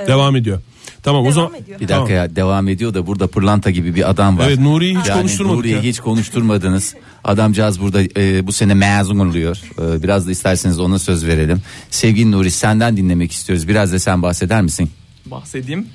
Devam 0.06 0.36
ediyor. 0.36 0.60
Tamam 1.04 1.20
o 1.20 1.24
Devam 1.24 1.34
zaman 1.34 1.54
ediyor. 1.54 1.80
Bir 1.80 1.88
dakika 1.88 2.12
ya 2.12 2.36
devam 2.36 2.68
ediyor 2.68 2.94
da 2.94 3.06
burada 3.06 3.26
pırlanta 3.26 3.70
gibi 3.70 3.94
bir 3.94 4.10
adam 4.10 4.38
var. 4.38 4.48
Evet 4.48 4.58
Nuri'yi 4.58 4.98
hiç 4.98 5.08
yani 5.08 5.18
konuşturmadık 5.20 5.56
Nuri'yi 5.58 5.80
hiç 5.80 6.00
konuşturmadınız. 6.00 6.94
Adamcağız 7.24 7.80
burada 7.80 8.02
e, 8.16 8.46
bu 8.46 8.52
sene 8.52 8.74
mezun 8.74 9.18
oluyor. 9.18 9.60
E, 9.78 10.02
biraz 10.02 10.26
da 10.26 10.30
isterseniz 10.30 10.80
ona 10.80 10.98
söz 10.98 11.26
verelim. 11.26 11.62
Sevgili 11.90 12.30
Nuri 12.32 12.50
senden 12.50 12.96
dinlemek 12.96 13.32
istiyoruz. 13.32 13.68
Biraz 13.68 13.92
da 13.92 13.98
sen 13.98 14.22
bahseder 14.22 14.62
misin? 14.62 14.90
bahsedeyim. 15.26 15.86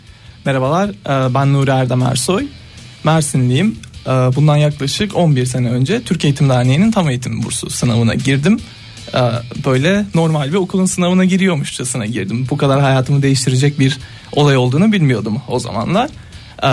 Merhabalar 0.46 0.90
e, 0.90 1.34
ben 1.34 1.54
Nuri 1.54 1.72
Erdem 1.72 2.02
Ersoy. 2.02 2.48
Mersinliyim. 3.04 3.76
E, 4.06 4.10
Bundan 4.10 4.58
yaklaşık 4.58 5.16
11 5.16 5.46
sene 5.46 5.70
önce 5.70 6.02
Türk 6.04 6.26
Eğitim 6.26 6.50
Derneği'nin 6.50 6.92
tam 6.92 7.10
eğitim 7.10 7.44
bursu 7.44 7.70
sınavına 7.70 8.14
girdim. 8.16 8.60
E, 9.16 9.22
Böyle 9.66 10.06
normal 10.16 10.50
bir 10.50 10.56
okulun 10.56 10.86
sınavına 10.86 11.26
giriyormuşçasına 11.26 12.06
girdim. 12.06 12.48
Bu 12.50 12.58
kadar 12.58 12.82
hayatımı 12.82 13.22
değiştirecek 13.22 13.80
bir 13.80 13.98
olay 14.32 14.58
olduğunu 14.58 14.92
bilmiyordum 14.92 15.42
o 15.48 15.60
zamanlar. 15.60 16.10
E, 16.64 16.70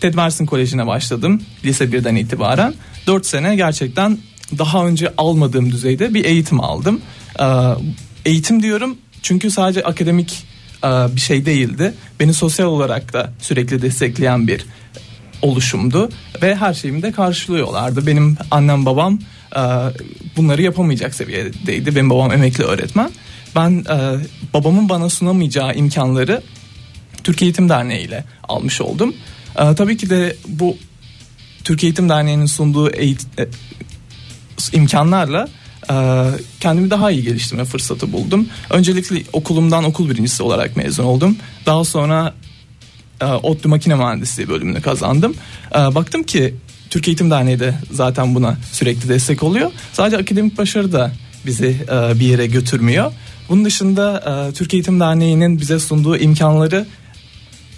TED 0.00 0.14
Mersin 0.14 0.46
Koleji'ne 0.46 0.86
başladım 0.86 1.42
lise 1.64 1.84
1'den 1.84 2.14
itibaren. 2.16 2.74
4 3.06 3.26
sene 3.26 3.56
gerçekten 3.56 4.18
daha 4.58 4.86
önce 4.86 5.12
almadığım 5.18 5.72
düzeyde 5.72 6.14
bir 6.14 6.24
eğitim 6.24 6.60
aldım. 6.60 7.00
E, 7.40 7.44
Eğitim 8.24 8.62
diyorum 8.62 8.96
çünkü 9.22 9.50
sadece 9.50 9.82
akademik 9.82 10.44
e, 10.84 10.88
bir 10.88 11.20
şey 11.20 11.46
değildi. 11.46 11.94
Beni 12.20 12.34
sosyal 12.34 12.66
olarak 12.66 13.12
da 13.12 13.32
sürekli 13.40 13.82
destekleyen 13.82 14.48
bir 14.48 14.66
oluşumdu 15.42 16.08
ve 16.42 16.56
her 16.56 16.74
şeyimi 16.74 17.02
de 17.02 17.12
karşılıyorlardı. 17.12 18.06
Benim 18.06 18.36
annem 18.50 18.86
babam 18.86 19.18
bunları 20.36 20.62
yapamayacak 20.62 21.14
seviyedeydi. 21.14 21.94
Benim 21.94 22.10
babam 22.10 22.32
emekli 22.32 22.64
öğretmen. 22.64 23.10
Ben 23.56 23.70
e, 23.90 24.18
babamın 24.54 24.88
bana 24.88 25.08
sunamayacağı 25.10 25.74
imkanları 25.74 26.42
Türk 27.24 27.42
Eğitim 27.42 27.68
Derneği 27.68 28.06
ile 28.06 28.24
almış 28.48 28.80
oldum. 28.80 29.14
E, 29.58 29.74
tabii 29.74 29.96
ki 29.96 30.10
de 30.10 30.36
bu 30.48 30.76
Türk 31.64 31.84
Eğitim 31.84 32.08
Derneği'nin 32.08 32.46
sunduğu 32.46 32.90
eğit- 32.90 33.40
e, 33.40 33.46
imkanlarla 34.72 35.48
e, 35.90 35.94
kendimi 36.60 36.90
daha 36.90 37.10
iyi 37.10 37.22
geliştirme 37.22 37.64
fırsatı 37.64 38.12
buldum. 38.12 38.48
Öncelikle 38.70 39.22
okulumdan 39.32 39.84
okul 39.84 40.10
birincisi 40.10 40.42
olarak 40.42 40.76
mezun 40.76 41.04
oldum. 41.04 41.36
Daha 41.66 41.84
sonra 41.84 42.34
e, 43.20 43.24
ODTÜ 43.24 43.68
Makine 43.68 43.94
Mühendisliği 43.94 44.48
bölümünü 44.48 44.80
kazandım. 44.80 45.34
E, 45.74 45.78
baktım 45.78 46.22
ki 46.22 46.54
Türk 46.90 47.08
Eğitim 47.08 47.30
Derneği 47.30 47.60
de 47.60 47.74
zaten 47.92 48.34
buna 48.34 48.56
sürekli 48.72 49.08
destek 49.08 49.42
oluyor. 49.42 49.70
Sadece 49.92 50.16
akademik 50.16 50.58
başarı 50.58 50.92
da 50.92 51.12
bizi 51.46 51.66
e, 51.66 52.20
bir 52.20 52.26
yere 52.26 52.46
götürmüyor. 52.46 53.12
Bunun 53.48 53.64
dışında 53.64 54.22
e, 54.50 54.52
Türk 54.52 54.74
Eğitim 54.74 55.00
Derneği'nin 55.00 55.60
bize 55.60 55.78
sunduğu 55.78 56.16
imkanları 56.16 56.86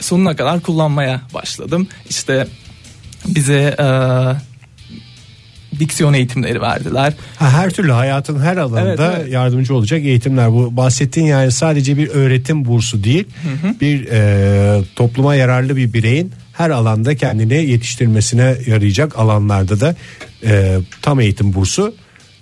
sonuna 0.01 0.37
kadar 0.37 0.61
kullanmaya 0.61 1.21
başladım. 1.35 1.89
İşte 2.11 2.47
bize 3.27 3.77
e, 3.81 3.87
diksiyon 5.79 6.13
eğitimleri 6.13 6.61
verdiler. 6.61 7.13
Ha, 7.37 7.51
her 7.51 7.71
türlü 7.71 7.93
hayatın 7.93 8.41
her 8.41 8.57
alanında 8.57 9.13
Evet, 9.13 9.21
evet. 9.21 9.33
yardımcı 9.33 9.75
olacak 9.75 10.01
eğitimler. 10.01 10.53
Bu 10.53 10.77
bahsettiğin 10.77 11.27
yani 11.27 11.53
sadece 11.53 11.97
bir 11.97 12.09
öğretim 12.09 12.65
bursu 12.65 13.05
değil, 13.05 13.25
bir 13.81 14.07
e, 14.11 14.83
topluma 14.97 15.35
yararlı 15.35 15.77
bir 15.77 15.93
bireyin 15.93 16.33
her 16.57 16.71
alanda 16.71 17.15
kendini 17.15 17.55
yetiştirmesine 17.55 18.57
yarayacak 18.67 19.19
alanlarda 19.19 19.81
da 19.81 19.97
e, 20.45 20.79
tam 21.03 21.21
eğitim 21.21 21.55
bursu 21.55 21.95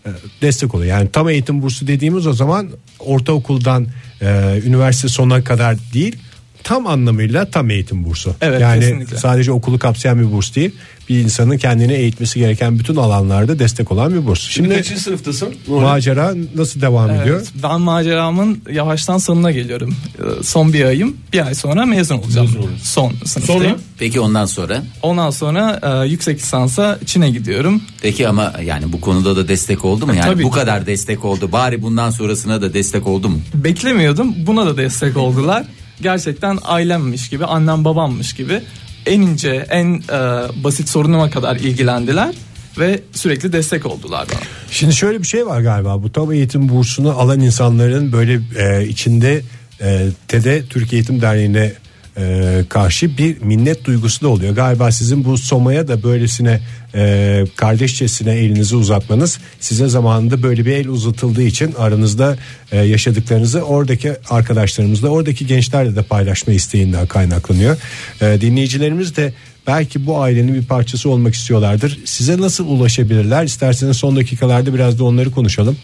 e, 0.06 0.10
destek 0.42 0.74
oluyor. 0.74 0.96
Yani 0.96 1.10
tam 1.10 1.28
eğitim 1.28 1.62
bursu 1.62 1.86
dediğimiz 1.86 2.26
o 2.26 2.32
zaman 2.32 2.70
ortaokuldan 2.98 3.86
e, 4.20 4.60
üniversite 4.64 5.08
sonuna 5.08 5.44
kadar 5.44 5.76
değil 5.94 6.16
tam 6.64 6.86
anlamıyla 6.86 7.50
tam 7.50 7.70
eğitim 7.70 8.04
bursu. 8.04 8.34
Evet, 8.40 8.60
yani 8.60 8.80
kesinlikle. 8.80 9.16
sadece 9.16 9.52
okulu 9.52 9.78
kapsayan 9.78 10.18
bir 10.20 10.32
burs 10.32 10.54
değil. 10.54 10.70
Bir 11.08 11.18
insanın 11.18 11.58
kendini 11.58 11.92
eğitmesi 11.92 12.38
gereken 12.38 12.78
bütün 12.78 12.96
alanlarda 12.96 13.58
destek 13.58 13.92
olan 13.92 14.14
bir 14.14 14.26
burs. 14.26 14.40
Şimdi 14.40 14.68
Şimdi 14.68 14.78
kaçıncı 14.78 15.02
sınıftasın? 15.02 15.54
macera 15.68 16.34
nasıl 16.56 16.80
devam 16.80 17.10
ediyor? 17.10 17.36
Evet, 17.36 17.48
ben 17.62 17.80
maceramın 17.80 18.58
yavaştan 18.72 19.18
sonuna 19.18 19.50
geliyorum. 19.50 19.96
Ee, 20.18 20.42
Son 20.42 20.72
bir 20.72 20.84
ayım, 20.84 21.16
bir 21.32 21.46
ay 21.46 21.54
sonra 21.54 21.86
mezun 21.86 22.18
olacağım. 22.18 22.48
Son 22.82 23.12
sınıftayım. 23.24 23.62
Sonra? 23.62 23.76
Peki 23.98 24.20
ondan 24.20 24.46
sonra? 24.46 24.82
Ondan 25.02 25.30
sonra 25.30 25.80
e, 26.04 26.08
yüksek 26.08 26.38
lisansa 26.38 26.98
Çin'e 27.06 27.30
gidiyorum. 27.30 27.82
Peki 28.02 28.28
ama 28.28 28.52
yani 28.64 28.92
bu 28.92 29.00
konuda 29.00 29.36
da 29.36 29.48
destek 29.48 29.84
oldu 29.84 30.06
mu? 30.06 30.14
Yani 30.14 30.24
Tabii 30.32 30.42
bu 30.42 30.50
ki. 30.50 30.54
kadar 30.58 30.86
destek 30.86 31.24
oldu. 31.24 31.52
Bari 31.52 31.82
bundan 31.82 32.10
sonrasına 32.10 32.62
da 32.62 32.74
destek 32.74 33.06
oldu 33.06 33.28
mu? 33.28 33.38
Beklemiyordum. 33.54 34.34
Buna 34.46 34.66
da 34.66 34.76
destek 34.76 35.16
oldular. 35.16 35.64
Gerçekten 36.04 36.58
ailemmiş 36.62 37.28
gibi, 37.28 37.44
annem 37.44 37.84
babammış 37.84 38.32
gibi 38.32 38.62
en 39.06 39.20
ince, 39.20 39.66
en 39.70 39.94
e, 39.94 40.18
basit 40.64 40.88
sorunuma 40.88 41.30
kadar 41.30 41.56
ilgilendiler 41.56 42.34
ve 42.78 43.00
sürekli 43.12 43.52
destek 43.52 43.86
oldular 43.86 44.26
bana. 44.32 44.40
Şimdi 44.70 44.94
şöyle 44.94 45.22
bir 45.22 45.26
şey 45.26 45.46
var 45.46 45.60
galiba. 45.60 46.02
Bu 46.02 46.12
tam 46.12 46.32
eğitim 46.32 46.68
bursunu 46.68 47.10
alan 47.18 47.40
insanların 47.40 48.12
böyle 48.12 48.40
e, 48.58 48.86
içinde 48.88 49.42
e, 49.80 50.08
TED'e 50.28 50.66
Türk 50.66 50.92
Eğitim 50.92 51.20
Derneği'ne 51.20 51.72
e, 52.16 52.64
karşı 52.68 53.18
bir 53.18 53.42
minnet 53.42 53.84
duygusu 53.84 54.22
da 54.22 54.28
oluyor. 54.28 54.54
Galiba 54.54 54.92
sizin 54.92 55.24
bu 55.24 55.38
Soma'ya 55.38 55.88
da 55.88 56.02
böylesine 56.02 56.60
e, 56.94 57.44
kardeşçesine 57.56 58.32
elinizi 58.32 58.76
uzatmanız 58.76 59.38
size 59.60 59.88
zamanında 59.88 60.42
böyle 60.42 60.66
bir 60.66 60.72
el 60.72 60.88
uzatıldığı 60.88 61.42
için 61.42 61.74
aranızda 61.78 62.36
e, 62.72 62.78
yaşadıklarınızı 62.78 63.62
oradaki 63.62 64.12
arkadaşlarımızla 64.30 65.08
oradaki 65.08 65.46
gençlerle 65.46 65.96
de 65.96 66.02
paylaşma 66.02 66.52
isteğinden 66.52 67.06
kaynaklanıyor. 67.06 67.76
E, 68.20 68.40
dinleyicilerimiz 68.40 69.16
de 69.16 69.34
belki 69.66 70.06
bu 70.06 70.20
ailenin 70.20 70.54
bir 70.54 70.66
parçası 70.66 71.10
olmak 71.10 71.34
istiyorlardır. 71.34 71.98
Size 72.04 72.40
nasıl 72.40 72.66
ulaşabilirler? 72.66 73.44
İsterseniz 73.44 73.96
son 73.96 74.16
dakikalarda 74.16 74.74
biraz 74.74 74.98
da 74.98 75.04
onları 75.04 75.30
konuşalım. 75.30 75.76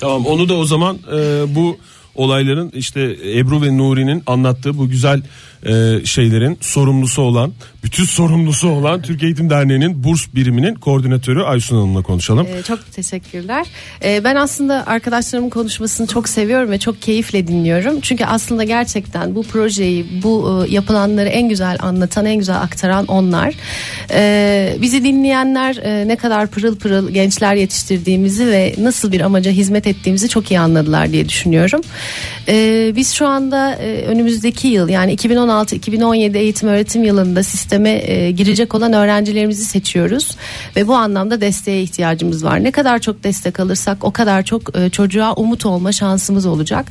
Tamam 0.00 0.26
onu 0.26 0.48
da 0.48 0.54
o 0.54 0.64
zaman 0.64 0.98
e, 1.12 1.42
bu 1.54 1.78
olayların 2.14 2.70
işte 2.74 3.16
Ebru 3.36 3.62
ve 3.62 3.78
Nuri'nin 3.78 4.22
anlattığı 4.26 4.78
bu 4.78 4.88
güzel 4.88 5.22
e, 5.66 6.04
şeylerin 6.04 6.58
sorumlusu 6.60 7.22
olan 7.22 7.52
bütün 7.84 8.04
sorumlusu 8.04 8.68
olan 8.68 9.02
Türk 9.02 9.22
Eğitim 9.22 9.50
Derneği'nin 9.50 10.04
burs 10.04 10.26
biriminin 10.34 10.74
koordinatörü 10.74 11.42
Aysun 11.42 11.76
Hanım'la 11.76 12.02
konuşalım. 12.02 12.46
Ee, 12.46 12.62
çok 12.62 12.92
teşekkürler. 12.92 13.66
Ee, 14.04 14.24
ben 14.24 14.36
aslında 14.36 14.86
arkadaşlarımın 14.86 15.50
konuşmasını 15.50 16.06
çok 16.06 16.28
seviyorum 16.28 16.70
ve 16.70 16.78
çok 16.78 17.02
keyifle 17.02 17.46
dinliyorum. 17.46 18.00
Çünkü 18.00 18.24
aslında 18.24 18.64
gerçekten 18.64 19.34
bu 19.34 19.42
projeyi, 19.42 20.22
bu 20.22 20.64
e, 20.68 20.70
yapılanları 20.70 21.28
en 21.28 21.48
güzel 21.48 21.76
anlatan, 21.80 22.26
en 22.26 22.36
güzel 22.36 22.56
aktaran 22.56 23.06
onlar. 23.06 23.54
Ee, 24.10 24.76
bizi 24.80 25.04
dinleyenler 25.04 25.76
e, 25.76 26.08
ne 26.08 26.16
kadar 26.16 26.46
pırıl 26.46 26.76
pırıl 26.76 27.10
gençler 27.10 27.54
yetiştirdiğimizi 27.54 28.46
ve 28.46 28.74
nasıl 28.78 29.12
bir 29.12 29.20
amaca 29.20 29.50
hizmet 29.50 29.86
ettiğimizi 29.86 30.28
çok 30.28 30.50
iyi 30.50 30.60
anladılar 30.60 31.12
diye 31.12 31.28
düşünüyorum. 31.28 31.80
Ee, 32.48 32.92
biz 32.96 33.12
şu 33.12 33.26
anda 33.26 33.74
e, 33.74 34.02
önümüzdeki 34.02 34.68
yıl 34.68 34.88
yani 34.88 35.12
2016 35.12 35.49
2016-2017 35.50 36.36
eğitim 36.36 36.68
öğretim 36.68 37.04
yılında 37.04 37.42
sisteme 37.42 37.90
e, 37.90 38.30
girecek 38.30 38.74
olan 38.74 38.92
öğrencilerimizi 38.92 39.64
seçiyoruz 39.64 40.36
ve 40.76 40.88
bu 40.88 40.94
anlamda 40.94 41.40
desteğe 41.40 41.82
ihtiyacımız 41.82 42.44
var. 42.44 42.64
Ne 42.64 42.70
kadar 42.70 42.98
çok 42.98 43.24
destek 43.24 43.60
alırsak 43.60 44.04
o 44.04 44.10
kadar 44.10 44.42
çok 44.42 44.78
e, 44.78 44.90
çocuğa 44.90 45.34
umut 45.34 45.66
olma 45.66 45.92
şansımız 45.92 46.46
olacak. 46.46 46.86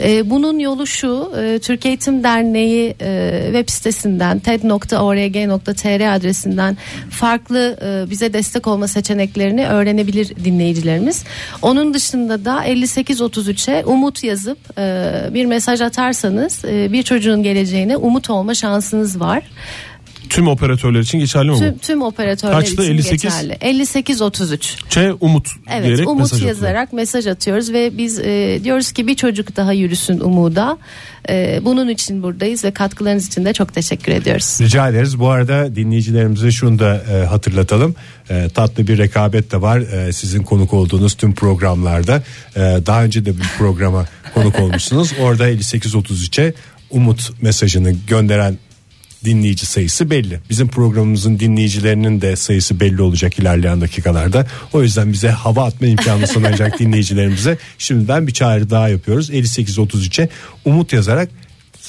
E, 0.00 0.30
bunun 0.30 0.58
yolu 0.58 0.86
şu 0.86 1.32
e, 1.38 1.58
Türk 1.58 1.86
Eğitim 1.86 2.24
Derneği 2.24 2.94
e, 3.00 3.42
web 3.44 3.68
sitesinden 3.68 4.38
ted.org.tr 4.38 6.14
adresinden 6.16 6.76
farklı 7.10 7.78
e, 7.82 8.10
bize 8.10 8.32
destek 8.32 8.66
olma 8.66 8.88
seçeneklerini 8.88 9.66
öğrenebilir 9.66 10.44
dinleyicilerimiz. 10.44 11.24
Onun 11.62 11.94
dışında 11.94 12.44
da 12.44 12.66
5833'e 12.66 13.84
umut 13.84 14.24
yazıp 14.24 14.58
e, 14.78 15.12
bir 15.34 15.46
mesaj 15.46 15.80
atarsanız 15.80 16.64
e, 16.64 16.92
bir 16.92 17.02
çocuğun 17.02 17.42
geleceğine 17.42 17.96
umut 18.02 18.30
olma 18.30 18.54
şansınız 18.54 19.20
var. 19.20 19.42
Tüm 20.28 20.48
operatörler 20.48 21.00
için 21.00 21.18
geçerli 21.18 21.50
mi 21.50 21.58
Tüm, 21.58 21.74
bu? 21.74 21.78
tüm 21.78 22.02
operatörler 22.02 22.56
Kaçtı? 22.58 22.82
için 22.82 22.92
58? 22.92 23.22
geçerli. 23.22 23.56
5833. 23.62 24.76
Ç 24.88 24.98
Umut 25.20 25.48
Evet 25.70 25.84
diyerek 25.86 26.08
umut 26.08 26.20
mesaj 26.20 26.38
atıyor. 26.38 26.48
yazarak 26.48 26.92
mesaj 26.92 27.26
atıyoruz 27.26 27.72
ve 27.72 27.98
biz 27.98 28.18
e, 28.18 28.60
diyoruz 28.64 28.92
ki 28.92 29.06
bir 29.06 29.14
çocuk 29.14 29.56
daha 29.56 29.72
yürüsün 29.72 30.20
umuda. 30.20 30.78
E, 31.28 31.60
bunun 31.64 31.88
için 31.88 32.22
buradayız 32.22 32.64
ve 32.64 32.70
katkılarınız 32.70 33.26
için 33.26 33.44
de 33.44 33.52
çok 33.52 33.74
teşekkür 33.74 34.12
ediyoruz. 34.12 34.58
Rica 34.60 34.88
ederiz. 34.88 35.18
Bu 35.18 35.28
arada 35.30 35.76
dinleyicilerimize 35.76 36.50
şunu 36.50 36.78
da 36.78 37.02
e, 37.12 37.26
hatırlatalım. 37.26 37.94
E, 38.30 38.48
tatlı 38.54 38.86
bir 38.86 38.98
rekabet 38.98 39.52
de 39.52 39.62
var. 39.62 39.78
E, 39.80 40.12
sizin 40.12 40.42
konuk 40.42 40.72
olduğunuz 40.74 41.14
tüm 41.14 41.34
programlarda. 41.34 42.22
E, 42.56 42.60
daha 42.60 43.04
önce 43.04 43.24
de 43.24 43.30
bir 43.36 43.46
programa 43.58 44.06
konuk 44.34 44.60
olmuşsunuz. 44.60 45.12
Orada 45.20 45.50
5833'e 45.50 46.54
umut 46.92 47.42
mesajını 47.42 47.92
gönderen 48.06 48.58
dinleyici 49.24 49.66
sayısı 49.66 50.10
belli. 50.10 50.40
Bizim 50.50 50.68
programımızın 50.68 51.38
dinleyicilerinin 51.38 52.20
de 52.20 52.36
sayısı 52.36 52.80
belli 52.80 53.02
olacak 53.02 53.38
ilerleyen 53.38 53.80
dakikalarda. 53.80 54.46
O 54.72 54.82
yüzden 54.82 55.12
bize 55.12 55.30
hava 55.30 55.64
atma 55.64 55.86
imkanı 55.86 56.26
sunacak 56.26 56.78
dinleyicilerimize 56.78 57.58
şimdiden 57.78 58.26
bir 58.26 58.32
çağrı 58.32 58.70
daha 58.70 58.88
yapıyoruz. 58.88 59.30
5833'e 59.30 60.28
umut 60.64 60.92
yazarak 60.92 61.28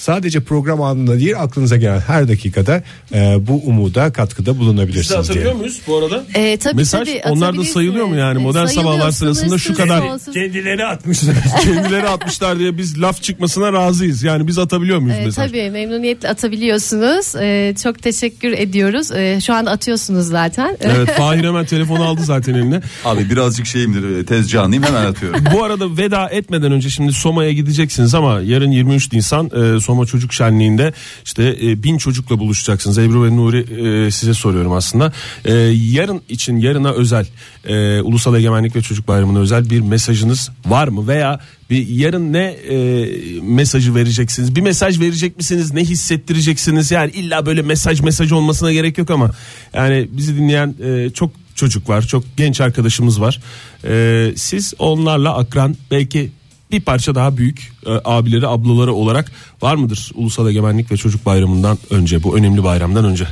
sadece 0.04 0.39
program 0.39 0.82
anında 0.82 1.20
değil 1.20 1.39
aklınıza 1.39 1.78
gelen 1.78 1.99
her 1.99 2.28
dakikada 2.28 2.84
e, 3.14 3.47
bu 3.47 3.54
umuda 3.66 4.12
katkıda 4.14 4.51
Biz 4.51 4.56
de 4.56 4.60
bulunabilirsiniz 4.60 5.12
atabiliyor 5.12 5.45
diye. 5.45 5.54
muyuz 5.54 5.82
bu 5.88 5.97
arada? 5.97 6.24
E, 6.36 6.58
tabii, 6.58 6.76
Mesaj 6.76 7.08
tabii, 7.08 7.22
onlar 7.30 7.58
da 7.58 7.64
sayılıyor 7.64 8.06
mu 8.06 8.16
yani? 8.16 8.39
E, 8.39 8.43
Modern 8.43 8.66
sabahlar 8.66 9.12
sırasında 9.12 9.58
şu 9.58 9.76
kadar. 9.76 10.04
Kendileri 10.34 10.86
atmışlar. 10.86 11.36
kendileri 11.64 12.10
atmışlar 12.10 12.60
diye 12.60 12.78
biz 12.78 13.01
laf 13.01 13.24
çıkmasına 13.24 13.74
razıyız. 13.74 14.24
Yani 14.24 14.47
biz 14.47 14.58
atabiliyor 14.60 14.99
muyuz 14.99 15.18
E, 15.18 15.26
mesaj? 15.26 15.47
tabii 15.51 15.70
memnuniyetle 15.72 16.30
atabiliyorsunuz. 16.30 17.36
E, 17.36 17.76
çok 17.84 18.01
teşekkür 18.01 18.51
ediyoruz. 18.51 19.12
E, 19.12 19.41
şu 19.41 19.54
anda 19.54 19.72
atıyorsunuz 19.72 20.28
zaten. 20.28 20.78
Evet 20.82 21.12
Fahir 21.18 21.43
hemen 21.43 21.66
telefonu 21.66 22.04
aldı 22.04 22.22
zaten 22.24 22.54
eline. 22.54 22.82
Abi 23.06 23.30
birazcık 23.30 23.66
şeyimdir 23.66 24.26
tez 24.28 24.49
canlıyım 24.49 24.84
hemen 24.84 25.06
atıyorum. 25.06 25.43
Bu 25.54 25.64
arada 25.64 25.97
veda 25.97 26.30
etmeden 26.30 26.72
önce 26.72 26.89
şimdi 26.89 27.14
Soma'ya 27.14 27.51
gideceksiniz 27.51 28.16
ama 28.16 28.41
yarın 28.41 28.72
23 28.72 29.14
Nisan 29.14 29.45
e, 29.45 29.80
Soma 29.94 30.06
Çocuk 30.06 30.34
Şenliği'nde 30.34 30.94
işte 31.26 31.58
e, 31.62 31.84
bin 31.84 31.98
çocukla 31.98 32.39
buluşacaksınız. 32.39 32.98
Ebru 32.98 33.24
ve 33.24 33.36
Nuri 33.36 33.60
e, 34.08 34.12
size 34.12 34.34
soruyorum 34.34 34.72
aslında. 34.72 35.14
E, 35.46 35.54
yarın 35.91 36.22
için 36.30 36.58
yarına 36.58 36.91
özel 36.91 37.28
e, 37.66 38.02
Ulusal 38.02 38.36
Egemenlik 38.36 38.76
ve 38.76 38.82
Çocuk 38.82 39.08
Bayramı'na 39.08 39.39
özel 39.39 39.70
bir 39.70 39.82
mesajınız 39.82 40.52
var 40.66 40.88
mı? 40.88 41.08
Veya 41.08 41.39
bir 41.70 41.88
yarın 41.88 42.34
ne 42.34 42.44
e, 42.44 43.08
mesajı 43.41 43.96
vereceksiniz? 43.96 44.56
Bir 44.56 44.62
mesaj 44.62 45.00
verecek 45.00 45.38
misiniz? 45.38 45.74
Ne 45.74 45.82
hissettireceksiniz? 45.82 46.91
Yani 46.91 47.12
illa 47.12 47.46
böyle 47.46 47.62
mesaj 47.62 48.02
mesaj 48.02 48.32
olmasına 48.32 48.74
gerek 48.74 48.98
yok 48.98 49.10
ama 49.10 49.32
yani 49.74 50.08
bizi 50.12 50.38
dinleyen 50.38 50.76
e, 50.84 51.10
çok 51.10 51.32
çocuk 51.56 51.89
var. 51.89 52.02
Çok 52.02 52.24
genç 52.38 52.62
arkadaşımız 52.62 53.22
var. 53.22 53.41
E, 53.88 54.34
siz 54.36 54.74
onlarla 54.80 55.38
akran 55.38 55.76
belki 55.91 56.32
bir 56.74 56.82
parça 56.82 57.16
daha 57.16 57.38
büyük 57.38 57.72
e, 57.86 57.92
abileri 58.06 58.48
ablaları 58.48 58.94
olarak 58.94 59.32
var 59.62 59.76
mıdır 59.76 60.12
Ulusal 60.16 60.50
Egemenlik 60.50 60.92
ve 60.92 60.98
Çocuk 60.98 61.26
Bayramı'ndan 61.26 61.78
önce 61.90 62.24
bu 62.24 62.38
önemli 62.38 62.64
bayramdan 62.64 63.06
önce? 63.06 63.28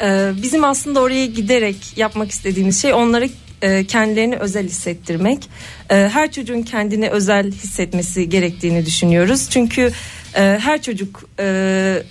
Ee, 0.00 0.32
bizim 0.42 0.64
aslında 0.64 1.00
oraya 1.00 1.26
giderek 1.26 1.76
yapmak 1.96 2.30
istediğimiz 2.30 2.82
şey 2.82 2.92
onları 2.92 3.28
e, 3.62 3.84
kendilerini 3.84 4.36
özel 4.36 4.66
hissettirmek. 4.66 5.48
Ee, 5.90 5.94
her 6.12 6.32
çocuğun 6.32 6.62
kendini 6.62 7.10
özel 7.10 7.52
hissetmesi 7.52 8.28
gerektiğini 8.28 8.86
düşünüyoruz. 8.86 9.50
Çünkü 9.50 9.92
e, 10.34 10.58
her 10.62 10.82
çocuk 10.82 11.24
e, 11.38 12.02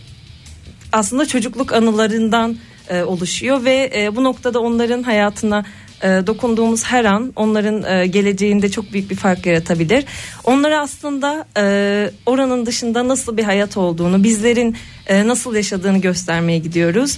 aslında 0.91 1.25
çocukluk 1.25 1.73
anılarından 1.73 2.57
e, 2.89 3.03
oluşuyor 3.03 3.63
ve 3.63 3.91
e, 3.95 4.15
bu 4.15 4.23
noktada 4.23 4.59
onların 4.59 5.03
hayatına 5.03 5.59
e, 5.59 5.65
dokunduğumuz 6.03 6.83
her 6.83 7.05
an 7.05 7.33
onların 7.35 7.83
e, 7.83 8.07
geleceğinde 8.07 8.71
çok 8.71 8.93
büyük 8.93 9.09
bir 9.09 9.15
fark 9.15 9.45
yaratabilir. 9.45 10.05
Onlara 10.43 10.81
aslında 10.81 11.45
e, 11.57 12.11
oranın 12.25 12.65
dışında 12.65 13.07
nasıl 13.07 13.37
bir 13.37 13.43
hayat 13.43 13.77
olduğunu, 13.77 14.23
bizlerin 14.23 14.75
e, 15.07 15.27
nasıl 15.27 15.55
yaşadığını 15.55 15.97
göstermeye 15.97 16.59
gidiyoruz. 16.59 17.17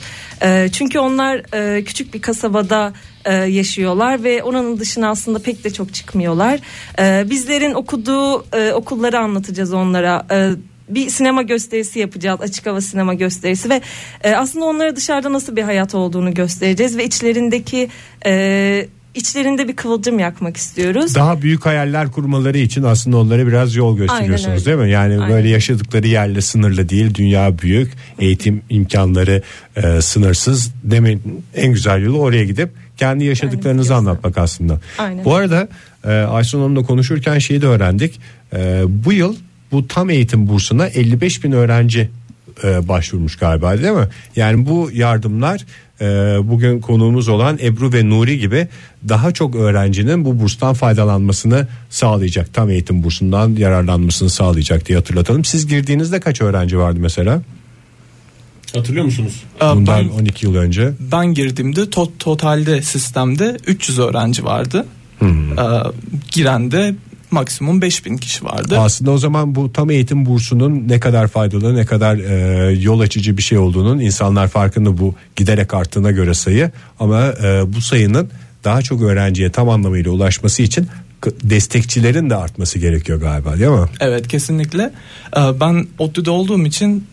Çünkü 0.72 1.00
onlar 1.00 1.44
küçük 1.86 2.14
bir 2.14 2.22
kasabada 2.22 2.94
yaşıyorlar 3.48 4.24
ve 4.24 4.44
oranın 4.44 4.80
dışına 4.80 5.10
aslında 5.10 5.40
pek 5.40 5.64
de 5.64 5.74
çok 5.74 5.94
çıkmıyorlar. 5.94 6.60
Bizlerin 7.30 7.74
okuduğu 7.74 8.46
okulları 8.74 9.20
anlatacağız 9.20 9.74
onlara. 9.74 10.26
Bir 10.90 11.10
sinema 11.10 11.42
gösterisi 11.42 12.00
yapacağız 12.00 12.42
açık 12.42 12.66
hava 12.66 12.82
sinema 12.82 13.14
gösterisi 13.14 13.70
ve 13.70 13.82
e, 14.24 14.36
aslında 14.36 14.66
onlara 14.66 14.96
dışarıda 14.96 15.34
nasıl 15.34 15.56
bir 15.56 15.64
hayat 15.64 15.96
olduğunu 15.96 16.34
göstereceğiz 16.34 16.98
ve 16.98 17.06
içlerindeki 17.06 17.90
e, 18.26 18.88
içlerinde 19.18 19.68
bir 19.68 19.76
kıvılcım 19.76 20.20
yakmak 20.20 20.58
istiyoruz. 20.58 21.16
Daha 21.16 21.42
büyük 21.42 21.66
hayaller 21.66 22.12
kurmaları 22.12 22.58
için 22.58 22.84
aslında 22.84 23.18
onlara 23.18 23.48
biraz 23.48 23.76
yol 23.76 23.98
gösteriyorsunuz 23.98 24.66
değil 24.66 24.78
mi? 24.78 24.90
Yani 24.90 25.14
Aynen. 25.14 25.30
böyle 25.30 25.50
yaşadıkları 25.50 26.08
yerle 26.08 26.42
sınırlı 26.42 26.90
değil. 26.90 27.14
Dünya 27.14 27.60
büyük. 27.60 27.92
Eğitim 28.20 28.62
imkanları 28.70 29.42
e, 29.76 30.02
sınırsız. 30.02 30.72
Demin 30.84 31.44
en 31.56 31.74
güzel 31.74 32.04
yolu 32.04 32.20
oraya 32.20 32.46
gidip 32.46 32.70
kendi 32.98 33.24
yaşadıklarınızı 33.24 33.96
Aynen. 33.96 34.06
anlatmak 34.06 34.38
aslında. 34.38 34.80
Aynen. 34.98 35.26
Bu 35.26 35.36
arada 35.36 35.68
e, 36.06 36.10
Aysun 36.10 36.60
Hanım'la 36.60 36.84
konuşurken 36.84 37.40
şeyi 37.40 37.62
de 37.62 37.68
öğrendik. 37.68 38.20
E, 38.54 38.84
bu 38.88 39.14
yıl 39.14 39.36
bu 39.72 39.88
tam 39.88 40.10
eğitim 40.10 40.48
bursuna 40.48 40.88
55 40.88 41.44
bin 41.44 41.52
öğrenci 41.52 42.10
e, 42.64 42.88
başvurmuş 42.88 43.36
galiba 43.36 43.78
değil 43.78 43.94
mi? 43.94 44.08
Yani 44.36 44.66
bu 44.66 44.90
yardımlar 44.94 45.66
e, 46.02 46.06
bugün 46.44 46.80
konuğumuz 46.82 47.28
olan 47.28 47.60
Ebru 47.62 47.94
ve 47.94 48.10
Nuri 48.10 48.40
gibi 48.40 48.68
daha 49.10 49.32
çok 49.32 49.56
öğrencinin 49.56 50.26
bu 50.26 50.40
burstan 50.40 50.74
faydalanmasını 50.74 51.68
sağlayacak. 51.90 52.54
Tam 52.54 52.70
eğitim 52.70 53.04
bursundan 53.04 53.56
yararlanmasını 53.56 54.30
sağlayacak 54.30 54.88
diye 54.88 54.98
hatırlatalım. 54.98 55.46
Siz 55.46 55.68
girdiğinizde 55.68 56.20
kaç 56.20 56.42
öğrenci 56.42 56.78
vardı 56.78 57.00
mesela? 57.02 57.42
Hatırlıyor 58.74 59.06
musunuz? 59.06 59.44
Bundan 59.62 59.88
ben, 59.88 60.10
12 60.10 60.46
yıl 60.46 60.56
önce. 60.56 60.92
ben 61.12 61.34
girdiğimde 61.34 61.82
to- 61.82 62.18
totalde 62.20 62.82
sistemde 62.82 63.58
300 63.68 64.00
öğrenci 64.00 64.46
vardı. 64.46 64.86
Hmm. 65.20 65.60
Ee, 65.60 65.84
giren 66.32 66.72
de 66.72 66.96
maksimum 67.32 67.82
5000 67.82 68.18
kişi 68.18 68.46
vardı. 68.46 68.80
Aslında 68.80 69.12
o 69.12 69.18
zaman 69.18 69.56
bu 69.56 69.74
tam 69.74 69.90
eğitim 69.90 70.26
bursunun 70.26 70.88
ne 70.88 71.00
kadar 71.00 71.28
faydalı 71.28 71.76
ne 71.76 71.86
kadar 71.86 72.18
e, 72.18 72.72
yol 72.72 73.00
açıcı 73.00 73.38
bir 73.38 73.42
şey 73.42 73.58
olduğunun 73.58 74.00
insanlar 74.00 74.48
farkında 74.48 74.98
bu 74.98 75.16
giderek 75.36 75.74
arttığına 75.74 76.12
göre 76.12 76.34
sayı 76.34 76.72
ama 77.00 77.34
e, 77.44 77.74
bu 77.74 77.82
sayının 77.82 78.30
daha 78.64 78.82
çok 78.82 79.02
öğrenciye 79.02 79.50
tam 79.50 79.70
anlamıyla 79.70 80.12
ulaşması 80.12 80.62
için 80.62 80.88
destekçilerin 81.44 82.30
de 82.30 82.36
artması 82.36 82.80
gerekiyor 82.80 83.20
galiba 83.20 83.60
değil 83.60 83.72
mi? 83.72 83.88
Evet 84.00 84.28
kesinlikle. 84.28 84.94
Ee, 85.38 85.60
ben 85.60 85.88
ODTÜ'de 86.00 86.32
olduğum 86.32 86.66
için 86.66 87.08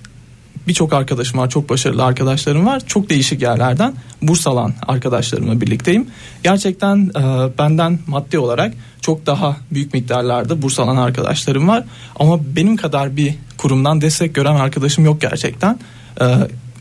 birçok 0.68 0.92
arkadaşım 0.92 1.38
var, 1.38 1.50
çok 1.50 1.70
başarılı 1.70 2.04
arkadaşlarım 2.04 2.66
var. 2.66 2.82
Çok 2.86 3.10
değişik 3.10 3.42
yerlerden 3.42 3.94
burs 4.22 4.46
alan 4.46 4.72
arkadaşlarımla 4.86 5.60
birlikteyim. 5.60 6.06
Gerçekten 6.42 7.10
e, 7.16 7.58
benden 7.58 7.98
maddi 8.06 8.38
olarak 8.38 8.74
çok 9.00 9.26
daha 9.26 9.56
büyük 9.70 9.94
miktarlarda 9.94 10.62
burs 10.62 10.78
alan 10.78 10.96
arkadaşlarım 10.96 11.68
var. 11.68 11.84
Ama 12.16 12.40
benim 12.56 12.76
kadar 12.76 13.16
bir 13.16 13.34
kurumdan 13.58 14.00
destek 14.00 14.34
gören 14.34 14.54
arkadaşım 14.54 15.04
yok 15.04 15.20
gerçekten. 15.20 15.78
E, 16.20 16.24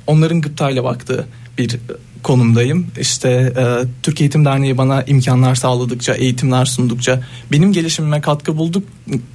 onların 0.07 0.41
gıptayla 0.41 0.83
baktığı 0.83 1.27
bir 1.57 1.79
konumdayım. 2.23 2.87
İşte 2.99 3.53
e, 3.57 3.63
Türk 4.03 4.21
Eğitim 4.21 4.45
Derneği 4.45 4.77
bana 4.77 5.03
imkanlar 5.03 5.55
sağladıkça, 5.55 6.13
eğitimler 6.13 6.65
sundukça, 6.65 7.21
benim 7.51 7.73
gelişimime 7.73 8.21
katkı 8.21 8.57
bulduk, 8.57 8.83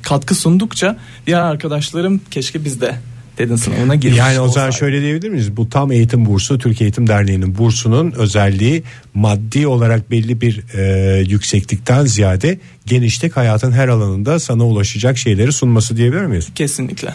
katkı 0.03 0.35
sundukça 0.35 0.97
diğer 1.27 1.41
arkadaşlarım 1.41 2.21
keşke 2.31 2.65
biz 2.65 2.81
de 2.81 2.95
TED'in 3.39 3.57
sınavına 3.57 3.95
girmiş 3.95 4.19
Yani 4.19 4.41
o 4.41 4.49
zaman 4.49 4.71
şöyle 4.71 5.01
diyebilir 5.01 5.29
miyiz? 5.29 5.57
Bu 5.57 5.69
tam 5.69 5.93
eğitim 5.93 6.27
bursu 6.27 6.59
Türkiye 6.59 6.87
Eğitim 6.87 7.07
Derneği'nin 7.07 7.59
bursunun 7.59 8.13
özelliği 8.13 8.83
maddi 9.15 9.67
olarak 9.67 10.11
belli 10.11 10.41
bir 10.41 10.63
e, 10.75 11.19
yükseklikten 11.21 12.05
ziyade 12.05 12.59
genişlik 12.87 13.37
hayatın 13.37 13.73
her 13.73 13.89
alanında 13.89 14.41
sana 14.41 14.67
ulaşacak 14.67 15.19
şeyleri 15.19 15.53
sunması 15.53 15.97
diyebilir 15.97 16.25
miyiz? 16.25 16.49
Kesinlikle. 16.55 17.15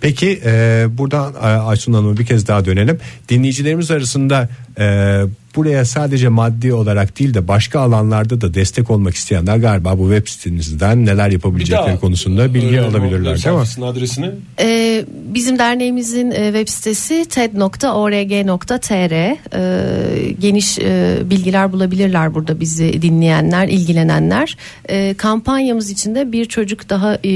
Peki 0.00 0.40
e, 0.44 0.86
buradan 0.98 1.34
e, 1.34 1.38
Aysun 1.38 1.92
Hanım'a 1.92 2.18
bir 2.18 2.26
kez 2.26 2.48
daha 2.48 2.64
dönelim. 2.64 2.98
Dinleyicilerimiz 3.28 3.90
arasında 3.90 4.48
e, 4.78 5.20
buraya 5.56 5.84
sadece 5.84 6.28
maddi 6.28 6.74
olarak 6.74 7.18
değil 7.18 7.34
de 7.34 7.48
başka 7.48 7.80
alanlarda 7.80 8.40
da 8.40 8.54
destek 8.54 8.90
olmak 8.90 9.14
isteyenler 9.14 9.56
galiba 9.56 9.98
bu 9.98 10.10
web 10.14 10.28
sitenizden 10.28 11.06
neler 11.06 11.30
yapabilecekleri 11.30 12.00
konusunda 12.00 12.54
bilgi 12.54 12.66
öğrenim 12.66 12.84
alabilirler 12.84 13.44
değil 13.44 13.56
mi? 13.56 13.86
adresini 13.86 14.30
Ee, 14.60 15.04
bizim 15.08 15.58
derneğimizin 15.58 16.30
e, 16.30 16.44
web 16.44 16.68
sitesi 16.68 17.24
ted.org.tr 17.24 19.10
Ee, 19.54 20.32
geniş 20.40 20.78
e, 20.78 21.18
bilgiler 21.24 21.72
bulabilirler 21.72 22.34
burada 22.34 22.60
bizi 22.60 23.02
dinleyenler, 23.02 23.68
ilgilenenler. 23.68 24.56
Ee, 24.90 25.14
kampanyamız 25.18 25.90
içinde 25.90 26.32
bir 26.32 26.44
çocuk 26.44 26.88
daha 26.88 27.14
e, 27.14 27.28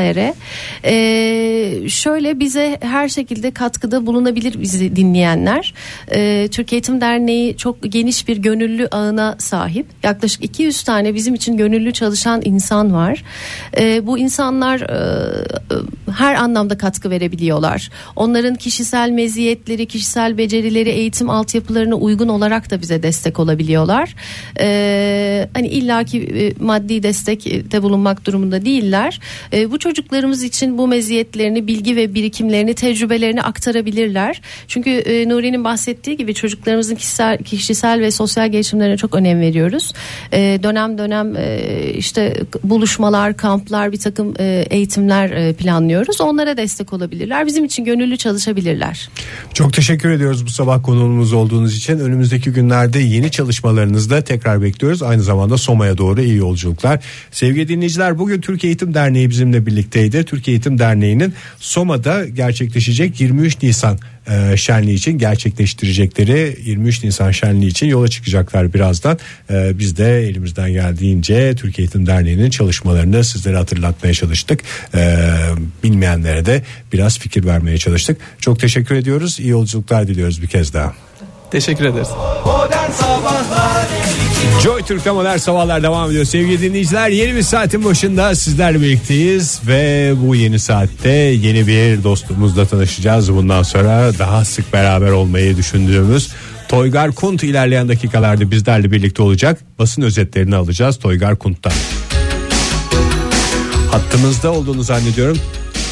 .ted.org.tr 0.00 0.40
Ee, 0.84 1.88
şöyle 1.88 2.40
bize 2.40 2.78
her 2.80 3.08
şekilde 3.08 3.50
katkıda 3.50 4.06
bulunabilir 4.06 4.60
bizi 4.60 4.96
dinleyenler. 4.96 5.74
Ee, 6.14 6.48
Türkiye 6.50 6.76
Eğitim 6.76 7.00
Derneği 7.00 7.56
çok 7.56 7.82
geniş 7.82 8.28
bir 8.28 8.36
gönüllü 8.36 8.88
ağına 8.90 9.36
sahip. 9.38 9.86
Yaklaşık 10.02 10.44
200 10.44 10.82
tane 10.82 11.14
bizim 11.14 11.34
için 11.34 11.56
gönüllü 11.56 11.92
çalışan 11.92 12.42
insan 12.44 12.94
var. 12.94 13.24
Ee, 13.78 14.06
bu 14.06 14.18
insanlar 14.18 14.80
e, 14.80 16.12
her 16.12 16.34
anlamda 16.34 16.78
katkı 16.78 17.10
verebiliyorlar. 17.10 17.90
Onların 18.16 18.54
kişisel 18.54 19.10
meziyetleri, 19.10 19.86
kişisel 19.86 20.38
becerileri, 20.38 20.88
eğitim 20.88 21.30
altyapılarına 21.30 21.94
uygun 21.94 22.28
olarak 22.28 22.70
da 22.70 22.80
bize 22.80 23.02
destek 23.02 23.38
olabiliyorlar. 23.38 24.14
Ee, 24.60 25.48
hani 25.54 25.68
illaki 25.68 26.22
e, 26.22 26.64
maddi 26.64 27.02
destekte 27.02 27.82
bulunmak 27.82 28.26
durumunda 28.26 28.64
değiller. 28.64 29.20
Ee, 29.52 29.70
bu 29.70 29.78
çocuklarımız 29.90 30.42
için 30.42 30.78
bu 30.78 30.88
meziyetlerini, 30.88 31.66
bilgi 31.66 31.96
ve 31.96 32.14
birikimlerini, 32.14 32.74
tecrübelerini 32.74 33.42
aktarabilirler. 33.42 34.40
Çünkü 34.68 34.90
e, 34.90 35.28
Nuri'nin 35.28 35.64
bahsettiği 35.64 36.16
gibi 36.16 36.34
çocuklarımızın 36.34 36.94
kişisel, 36.94 37.38
kişisel 37.38 38.00
ve 38.00 38.10
sosyal 38.10 38.52
gelişimlerine 38.52 38.96
çok 38.96 39.14
önem 39.14 39.40
veriyoruz. 39.40 39.92
Ee, 40.32 40.60
dönem 40.62 40.98
dönem 40.98 41.36
e, 41.36 41.60
işte 41.94 42.36
buluşmalar, 42.64 43.36
kamplar, 43.36 43.92
bir 43.92 43.98
takım 43.98 44.34
e, 44.38 44.66
eğitimler 44.70 45.30
e, 45.30 45.52
planlıyoruz. 45.52 46.20
Onlara 46.20 46.56
destek 46.56 46.92
olabilirler. 46.92 47.46
Bizim 47.46 47.64
için 47.64 47.84
gönüllü 47.84 48.16
çalışabilirler. 48.16 49.10
Çok 49.54 49.72
teşekkür 49.72 50.10
ediyoruz 50.10 50.46
bu 50.46 50.50
sabah 50.50 50.82
konuğumuz 50.82 51.32
olduğunuz 51.32 51.76
için. 51.76 51.98
Önümüzdeki 51.98 52.50
günlerde 52.50 52.98
yeni 52.98 53.30
çalışmalarınızda 53.30 54.24
tekrar 54.24 54.62
bekliyoruz. 54.62 55.02
Aynı 55.02 55.22
zamanda 55.22 55.58
Soma'ya 55.58 55.98
doğru 55.98 56.20
iyi 56.22 56.36
yolculuklar. 56.36 57.04
Sevgili 57.30 57.68
dinleyiciler 57.68 58.18
bugün 58.18 58.40
Türkiye 58.40 58.70
Eğitim 58.70 58.94
Derneği 58.94 59.30
bizimle 59.30 59.66
birlikteydi. 59.80 60.24
Türkiye 60.24 60.54
Eğitim 60.54 60.78
Derneği'nin 60.78 61.34
Soma'da 61.58 62.26
gerçekleşecek 62.26 63.20
23 63.20 63.62
Nisan 63.62 63.98
e, 64.30 64.56
şenliği 64.56 64.96
için 64.96 65.18
gerçekleştirecekleri 65.18 66.56
23 66.64 67.04
Nisan 67.04 67.30
şenliği 67.30 67.70
için 67.70 67.86
yola 67.86 68.08
çıkacaklar 68.08 68.74
birazdan. 68.74 69.18
E, 69.50 69.78
biz 69.78 69.96
de 69.96 70.20
elimizden 70.28 70.72
geldiğince 70.72 71.54
Türkiye 71.56 71.84
Eğitim 71.84 72.06
Derneği'nin 72.06 72.50
çalışmalarını 72.50 73.24
sizlere 73.24 73.56
hatırlatmaya 73.56 74.14
çalıştık. 74.14 74.60
E, 74.94 75.18
bilmeyenlere 75.84 76.46
de 76.46 76.62
biraz 76.92 77.18
fikir 77.18 77.46
vermeye 77.46 77.78
çalıştık. 77.78 78.16
Çok 78.38 78.60
teşekkür 78.60 78.94
ediyoruz. 78.94 79.40
İyi 79.40 79.48
yolculuklar 79.48 80.08
diliyoruz 80.08 80.42
bir 80.42 80.48
kez 80.48 80.74
daha. 80.74 80.94
Teşekkür 81.50 81.84
ederiz. 81.84 82.08
Joy 84.62 84.82
Türk'te 84.82 85.10
modern 85.10 85.36
sabahlar 85.36 85.82
devam 85.82 86.10
ediyor 86.10 86.24
sevgili 86.24 86.62
dinleyiciler. 86.62 87.08
Yeni 87.08 87.34
bir 87.34 87.42
saatin 87.42 87.84
başında 87.84 88.34
sizlerle 88.34 88.80
birlikteyiz 88.80 89.60
ve 89.66 90.12
bu 90.16 90.34
yeni 90.34 90.58
saatte 90.58 91.10
yeni 91.10 91.66
bir 91.66 92.04
dostumuzla 92.04 92.66
tanışacağız. 92.66 93.32
Bundan 93.32 93.62
sonra 93.62 94.12
daha 94.18 94.44
sık 94.44 94.72
beraber 94.72 95.10
olmayı 95.10 95.56
düşündüğümüz 95.56 96.30
Toygar 96.68 97.12
Kunt 97.12 97.42
ilerleyen 97.42 97.88
dakikalarda 97.88 98.50
bizlerle 98.50 98.92
birlikte 98.92 99.22
olacak. 99.22 99.60
Basın 99.78 100.02
özetlerini 100.02 100.56
alacağız 100.56 100.98
Toygar 100.98 101.36
Kunt'tan. 101.36 101.72
Hattımızda 103.90 104.52
olduğunu 104.52 104.82
zannediyorum. 104.82 105.38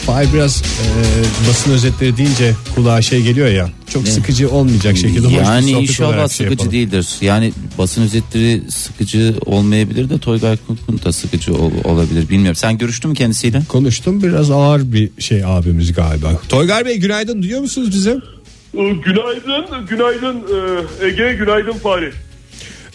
Fahir 0.08 0.32
biraz 0.34 0.62
e, 0.62 1.48
basın 1.48 1.72
özetleri 1.72 2.16
deyince 2.16 2.54
kulağa 2.74 3.02
şey 3.02 3.22
geliyor 3.22 3.48
ya. 3.48 3.70
Çok 3.92 4.08
sıkıcı 4.08 4.50
olmayacak 4.50 4.96
şekilde. 4.96 5.28
Yani 5.28 5.70
inşallah 5.70 6.18
şey 6.18 6.28
sıkıcı 6.28 6.44
yapalım. 6.52 6.72
değildir. 6.72 7.06
Yani 7.20 7.52
basın 7.78 8.02
özetleri 8.02 8.62
sıkıcı 8.70 9.34
olmayabilir 9.46 10.10
de 10.10 10.18
Toygar 10.18 10.58
Kunkun 10.66 11.00
da 11.04 11.12
sıkıcı 11.12 11.54
ol- 11.54 11.70
olabilir. 11.84 12.28
Bilmiyorum. 12.28 12.56
Sen 12.56 12.78
görüştün 12.78 13.10
mü 13.10 13.16
kendisiyle? 13.16 13.62
Konuştum 13.68 14.22
biraz 14.22 14.50
ağır 14.50 14.92
bir 14.92 15.10
şey 15.18 15.44
abimiz 15.44 15.92
galiba. 15.92 16.40
Toygar 16.48 16.84
Bey 16.86 16.96
günaydın 16.98 17.42
duyuyor 17.42 17.60
musunuz 17.60 17.88
bizi? 17.92 18.10
Ee, 18.10 18.18
Günaydın, 19.04 19.86
günaydın 19.88 20.36
e, 21.00 21.06
Ege, 21.06 21.34
günaydın 21.38 21.72
Fahri. 21.72 22.12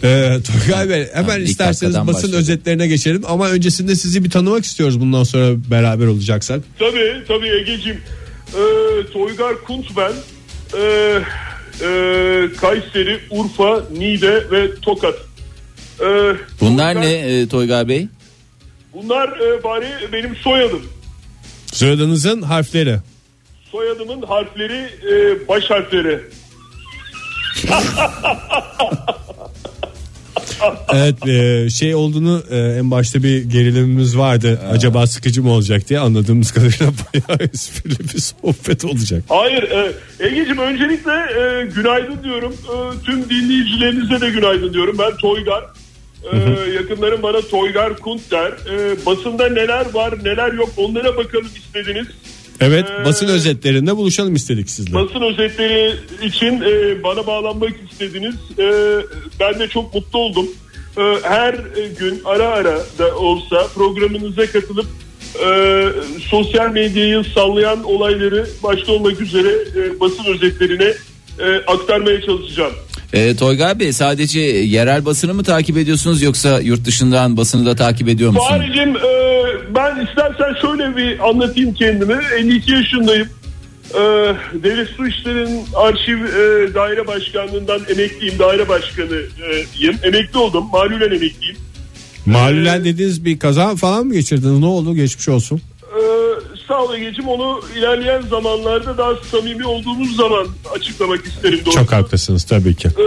Ee, 0.03 0.37
Toygar 0.47 0.89
Bey 0.89 1.07
hemen 1.13 1.39
ilk 1.41 1.49
isterseniz 1.49 1.95
basın 1.95 2.07
başladı. 2.07 2.35
özetlerine 2.37 2.87
geçelim 2.87 3.21
ama 3.27 3.49
öncesinde 3.49 3.95
sizi 3.95 4.23
bir 4.23 4.29
tanımak 4.29 4.65
istiyoruz 4.65 4.99
bundan 4.99 5.23
sonra 5.23 5.55
beraber 5.71 6.05
olacaksak. 6.07 6.61
Tabii, 6.79 7.23
tabii 7.27 7.49
Ege'cim. 7.49 7.97
Ee, 8.47 9.11
Toygar 9.13 9.55
Kunt 9.63 9.85
ben. 9.97 10.11
Ee, 10.77 11.19
e, 11.81 11.89
Kayseri, 12.61 13.19
Urfa, 13.29 13.83
Niğde 13.97 14.51
ve 14.51 14.75
Tokat. 14.81 15.15
Ee, 16.01 16.05
Bunlar 16.61 16.95
Toygar- 16.95 17.01
ne 17.01 17.13
e, 17.13 17.47
Toygar 17.47 17.87
Bey? 17.87 18.07
Bunlar 18.93 19.27
e, 19.29 19.63
bari 19.63 19.87
benim 20.13 20.35
soyadım. 20.35 20.81
Soyadınızın 21.73 22.41
harfleri. 22.41 22.97
Soyadımın 23.71 24.21
harfleri, 24.21 24.89
e, 25.11 25.47
baş 25.47 25.69
harfleri. 25.69 26.19
Evet 30.93 31.27
e, 31.27 31.69
şey 31.69 31.95
olduğunu 31.95 32.43
e, 32.51 32.57
en 32.57 32.91
başta 32.91 33.23
bir 33.23 33.43
gerilimimiz 33.43 34.17
vardı. 34.17 34.59
Acaba 34.71 35.07
sıkıcı 35.07 35.43
mı 35.43 35.51
olacak 35.51 35.89
diye 35.89 35.99
anladığımız 35.99 36.51
kadarıyla 36.51 36.87
bayağı 37.13 37.49
esprili 37.53 37.99
bir 37.99 38.19
sohbet 38.19 38.85
olacak. 38.85 39.23
Hayır, 39.29 39.63
e, 39.63 39.91
Ege'cim 40.19 40.57
öncelikle 40.57 41.11
e, 41.11 41.65
günaydın 41.75 42.23
diyorum. 42.23 42.53
E, 42.53 43.05
tüm 43.05 43.29
dinleyicilerinize 43.29 44.21
de 44.21 44.29
günaydın 44.29 44.73
diyorum. 44.73 44.95
Ben 44.99 45.17
Toygar. 45.17 45.63
E, 46.33 46.37
yakınlarım 46.73 47.23
bana 47.23 47.41
Toygar 47.41 47.97
Kunt 47.97 48.31
der. 48.31 48.51
Basında 49.05 49.49
neler 49.49 49.85
var 49.93 50.13
neler 50.23 50.53
yok 50.53 50.69
onlara 50.77 51.17
bakalım 51.17 51.49
istediniz. 51.55 52.07
Evet 52.63 52.85
basın 53.05 53.27
özetlerinde 53.27 53.97
buluşalım 53.97 54.35
istedik 54.35 54.69
sizle. 54.69 54.93
Basın 54.93 55.21
özetleri 55.21 55.93
için 56.23 56.61
e, 56.61 57.03
bana 57.03 57.27
bağlanmak 57.27 57.73
istediniz. 57.91 58.35
E, 58.59 58.65
ben 59.39 59.59
de 59.59 59.67
çok 59.67 59.93
mutlu 59.93 60.19
oldum. 60.19 60.47
E, 60.97 61.01
her 61.23 61.53
gün 61.99 62.21
ara 62.25 62.47
ara 62.47 62.79
da 62.99 63.17
olsa 63.17 63.67
programınıza 63.75 64.45
katılıp 64.45 64.85
e, 65.45 65.87
sosyal 66.29 66.69
medyayı 66.69 67.23
sallayan 67.35 67.83
olayları 67.83 68.47
başta 68.63 68.91
olmak 68.91 69.21
üzere 69.21 69.49
e, 69.49 69.99
basın 69.99 70.25
özetlerine 70.25 70.93
e, 71.39 71.55
aktarmaya 71.67 72.21
çalışacağım. 72.21 72.73
E, 73.13 73.35
Toygar 73.35 73.79
Bey 73.79 73.93
sadece 73.93 74.39
yerel 74.39 75.05
basını 75.05 75.33
mı 75.33 75.43
takip 75.43 75.77
ediyorsunuz 75.77 76.21
yoksa 76.21 76.59
yurt 76.59 76.85
dışından 76.85 77.37
basını 77.37 77.65
da 77.65 77.75
takip 77.75 78.09
ediyor 78.09 78.31
musunuz? 78.31 78.49
Fahri'cim 78.49 78.95
e, 78.95 79.03
ben 79.75 80.05
istersen 80.05 80.61
şöyle 80.61 80.97
bir 80.97 81.29
anlatayım 81.29 81.73
kendimi. 81.73 82.19
52 82.37 82.71
yaşındayım. 82.71 83.27
E, 83.93 84.01
Devlet 84.63 84.89
Su 84.89 85.07
İşleri'nin 85.07 85.61
arşiv 85.75 86.17
e, 86.23 86.73
daire 86.73 87.07
başkanlığından 87.07 87.81
emekliyim. 87.89 88.39
Daire 88.39 88.69
başkanıyım. 88.69 89.97
Emekli 90.03 90.37
oldum. 90.37 90.65
Malulen 90.71 91.05
emekliyim. 91.07 91.57
Malulen 92.25 92.85
dediğiniz 92.85 93.25
bir 93.25 93.39
kaza 93.39 93.75
falan 93.75 94.05
mı 94.05 94.13
geçirdiniz? 94.13 94.59
Ne 94.59 94.65
oldu? 94.65 94.95
Geçmiş 94.95 95.29
olsun. 95.29 95.61
E, 95.83 96.01
sağ 96.73 96.83
ol 96.83 96.95
Ege'cim 96.95 97.27
onu 97.27 97.61
ilerleyen 97.77 98.21
zamanlarda 98.21 98.97
daha 98.97 99.15
samimi 99.31 99.65
olduğumuz 99.65 100.15
zaman 100.15 100.47
açıklamak 100.75 101.25
isterim. 101.25 101.59
doğrusu. 101.65 101.79
Çok 101.79 101.91
haklısınız 101.91 102.43
tabii 102.43 102.75
ki. 102.75 102.87
Ee, 102.87 103.03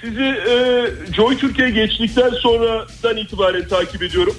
sizi 0.00 0.22
e, 0.22 0.86
Joy 1.16 1.38
Türkiye 1.38 1.70
geçtikten 1.70 2.30
sonradan 2.30 3.16
itibaren 3.16 3.68
takip 3.68 4.02
ediyorum. 4.02 4.34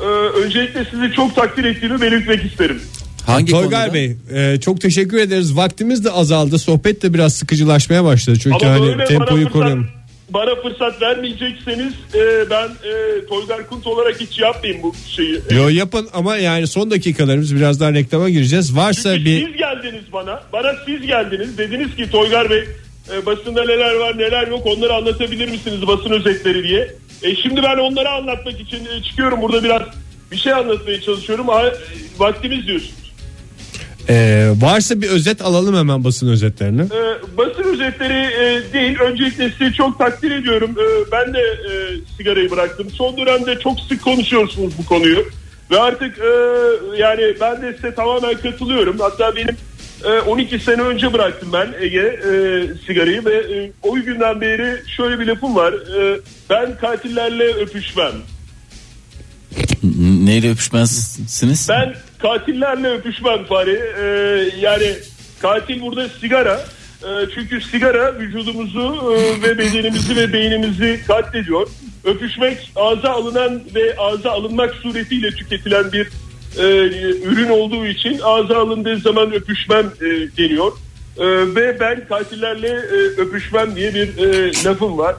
Ee, 0.00 0.04
öncelikle 0.44 0.84
sizi 0.90 1.12
çok 1.12 1.36
takdir 1.36 1.64
ettiğimi 1.64 2.00
belirtmek 2.00 2.44
isterim. 2.44 2.82
Hangi 3.26 3.52
Toygar 3.52 3.80
konuda? 3.80 3.94
Bey 3.94 4.16
e, 4.32 4.60
çok 4.60 4.80
teşekkür 4.80 5.18
ederiz. 5.18 5.56
Vaktimiz 5.56 6.04
de 6.04 6.10
azaldı. 6.10 6.58
Sohbet 6.58 7.02
de 7.02 7.14
biraz 7.14 7.34
sıkıcılaşmaya 7.34 8.04
başladı. 8.04 8.38
Çünkü 8.42 8.66
Ama 8.66 8.74
hani 8.74 9.04
tempoyu 9.04 9.50
koruyalım. 9.50 9.88
Bana 10.34 10.54
fırsat 10.62 11.02
vermeyecekseniz 11.02 11.92
e, 12.14 12.50
ben 12.50 12.68
e, 12.68 13.26
Toygar 13.26 13.68
Kunt 13.68 13.86
olarak 13.86 14.20
hiç 14.20 14.38
yapmayayım 14.38 14.82
bu 14.82 14.94
şeyi. 15.16 15.40
Yo 15.50 15.68
yapın 15.68 16.08
ama 16.12 16.36
yani 16.36 16.66
son 16.66 16.90
dakikalarımız 16.90 17.56
birazdan 17.56 17.94
reklama 17.94 18.30
gireceğiz. 18.30 18.76
Varsa 18.76 19.14
Çünkü 19.14 19.24
bir 19.24 19.46
siz 19.46 19.56
geldiniz 19.56 20.04
bana. 20.12 20.42
Bana 20.52 20.74
siz 20.86 21.06
geldiniz. 21.06 21.58
Dediniz 21.58 21.96
ki 21.96 22.10
Toygar 22.10 22.50
Bey 22.50 22.64
e, 23.12 23.26
basında 23.26 23.64
neler 23.64 23.94
var 23.94 24.18
neler 24.18 24.46
yok 24.48 24.66
onları 24.66 24.94
anlatabilir 24.94 25.48
misiniz 25.48 25.86
basın 25.86 26.10
özetleri 26.10 26.62
diye. 26.64 26.90
E, 27.22 27.36
şimdi 27.36 27.62
ben 27.62 27.78
onları 27.78 28.10
anlatmak 28.10 28.60
için 28.60 28.86
e, 28.86 29.02
çıkıyorum 29.02 29.42
burada 29.42 29.64
biraz 29.64 29.82
bir 30.32 30.36
şey 30.36 30.52
anlatmaya 30.52 31.00
çalışıyorum. 31.00 31.48
Ha, 31.48 31.66
e, 31.66 31.72
vaktimiz 32.18 32.66
diyorsunuz. 32.66 33.01
E, 34.08 34.48
varsa 34.60 35.00
bir 35.00 35.08
özet 35.08 35.42
alalım 35.42 35.76
hemen 35.76 36.04
basın 36.04 36.28
özetlerini. 36.28 36.82
E, 36.82 37.36
basın 37.36 37.62
özetleri 37.62 38.34
e, 38.44 38.72
değil. 38.72 38.98
Öncelikle 38.98 39.50
sizi 39.58 39.72
çok 39.72 39.98
takdir 39.98 40.30
ediyorum. 40.30 40.70
E, 40.70 41.12
ben 41.12 41.34
de 41.34 41.40
e, 41.40 41.72
sigarayı 42.16 42.50
bıraktım. 42.50 42.90
Son 42.90 43.16
dönemde 43.16 43.58
çok 43.58 43.80
sık 43.80 44.02
konuşuyorsunuz 44.02 44.72
bu 44.78 44.84
konuyu. 44.86 45.24
Ve 45.70 45.80
artık 45.80 46.18
e, 46.18 46.30
yani 46.96 47.34
ben 47.40 47.62
de 47.62 47.72
size 47.76 47.94
tamamen 47.94 48.34
katılıyorum. 48.34 48.98
Hatta 48.98 49.36
benim 49.36 49.56
e, 50.04 50.20
12 50.20 50.58
sene 50.58 50.82
önce 50.82 51.12
bıraktım 51.12 51.48
ben 51.52 51.68
Ege 51.80 51.98
e, 52.00 52.30
sigarayı 52.86 53.24
ve 53.24 53.34
e, 53.34 53.72
o 53.82 53.94
günden 53.94 54.40
beri 54.40 54.82
şöyle 54.96 55.18
bir 55.18 55.26
lafım 55.26 55.56
var. 55.56 55.72
E, 55.72 56.20
ben 56.50 56.76
katillerle 56.76 57.44
öpüşmem. 57.44 58.12
Neyle 60.22 60.50
öpüşmezsiniz? 60.50 61.68
Ben 61.68 61.94
katillerle 62.18 62.88
öpüşmem 62.88 63.44
Fahri. 63.44 63.80
Ee, 63.98 64.04
yani 64.60 64.96
katil 65.40 65.82
burada 65.82 66.08
sigara. 66.08 66.60
Ee, 67.02 67.06
çünkü 67.34 67.60
sigara 67.60 68.18
vücudumuzu 68.18 69.14
e, 69.16 69.42
ve 69.42 69.58
bedenimizi 69.58 70.16
ve 70.16 70.32
beynimizi 70.32 71.00
katlediyor. 71.06 71.68
Öpüşmek 72.04 72.72
ağza 72.76 73.10
alınan 73.10 73.62
ve 73.74 73.96
ağza 73.98 74.30
alınmak 74.30 74.74
suretiyle 74.74 75.30
tüketilen 75.30 75.92
bir 75.92 76.08
e, 76.58 76.64
ürün 77.22 77.48
olduğu 77.48 77.86
için 77.86 78.20
ağza 78.22 78.58
alındığı 78.58 78.98
zaman 78.98 79.32
öpüşmem 79.32 79.86
e, 80.00 80.06
deniyor. 80.38 80.72
E, 81.18 81.26
ve 81.54 81.80
ben 81.80 82.08
katillerle 82.08 82.68
e, 82.68 83.20
öpüşmem 83.20 83.76
diye 83.76 83.94
bir 83.94 84.18
e, 84.18 84.52
lafım 84.64 84.98
var. 84.98 85.16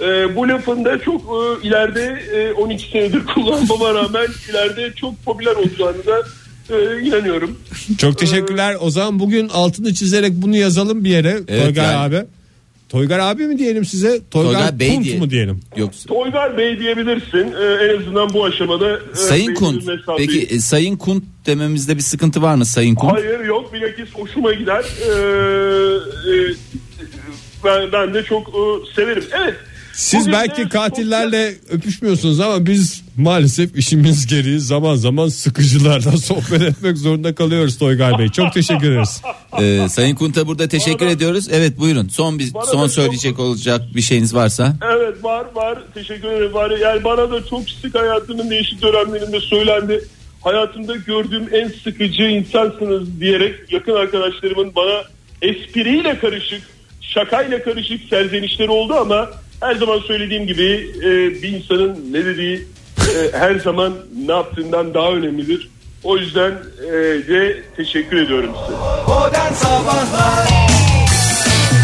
E, 0.00 0.36
bu 0.36 0.48
lafın 0.48 0.84
da 0.84 0.98
çok 0.98 1.20
e, 1.20 1.66
ileride 1.68 2.22
e, 2.34 2.52
12 2.52 2.90
senedir 2.90 3.26
kullanmama 3.34 3.94
rağmen 3.94 4.26
ileride 4.50 4.92
çok 4.96 5.24
popüler 5.24 5.56
olacağını 5.56 6.06
da 6.06 6.22
e, 6.70 7.00
inanıyorum. 7.00 7.58
Çok 7.98 8.18
teşekkürler. 8.18 8.76
O 8.80 8.90
zaman 8.90 9.18
bugün 9.18 9.48
altını 9.48 9.94
çizerek 9.94 10.32
bunu 10.32 10.56
yazalım 10.56 11.04
bir 11.04 11.10
yere. 11.10 11.40
Evet, 11.48 11.62
Toygar 11.62 11.84
yani- 11.92 11.96
abi. 11.96 12.26
Toygar 12.88 13.18
abi 13.18 13.46
mi 13.46 13.58
diyelim 13.58 13.84
size? 13.84 14.20
Toygar, 14.30 14.52
Toygar 14.52 14.78
Bey 14.80 14.94
Kunt 14.94 15.04
diye- 15.04 15.18
mu 15.18 15.30
diyelim? 15.30 15.60
Yok. 15.76 15.90
Toygar 16.08 16.58
Bey 16.58 16.78
diyebilirsin. 16.78 17.52
E, 17.52 17.84
en 17.84 18.00
azından 18.00 18.32
bu 18.32 18.44
aşamada. 18.44 18.90
e, 19.12 19.14
Sayın 19.14 19.54
Kunt. 19.54 19.82
Peki 20.18 20.40
e, 20.40 20.60
Sayın 20.60 20.96
Kunt 20.96 21.24
dememizde 21.46 21.96
bir 21.96 22.02
sıkıntı 22.02 22.42
var 22.42 22.54
mı 22.54 22.64
Sayın 22.66 22.94
Kunt? 22.94 23.12
Hayır 23.12 23.40
yok 23.40 23.72
bilakis 23.72 24.14
hoşuma 24.14 24.52
gider. 24.52 24.84
E, 25.06 25.10
e, 26.30 26.54
ben, 27.64 27.92
ben 27.92 28.14
de 28.14 28.22
çok 28.22 28.48
e, 28.48 28.94
severim. 28.94 29.24
Evet. 29.42 29.54
Siz 29.96 30.20
Bugün 30.20 30.32
belki 30.32 30.64
de 30.64 30.68
katillerle 30.68 31.54
öpüşmüyorsunuz 31.70 32.40
ama 32.40 32.66
biz 32.66 33.02
maalesef 33.16 33.76
işimiz 33.76 34.26
gereği 34.26 34.60
zaman 34.60 34.94
zaman 34.94 35.28
sıkıcılarla 35.28 36.12
sohbet 36.16 36.62
etmek 36.62 36.96
zorunda 36.98 37.34
kalıyoruz 37.34 37.78
Toygar 37.78 38.18
Bey. 38.18 38.28
Çok 38.28 38.52
teşekkür 38.52 38.92
ederiz. 38.92 39.22
Ee, 39.60 39.88
Sayın 39.88 40.14
Kunt'a 40.14 40.46
burada 40.46 40.68
teşekkür 40.68 41.00
Bana- 41.06 41.10
ediyoruz. 41.10 41.48
Evet 41.52 41.78
buyurun. 41.78 42.08
Son 42.08 42.38
bir 42.38 42.54
Bana 42.54 42.64
son 42.66 42.86
söyleyecek 42.86 43.30
çok- 43.36 43.40
olacak 43.40 43.80
bir 43.94 44.02
şeyiniz 44.02 44.34
varsa. 44.34 44.76
Evet 44.96 45.24
var 45.24 45.46
var 45.54 45.78
teşekkür 45.94 46.28
ederim 46.28 46.54
var. 46.54 46.70
Yani 46.70 47.04
bana 47.04 47.30
da 47.30 47.46
çok 47.46 47.70
sık 47.70 47.94
hayatımın 47.94 48.50
değişik 48.50 48.82
dönemlerinde 48.82 49.40
söylendi. 49.40 50.04
Hayatımda 50.40 50.96
gördüğüm 50.96 51.54
en 51.54 51.68
sıkıcı 51.84 52.22
insansınız 52.22 53.20
diyerek 53.20 53.72
yakın 53.72 53.92
arkadaşlarımın 53.92 54.72
bana 54.76 55.02
espriyle 55.42 56.18
karışık, 56.18 56.62
şakayla 57.00 57.62
karışık 57.62 58.00
serzenişleri 58.10 58.70
oldu 58.70 58.94
ama 58.94 59.30
her 59.60 59.74
zaman 59.74 59.98
söylediğim 59.98 60.46
gibi 60.46 60.90
e, 60.98 61.42
bir 61.42 61.48
insanın 61.48 62.12
ne 62.12 62.24
dediği 62.24 62.66
e, 62.98 63.38
her 63.38 63.54
zaman 63.54 63.92
ne 64.26 64.32
yaptığından 64.32 64.94
daha 64.94 65.12
önemlidir. 65.12 65.68
O 66.04 66.16
yüzden 66.16 66.52
e, 66.86 66.92
de 67.28 67.62
teşekkür 67.76 68.16
ediyorum 68.16 68.50
size. 68.66 68.78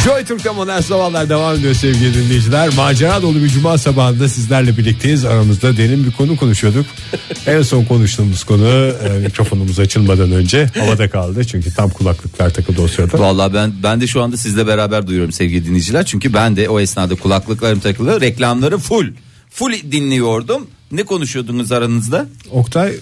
Joy 0.04 0.24
Türk'te 0.24 0.50
modern 0.50 0.80
sabahlar 0.80 1.28
devam 1.28 1.54
ediyor 1.54 1.74
sevgili 1.74 2.14
dinleyiciler. 2.14 2.74
Macera 2.74 3.22
dolu 3.22 3.42
bir 3.42 3.48
cuma 3.48 3.78
sabahında 3.78 4.28
sizlerle 4.28 4.76
birlikteyiz. 4.76 5.24
Aramızda 5.24 5.76
derin 5.76 6.06
bir 6.06 6.12
konu 6.12 6.36
konuşuyorduk. 6.36 6.86
en 7.46 7.62
son 7.62 7.84
konuştuğumuz 7.84 8.44
konu 8.44 8.94
e, 9.04 9.18
mikrofonumuz 9.18 9.78
açılmadan 9.78 10.32
önce 10.32 10.66
havada 10.78 11.10
kaldı. 11.10 11.44
Çünkü 11.44 11.74
tam 11.74 11.90
kulaklıklar 11.90 12.50
takıldı 12.50 12.82
o 12.82 12.88
sırada. 12.88 13.18
Vallahi 13.18 13.54
ben 13.54 13.72
ben 13.82 14.00
de 14.00 14.06
şu 14.06 14.22
anda 14.22 14.36
sizle 14.36 14.66
beraber 14.66 15.06
duyuyorum 15.06 15.32
sevgili 15.32 15.66
dinleyiciler. 15.66 16.06
Çünkü 16.06 16.34
ben 16.34 16.56
de 16.56 16.68
o 16.68 16.80
esnada 16.80 17.14
kulaklıklarım 17.14 17.80
takılı, 17.80 18.20
reklamları 18.20 18.78
full. 18.78 19.06
Full 19.50 19.72
dinliyordum. 19.92 20.66
Ne 20.92 21.02
konuşuyordunuz 21.02 21.72
aranızda? 21.72 22.26
Oktay 22.50 22.92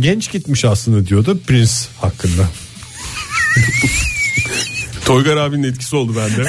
genç 0.00 0.32
gitmiş 0.32 0.64
aslında 0.64 1.06
diyordu 1.06 1.38
Prince 1.46 1.72
hakkında. 2.00 2.48
Toygar 5.04 5.36
abinin 5.36 5.62
etkisi 5.62 5.96
oldu 5.96 6.16
bende. 6.16 6.48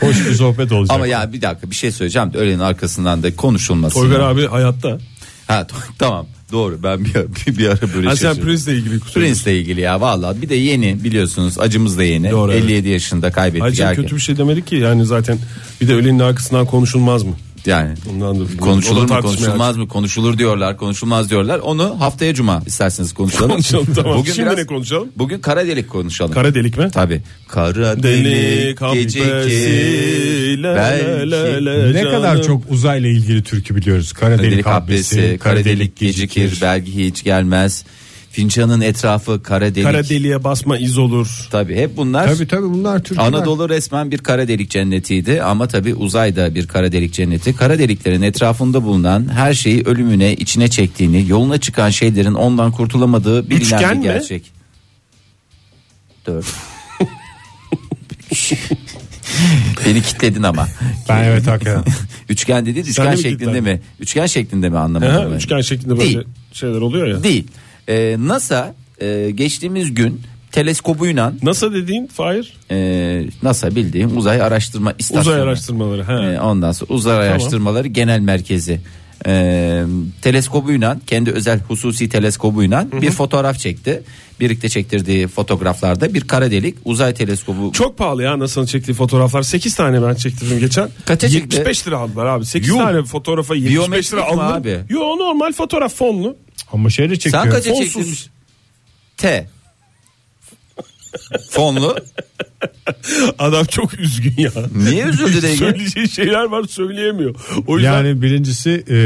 Hoş 0.00 0.26
bir 0.26 0.34
sohbet 0.34 0.72
olacak. 0.72 0.96
Ama 0.96 1.06
ya 1.06 1.32
bir 1.32 1.42
dakika 1.42 1.70
bir 1.70 1.74
şey 1.74 1.92
söyleyeceğim. 1.92 2.30
Öğlenin 2.34 2.58
arkasından 2.58 3.22
da 3.22 3.36
konuşulmasın. 3.36 4.00
Toygar 4.00 4.20
ya. 4.20 4.26
abi 4.26 4.46
hayatta. 4.46 4.98
Ha 5.46 5.60
to- 5.60 5.74
tamam 5.98 6.26
doğru 6.52 6.82
ben 6.82 7.04
bir, 7.04 7.14
bir, 7.14 7.58
bir 7.58 7.68
ara 7.68 7.94
böyle 7.94 8.08
Ha 8.08 8.16
sen 8.16 8.28
şaşırdım. 8.28 8.48
Prince'le 8.48 8.72
ilgili 8.74 9.00
kusura 9.00 9.24
Prince'le 9.24 9.52
ilgili 9.60 9.80
ya 9.80 10.00
vallahi 10.00 10.42
bir 10.42 10.48
de 10.48 10.54
yeni 10.54 11.04
biliyorsunuz 11.04 11.58
acımız 11.58 11.98
da 11.98 12.04
yeni. 12.04 12.30
Doğru, 12.30 12.52
evet. 12.52 12.64
57 12.64 12.88
yaşında 12.88 13.32
kaybettik 13.32 13.62
Ayrıca 13.62 13.88
erken. 13.90 14.02
kötü 14.04 14.16
bir 14.16 14.20
şey 14.20 14.36
demedik 14.36 14.66
ki 14.66 14.76
yani 14.76 15.06
zaten 15.06 15.38
bir 15.80 15.88
de 15.88 15.94
ölenin 15.94 16.18
arkasından 16.18 16.66
konuşulmaz 16.66 17.22
mı? 17.22 17.32
Yani 17.66 17.94
Ondan 18.10 18.40
da 18.40 18.56
konuşulur 18.60 19.02
mu 19.10 19.20
konuşulmaz 19.20 19.76
mı 19.76 19.88
konuşulur 19.88 20.38
diyorlar 20.38 20.76
konuşulmaz 20.76 21.30
diyorlar 21.30 21.58
onu 21.58 22.00
haftaya 22.00 22.34
cuma 22.34 22.62
isterseniz 22.66 23.14
konuşalım. 23.14 23.50
Konuşalım, 23.50 23.86
tamam. 23.94 24.18
Bugün 24.18 24.32
Şimdi 24.32 24.46
biraz- 24.46 24.58
ne 24.58 24.66
konuşalım? 24.66 25.08
Bugün 25.16 25.40
kara 25.40 25.66
delik 25.66 25.88
konuşalım. 25.88 26.32
Kara 26.34 26.54
delik 26.54 26.78
mi? 26.78 26.90
Tabi. 26.90 27.22
Kara 27.48 28.02
Delik 28.02 28.80
delik 28.80 28.80
la 30.62 30.74
Belki. 30.76 31.94
ne 31.94 32.02
kadar 32.02 32.42
çok 32.42 32.62
uzayla 32.70 33.08
ilgili 33.08 33.42
türkü 33.42 33.76
biliyoruz. 33.76 34.12
Kara 34.12 34.38
delik 34.38 34.52
delik 34.52 34.66
habbesi, 34.66 35.38
kara 35.42 35.64
delik 35.64 35.96
gecikir, 35.96 36.58
belki 36.62 37.06
hiç 37.06 37.24
gelmez. 37.24 37.84
Fincanın 38.32 38.80
etrafı 38.80 39.42
kara 39.42 39.74
delik. 39.74 39.86
Kara 39.86 40.08
deliğe 40.08 40.44
basma 40.44 40.78
iz 40.78 40.98
olur. 40.98 41.48
Tabii 41.50 41.76
hep 41.76 41.96
bunlar. 41.96 42.34
Tabii 42.34 42.48
tabii 42.48 42.70
bunlar 42.70 42.98
türküler. 43.02 43.26
Anadolu 43.26 43.68
resmen 43.68 44.10
bir 44.10 44.18
kara 44.18 44.48
delik 44.48 44.70
cennetiydi 44.70 45.42
ama 45.42 45.68
tabi 45.68 45.94
uzayda 45.94 46.54
bir 46.54 46.66
kara 46.66 46.92
delik 46.92 47.12
cenneti. 47.12 47.56
Kara 47.56 47.78
deliklerin 47.78 48.22
etrafında 48.22 48.82
bulunan 48.84 49.28
her 49.28 49.54
şeyi 49.54 49.82
ölümüne 49.82 50.32
içine 50.32 50.68
çektiğini, 50.68 51.28
yoluna 51.28 51.58
çıkan 51.60 51.90
şeylerin 51.90 52.34
ondan 52.34 52.72
kurtulamadığı 52.72 53.50
bilinen 53.50 53.64
Üçgen 53.64 53.92
bir 53.92 53.96
mi? 53.96 54.02
gerçek. 54.02 54.52
Dört. 56.26 56.46
Beni 59.86 60.02
kitledin 60.02 60.42
ama. 60.42 60.68
Ben 61.08 61.24
evet 61.24 61.46
hakikaten. 61.46 61.84
Üçgen 62.28 62.66
dedi 62.66 62.78
üçgen 62.78 63.06
de 63.06 63.10
mi 63.10 63.22
şeklinde 63.22 63.60
mi? 63.60 63.80
Üçgen 64.00 64.26
şeklinde 64.26 64.68
mi 64.68 64.78
anlamadım. 64.78 65.16
Aha, 65.16 65.36
üçgen 65.36 65.60
şeklinde 65.60 65.98
böyle 65.98 66.04
Değil. 66.04 66.20
şeyler 66.52 66.80
oluyor 66.80 67.06
ya. 67.06 67.22
Değil. 67.24 67.46
Ee, 67.88 68.16
NASA 68.18 68.74
e, 69.00 69.30
geçtiğimiz 69.30 69.94
gün 69.94 70.20
teleskobuyla 70.52 71.32
NASA 71.42 71.72
dediğin 71.72 72.06
Fahir 72.06 72.52
e, 72.70 73.24
NASA 73.42 73.74
bildiğim 73.74 74.18
uzay 74.18 74.42
araştırma 74.42 74.94
istasyonu. 74.98 75.36
uzay 75.36 75.42
araştırmaları. 75.42 76.02
Ha. 76.02 76.22
Ee, 76.22 76.40
ondan 76.40 76.72
sonra 76.72 76.92
uzay 76.94 77.28
araştırmaları 77.28 77.88
genel 77.88 78.20
merkezi 78.20 78.80
e, 79.26 79.82
teleskobuyla 80.22 80.98
kendi 81.06 81.30
özel 81.30 81.60
hususi 81.60 82.08
teleskobuyla 82.08 82.86
bir 82.92 83.10
fotoğraf 83.10 83.58
çekti. 83.58 84.02
Birlikte 84.40 84.68
çektirdiği 84.68 85.28
fotoğraflarda 85.28 86.14
bir 86.14 86.20
kara 86.20 86.50
delik 86.50 86.76
uzay 86.84 87.14
teleskobu 87.14 87.72
Çok 87.72 87.98
pahalı 87.98 88.22
ya 88.22 88.38
NASA'nın 88.38 88.66
çektiği 88.66 88.94
fotoğraflar. 88.94 89.42
8 89.42 89.74
tane 89.74 90.02
ben 90.02 90.14
çektirdim 90.14 90.58
geçen. 90.60 90.88
Kaça 91.06 91.28
çıktı? 91.28 91.56
75 91.56 91.86
lira 91.86 91.98
aldılar 91.98 92.26
abi. 92.26 92.46
8 92.46 92.68
Yuh. 92.68 92.76
tane 92.78 93.02
fotoğrafa 93.04 93.54
75 93.54 93.70
Biyometrik 93.72 94.12
lira 94.12 94.24
alınır. 94.24 94.56
abi? 94.56 94.78
Yo 94.88 95.00
normal 95.00 95.52
fotoğraf 95.52 95.94
fonlu. 95.94 96.36
Ama 96.72 96.90
şeyle 96.90 97.18
çekiyor. 97.18 97.42
Sen 97.44 97.52
kaça 97.52 97.70
Fonsuz. 97.70 97.92
çektin? 97.94 98.30
T. 99.16 99.46
Fonlu. 101.50 101.96
Adam 103.38 103.64
çok 103.64 103.98
üzgün 104.00 104.34
ya. 104.38 104.50
Niye 104.90 105.04
üzüldü 105.04 105.46
Ege? 105.46 105.56
Söyleyeceği 105.56 106.08
şeyler 106.08 106.44
var 106.44 106.64
söyleyemiyor. 106.64 107.34
O 107.66 107.76
yüzden 107.78 107.92
Yani 107.92 108.22
birincisi 108.22 108.84
e, 108.90 108.96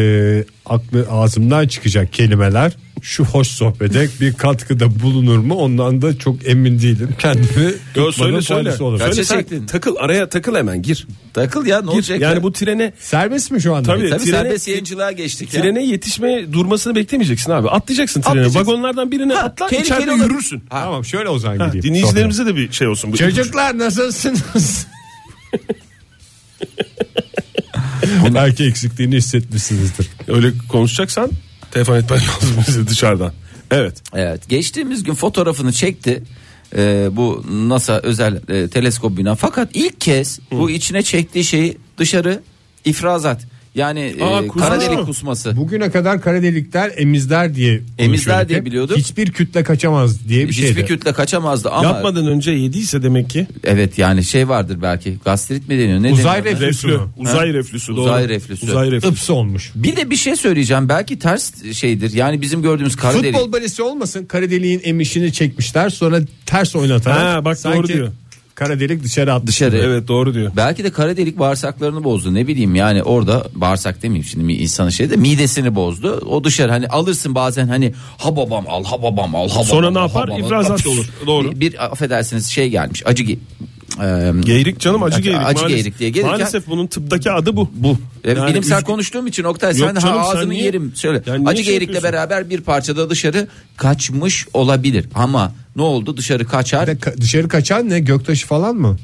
aklı 0.67 1.07
ağzımdan 1.11 1.69
çıkacak 1.69 2.13
kelimeler 2.13 2.73
şu 3.03 3.25
hoş 3.25 3.49
sohbete 3.49 4.09
bir 4.21 4.33
katkıda 4.33 5.01
bulunur 5.01 5.39
mu 5.39 5.55
ondan 5.55 6.03
da 6.03 6.19
çok 6.19 6.49
emin 6.49 6.79
değilim. 6.81 7.09
Kendimi 7.19 7.73
Yo, 7.97 8.13
söyle 8.13 8.43
söyle. 8.43 8.69
olur. 8.81 8.99
Söyle 8.99 9.11
Kaça 9.11 9.25
sen 9.25 9.37
çektin? 9.39 9.67
takıl 9.67 9.97
araya 9.97 10.29
takıl 10.29 10.57
hemen 10.57 10.83
gir. 10.83 11.07
Takıl 11.35 11.67
ya 11.67 11.79
ne 11.81 11.87
Gir. 11.87 11.93
olacak 11.93 12.21
Yani 12.21 12.35
ya? 12.35 12.43
bu 12.43 12.53
trene 12.53 12.93
Serbest 12.99 13.51
mi 13.51 13.61
şu 13.63 13.75
anda? 13.75 13.89
Tabii. 13.97 14.11
Tabii 14.11 14.23
trene- 14.23 14.31
serbest 14.31 14.69
yayıncılığa 14.69 15.13
geçtik 15.13 15.55
ya. 15.55 15.63
trene 15.63 15.87
yetişme 15.87 16.53
durmasını 16.53 16.95
beklemeyeceksin 16.95 17.51
abi. 17.53 17.69
Atlayacaksın 17.69 18.21
trene. 18.21 18.31
Atlayacaksın. 18.31 18.61
Vagonlardan 18.73 19.11
birine 19.13 19.35
Ha, 19.35 19.41
atla 19.43 19.67
tehlikeli 19.67 20.03
içeride 20.03 20.23
yürürsün. 20.25 20.63
Ha. 20.71 20.81
Tamam 20.83 21.05
şöyle 21.05 21.29
o 21.29 21.39
zaman 21.39 21.59
Ha, 21.59 21.67
gideyim. 21.67 21.83
dinleyicilerimize 21.85 22.47
de 22.47 22.57
bir 22.57 22.73
şey 22.73 22.89
olsun. 22.89 23.13
bu. 23.13 23.17
Çocuklar 23.47 23.79
nasılsınız? 23.79 24.87
Belki 28.35 28.65
eksikliğini 28.65 29.17
hissetmişsinizdir. 29.17 30.09
Öyle 30.29 30.53
konuşacaksan 30.69 31.31
telefon 31.71 31.97
etmen 31.97 32.19
lazım 32.19 32.57
bize 32.69 32.87
dışarıdan. 32.87 33.33
Evet. 33.71 34.03
Evet 34.15 34.49
geçtiğimiz 34.49 35.03
gün 35.03 35.15
fotoğrafını 35.15 35.73
çekti. 35.73 36.23
Ee, 36.77 37.09
bu 37.13 37.45
NASA 37.51 38.01
özel 38.03 38.41
e, 38.49 38.69
teleskop 38.69 39.17
bina. 39.17 39.35
Fakat 39.35 39.69
ilk 39.75 40.01
kez 40.01 40.41
bu 40.51 40.71
içine 40.71 41.03
çektiği 41.03 41.45
şeyi 41.45 41.79
dışarı 41.99 42.43
ifrazat. 42.85 43.47
Yani 43.77 44.01
e, 44.01 44.25
Aa, 44.25 44.47
kusmuş 44.47 44.65
kara 44.69 44.81
delik 44.81 45.07
kusması. 45.07 45.57
Bugüne 45.57 45.91
kadar 45.91 46.21
kara 46.21 46.43
delikler 46.43 46.93
emizler 46.97 47.55
diye 47.55 47.81
Emizler 47.99 48.07
konuşuyorduk 48.09 48.49
diye 48.49 48.65
biliyorduk. 48.65 48.97
Hiçbir 48.97 49.33
kütle 49.33 49.63
kaçamaz 49.63 50.29
diye 50.29 50.45
bir 50.45 50.53
Hiçbir 50.53 50.63
şeydi. 50.67 50.85
kütle 50.87 51.13
kaçamazdı 51.13 51.71
ama 51.71 51.85
Yapmadan 51.89 52.27
önce 52.27 52.51
yediyse 52.51 53.03
demek 53.03 53.31
ki 53.31 53.47
evet 53.65 53.99
yani 53.99 54.25
şey 54.25 54.49
vardır 54.49 54.79
belki 54.83 55.17
gastrit 55.25 55.69
mi 55.69 55.79
deniyor 55.79 56.03
ne 56.03 56.13
Uzay 56.13 56.45
deniyor? 56.45 56.61
reflüsü 56.61 56.89
reflü. 56.89 57.01
Uzay 57.17 57.53
reflüsü. 57.53 57.93
Uzay 57.93 58.23
doğru. 58.23 58.29
reflüsü. 58.29 58.67
Uzay 58.67 58.91
reflüsü. 58.91 59.15
Ipsı 59.15 59.35
olmuş. 59.35 59.73
Bir 59.75 59.97
de 59.97 60.11
bir 60.11 60.17
şey 60.17 60.37
söyleyeceğim 60.37 60.89
belki 60.89 61.19
ters 61.19 61.73
şeydir 61.73 62.13
yani 62.13 62.41
bizim 62.41 62.63
gördüğümüz 62.63 62.97
kara 62.97 63.23
delik. 63.23 63.35
Futbol 63.35 63.53
balesi 63.53 63.83
olmasın 63.83 64.25
kara 64.25 64.51
deliğin 64.51 64.81
emişini 64.85 65.33
çekmişler 65.33 65.91
sonra 65.91 66.21
ters 66.47 66.77
oynatarak. 66.77 67.19
Ha, 67.21 67.45
bak 67.45 67.65
doğru 67.65 67.73
sanki 67.73 67.93
diyor. 67.93 68.09
Kara 68.57 68.81
delik 68.81 69.05
dışarı 69.05 69.35
atmış. 69.35 69.49
Dışarı. 69.49 69.79
Evet 69.79 70.09
doğru 70.09 70.35
diyor. 70.35 70.53
Belki 70.57 70.85
de 70.85 70.91
kara 70.91 71.17
delik 71.17 71.39
bağırsaklarını 71.39 72.05
bozdu 72.05 72.35
ne 72.35 72.47
bileyim 72.47 72.75
yani 72.75 73.03
orada 73.03 73.47
bağırsak 73.55 74.03
demeyeyim 74.03 74.25
şimdi 74.25 74.53
insanın 74.53 74.91
şeyde 74.91 75.17
midesini 75.17 75.75
bozdu. 75.75 76.27
O 76.31 76.45
dışarı 76.45 76.73
hani 76.73 76.89
alırsın 76.89 77.35
bazen 77.35 77.69
hani 77.69 77.95
ha 78.19 78.37
babam 78.37 78.65
al 78.69 78.85
ha 78.85 79.03
babam 79.03 79.35
al 79.35 79.49
ha 79.49 79.55
babam 79.55 79.65
Sonra 79.65 79.87
al, 79.87 79.93
ne 79.93 79.99
yapar? 79.99 80.39
İfrazat 80.39 80.87
olur. 80.87 81.11
Doğru. 81.27 81.51
Bir, 81.53 81.61
bir 81.61 81.85
affedersiniz 81.85 82.47
şey 82.47 82.69
gelmiş 82.69 83.03
acı 83.07 83.25
ge- 83.99 84.35
Eee, 84.37 84.43
Geğirik 84.43 84.81
canım 84.81 85.03
acı 85.03 85.15
Acı- 85.17 85.23
geğirik. 85.23 85.41
acı 85.47 85.55
maalesef. 85.63 85.69
geğirik 85.69 85.99
diye 85.99 86.11
gelirken- 86.11 86.31
Maalesef 86.31 86.67
bunun 86.67 86.87
tıptaki 86.87 87.31
adı 87.31 87.57
bu. 87.57 87.71
bu. 87.75 87.99
Evet, 88.25 88.37
Yani 88.39 88.51
bilimsel 88.51 88.77
üzgün- 88.77 88.87
konuştuğum 88.87 89.27
için 89.27 89.45
Oktay 89.45 89.71
Yok 89.79 89.89
sen 89.95 90.01
canım, 90.01 90.19
ha, 90.19 90.25
sen 90.33 90.37
ağzını 90.39 90.51
niye- 90.51 90.65
yerim 90.65 90.93
söyle. 90.95 91.23
Yani 91.27 91.39
niye 91.41 91.49
acı 91.49 91.57
şey 91.65 91.73
geğirikle 91.73 91.95
yapıyorsun? 91.95 92.13
beraber 92.19 92.51
bir 92.51 92.61
parçada 92.61 93.11
dışarı 93.11 93.49
kaçmış 93.77 94.47
olabilir 94.55 95.07
ama 95.15 95.53
ne 95.77 95.83
oldu 95.83 96.17
dışarı 96.17 96.47
kaçar. 96.47 96.89
Ka- 96.89 97.21
dışarı 97.21 97.49
kaçan 97.49 97.89
ne 97.89 98.01
göktaşı 98.01 98.47
falan 98.47 98.77
mı? 98.77 98.97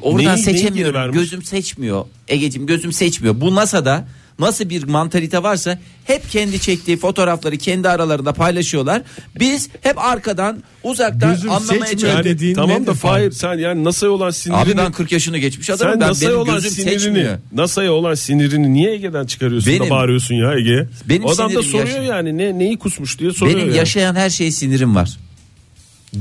Oradan 0.00 0.18
Neyi- 0.18 0.34
neyi 0.34 0.44
seçemiyorum. 0.44 0.94
vermiş? 0.94 1.18
gözüm 1.18 1.42
seçmiyor. 1.42 2.04
Egeciğim 2.28 2.66
gözüm 2.66 2.92
seçmiyor. 2.92 3.40
Bu 3.40 3.54
NASA'da 3.54 4.08
nasıl 4.42 4.68
bir 4.68 4.82
mantalite 4.82 5.42
varsa 5.42 5.78
hep 6.04 6.30
kendi 6.30 6.60
çektiği 6.60 6.96
fotoğrafları 6.96 7.56
kendi 7.56 7.88
aralarında 7.88 8.32
paylaşıyorlar. 8.32 9.02
Biz 9.40 9.68
hep 9.80 9.98
arkadan 9.98 10.62
uzaktan 10.82 11.30
Gözüm 11.34 11.50
anlamaya 11.50 11.84
çalışıyoruz. 11.90 12.24
dediğin 12.24 12.54
tamam 12.54 12.86
da 12.86 12.94
Fahir? 12.94 13.30
Sen 13.32 13.58
yani 13.58 13.84
NASA'ya 13.84 14.12
olan 14.12 14.30
sinirini 14.30 14.60
Abi 14.62 14.76
ben 14.76 14.92
40 14.92 15.12
yaşını 15.12 15.38
geçmiş 15.38 15.70
adamım. 15.70 15.92
sen 15.92 16.00
Ben 16.00 16.08
NASA'ya 16.08 16.30
benim 16.30 16.40
olan 16.40 16.54
gözüm 16.54 16.70
sinirini 16.70 17.00
seçmiyor. 17.00 17.38
NASA'ya 17.52 17.92
olan 17.92 18.14
sinirini 18.14 18.72
niye 18.72 18.92
Ege'den 18.92 19.26
çıkarıyorsun 19.26 19.72
Benim- 19.72 19.86
da 19.86 19.90
bağırıyorsun 19.90 20.34
ya 20.34 20.54
Ege? 20.54 20.88
Benim 21.08 21.24
o 21.24 21.30
adam 21.30 21.54
da 21.54 21.62
soruyor 21.62 21.86
yaşa- 21.86 22.02
yani 22.02 22.38
ne 22.38 22.58
neyi 22.58 22.78
kusmuş 22.78 23.18
diye 23.18 23.32
soruyor 23.32 23.56
Benim 23.56 23.68
yani. 23.68 23.78
yaşayan 23.78 24.14
her 24.14 24.30
şeye 24.30 24.50
sinirim 24.50 24.94
var. 24.96 25.18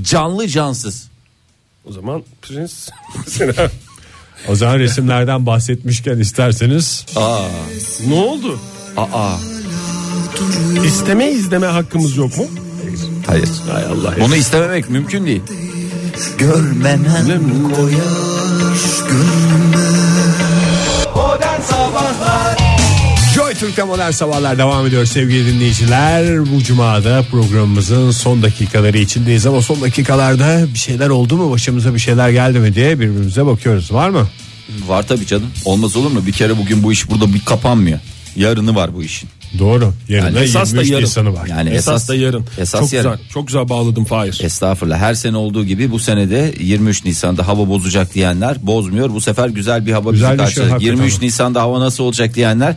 Canlı 0.01 0.47
cansız. 0.47 1.07
O 1.85 1.91
zaman 1.91 2.23
Prens 2.41 2.89
mesela 3.25 3.71
O 4.49 4.55
zaman 4.55 4.79
resimlerden 4.79 5.45
bahsetmişken 5.45 6.19
isterseniz 6.19 7.05
ne 8.07 8.13
oldu? 8.13 8.59
Aa. 8.97 9.35
İsteme 10.85 11.31
izleme 11.31 11.67
hakkımız 11.67 12.17
yok 12.17 12.37
mu? 12.37 12.45
Hayır. 13.27 13.49
Hay 13.71 13.83
Allah. 13.85 14.13
Bunu 14.21 14.35
istememek 14.35 14.89
mümkün 14.89 15.25
değil. 15.25 15.41
Görmemem 16.37 17.41
Joy 23.51 23.59
Türk'te 23.59 23.83
modern 23.83 24.11
sabahlar 24.11 24.57
devam 24.57 24.87
ediyor 24.87 25.05
sevgili 25.05 25.53
dinleyiciler. 25.53 26.45
Bu 26.45 26.63
cumada 26.63 27.23
programımızın 27.31 28.11
son 28.11 28.41
dakikaları 28.43 28.97
içindeyiz 28.97 29.45
ama 29.45 29.61
son 29.61 29.81
dakikalarda 29.81 30.65
bir 30.73 30.79
şeyler 30.79 31.09
oldu 31.09 31.37
mu 31.37 31.51
başımıza 31.51 31.93
bir 31.93 31.99
şeyler 31.99 32.29
geldi 32.29 32.59
mi 32.59 32.75
diye 32.75 32.99
birbirimize 32.99 33.45
bakıyoruz. 33.45 33.93
Var 33.93 34.09
mı? 34.09 34.27
Var 34.87 35.07
tabii 35.07 35.25
canım. 35.27 35.47
Olmaz 35.65 35.95
olur 35.95 36.11
mu? 36.11 36.25
Bir 36.27 36.31
kere 36.31 36.57
bugün 36.57 36.83
bu 36.83 36.91
iş 36.91 37.09
burada 37.09 37.33
bir 37.33 37.39
kapanmıyor. 37.45 37.99
Yarını 38.35 38.75
var 38.75 38.95
bu 38.95 39.03
işin. 39.03 39.29
Doğru. 39.59 39.93
Yarın 40.09 40.25
Yani 40.25 40.35
da 40.35 40.43
esas 40.43 40.71
da 40.73 40.75
23 40.75 40.91
yarın. 40.91 41.03
Nisan'ı 41.03 41.33
var. 41.33 41.47
Yani 41.47 41.69
Esas, 41.69 41.95
esas, 41.95 42.09
da 42.09 42.15
yarın. 42.15 42.45
Esas 42.57 42.81
çok 42.81 42.93
yarın. 42.93 43.11
güzel. 43.11 43.27
Çok 43.33 43.47
güzel 43.47 43.69
bağladım 43.69 44.05
Fahir. 44.05 44.41
Estağfurullah. 44.43 44.97
Her 44.99 45.13
sene 45.13 45.37
olduğu 45.37 45.65
gibi 45.65 45.91
bu 45.91 45.99
senede 45.99 46.53
23 46.59 47.05
Nisan'da 47.05 47.47
hava 47.47 47.67
bozacak 47.69 48.13
diyenler 48.13 48.57
bozmuyor. 48.67 49.09
Bu 49.09 49.21
sefer 49.21 49.49
güzel 49.49 49.85
bir 49.85 49.91
hava 49.91 50.11
Güzel 50.11 50.27
bizi 50.29 50.37
şey 50.37 50.45
karşıladı. 50.45 50.69
hakikaten 50.69 50.95
23 50.97 51.13
ama. 51.13 51.23
Nisan'da 51.25 51.61
hava 51.61 51.79
nasıl 51.79 52.03
olacak 52.03 52.35
diyenler 52.35 52.75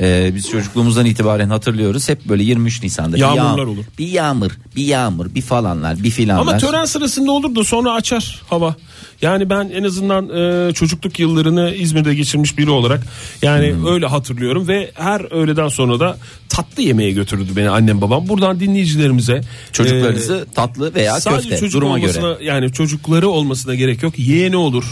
e, 0.00 0.30
biz 0.34 0.50
çocukluğumuzdan 0.50 1.06
itibaren 1.06 1.48
hatırlıyoruz. 1.50 2.08
Hep 2.08 2.24
böyle 2.24 2.42
23 2.42 2.82
Nisan'da 2.82 3.18
Yağmurlar 3.18 3.56
bir 3.56 3.62
yağ- 3.62 3.68
olur. 3.68 3.84
Bir 3.98 4.06
yağmur, 4.08 4.50
bir 4.76 4.84
yağmur, 4.84 5.34
bir 5.34 5.42
falanlar, 5.42 6.02
bir 6.02 6.10
filanlar. 6.10 6.42
Ama 6.52 6.58
tören 6.58 6.84
sırasında 6.84 7.32
olur 7.32 7.54
da 7.54 7.64
sonra 7.64 7.92
açar 7.92 8.42
hava. 8.50 8.76
Yani 9.22 9.50
ben 9.50 9.70
en 9.74 9.82
azından 9.84 10.28
e, 10.68 10.72
çocukluk 10.72 11.18
yıllarını 11.20 11.74
İzmir'de 11.74 12.14
geçirmiş 12.14 12.58
biri 12.58 12.70
olarak 12.70 13.06
yani 13.42 13.72
Hmm. 13.72 13.86
öyle 13.86 14.06
hatırlıyorum 14.06 14.68
ve 14.68 14.90
her 14.94 15.32
öğleden 15.32 15.68
sonra 15.68 16.00
da 16.00 16.18
tatlı 16.48 16.82
yemeğe 16.82 17.10
götürürdü 17.12 17.50
beni 17.56 17.70
annem 17.70 18.00
babam. 18.00 18.28
Buradan 18.28 18.60
dinleyicilerimize 18.60 19.40
Çocuklarınızı 19.72 20.46
tatlı 20.54 20.94
veya 20.94 21.16
e, 21.16 21.20
sadece 21.20 21.48
köfte 21.48 21.60
çocuk 21.60 21.80
duruma 21.80 21.94
olmasına 21.94 22.32
göre. 22.32 22.44
yani 22.44 22.72
çocukları 22.72 23.28
olmasına 23.28 23.74
gerek 23.74 24.02
yok. 24.02 24.18
Yeğeni 24.18 24.56
olur. 24.56 24.84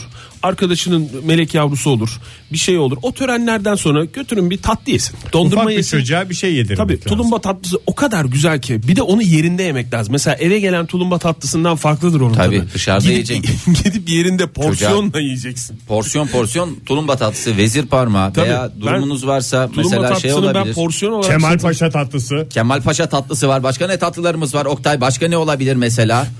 Arkadaşının 0.42 1.08
melek 1.24 1.54
yavrusu 1.54 1.90
olur. 1.90 2.20
Bir 2.52 2.58
şey 2.58 2.78
olur. 2.78 2.96
O 3.02 3.12
törenlerden 3.12 3.74
sonra 3.74 4.04
götürün 4.04 4.50
bir 4.50 4.62
tatlı 4.62 4.92
yesin. 4.92 5.16
Dondurma 5.32 5.60
Ufak 5.62 5.70
bir 5.72 5.76
yesin. 5.76 5.98
çocuğa 5.98 6.30
bir 6.30 6.34
şey 6.34 6.54
yedirmek 6.54 6.76
Tabii 6.78 6.92
lazım. 6.92 7.08
tulumba 7.08 7.40
tatlısı 7.40 7.78
o 7.86 7.94
kadar 7.94 8.24
güzel 8.24 8.60
ki 8.60 8.80
bir 8.88 8.96
de 8.96 9.02
onu 9.02 9.22
yerinde 9.22 9.62
yemek 9.62 9.94
lazım. 9.94 10.12
Mesela 10.12 10.36
eve 10.36 10.60
gelen 10.60 10.86
tulumba 10.86 11.18
tatlısından 11.18 11.76
farklıdır 11.76 12.20
onun 12.20 12.34
Tabii, 12.34 12.58
tadı. 12.58 12.68
dışarıda 12.74 13.04
gidip, 13.12 13.30
yiyeceksin. 13.30 13.74
gidip 13.84 14.08
yerinde 14.10 14.46
porsiyonla 14.46 15.20
yiyeceksin. 15.20 15.78
Porsiyon 15.88 16.26
porsiyon 16.26 16.76
tulumba 16.86 17.16
tatlısı, 17.16 17.56
vezir 17.56 17.86
parmağı 17.86 18.32
Tabii, 18.32 18.48
veya 18.48 18.70
ben 18.76 18.80
durumunuz 18.80 19.26
varsa 19.26 19.70
mesela 19.76 20.00
şey 20.14 20.30
tatlısını 20.30 20.54
ben 20.54 20.58
olabilir. 20.60 20.74
porsiyon 20.74 21.12
olarak 21.12 21.30
Kemal 21.30 21.48
satın- 21.50 21.62
Paşa 21.68 21.90
tatlısı. 21.90 22.46
Kemal 22.50 22.82
Paşa 22.82 23.08
tatlısı 23.08 23.48
var. 23.48 23.62
Başka 23.62 23.86
ne 23.86 23.98
tatlılarımız 23.98 24.54
var? 24.54 24.64
Oktay 24.66 25.00
başka 25.00 25.28
ne 25.28 25.36
olabilir 25.36 25.76
mesela? 25.76 26.26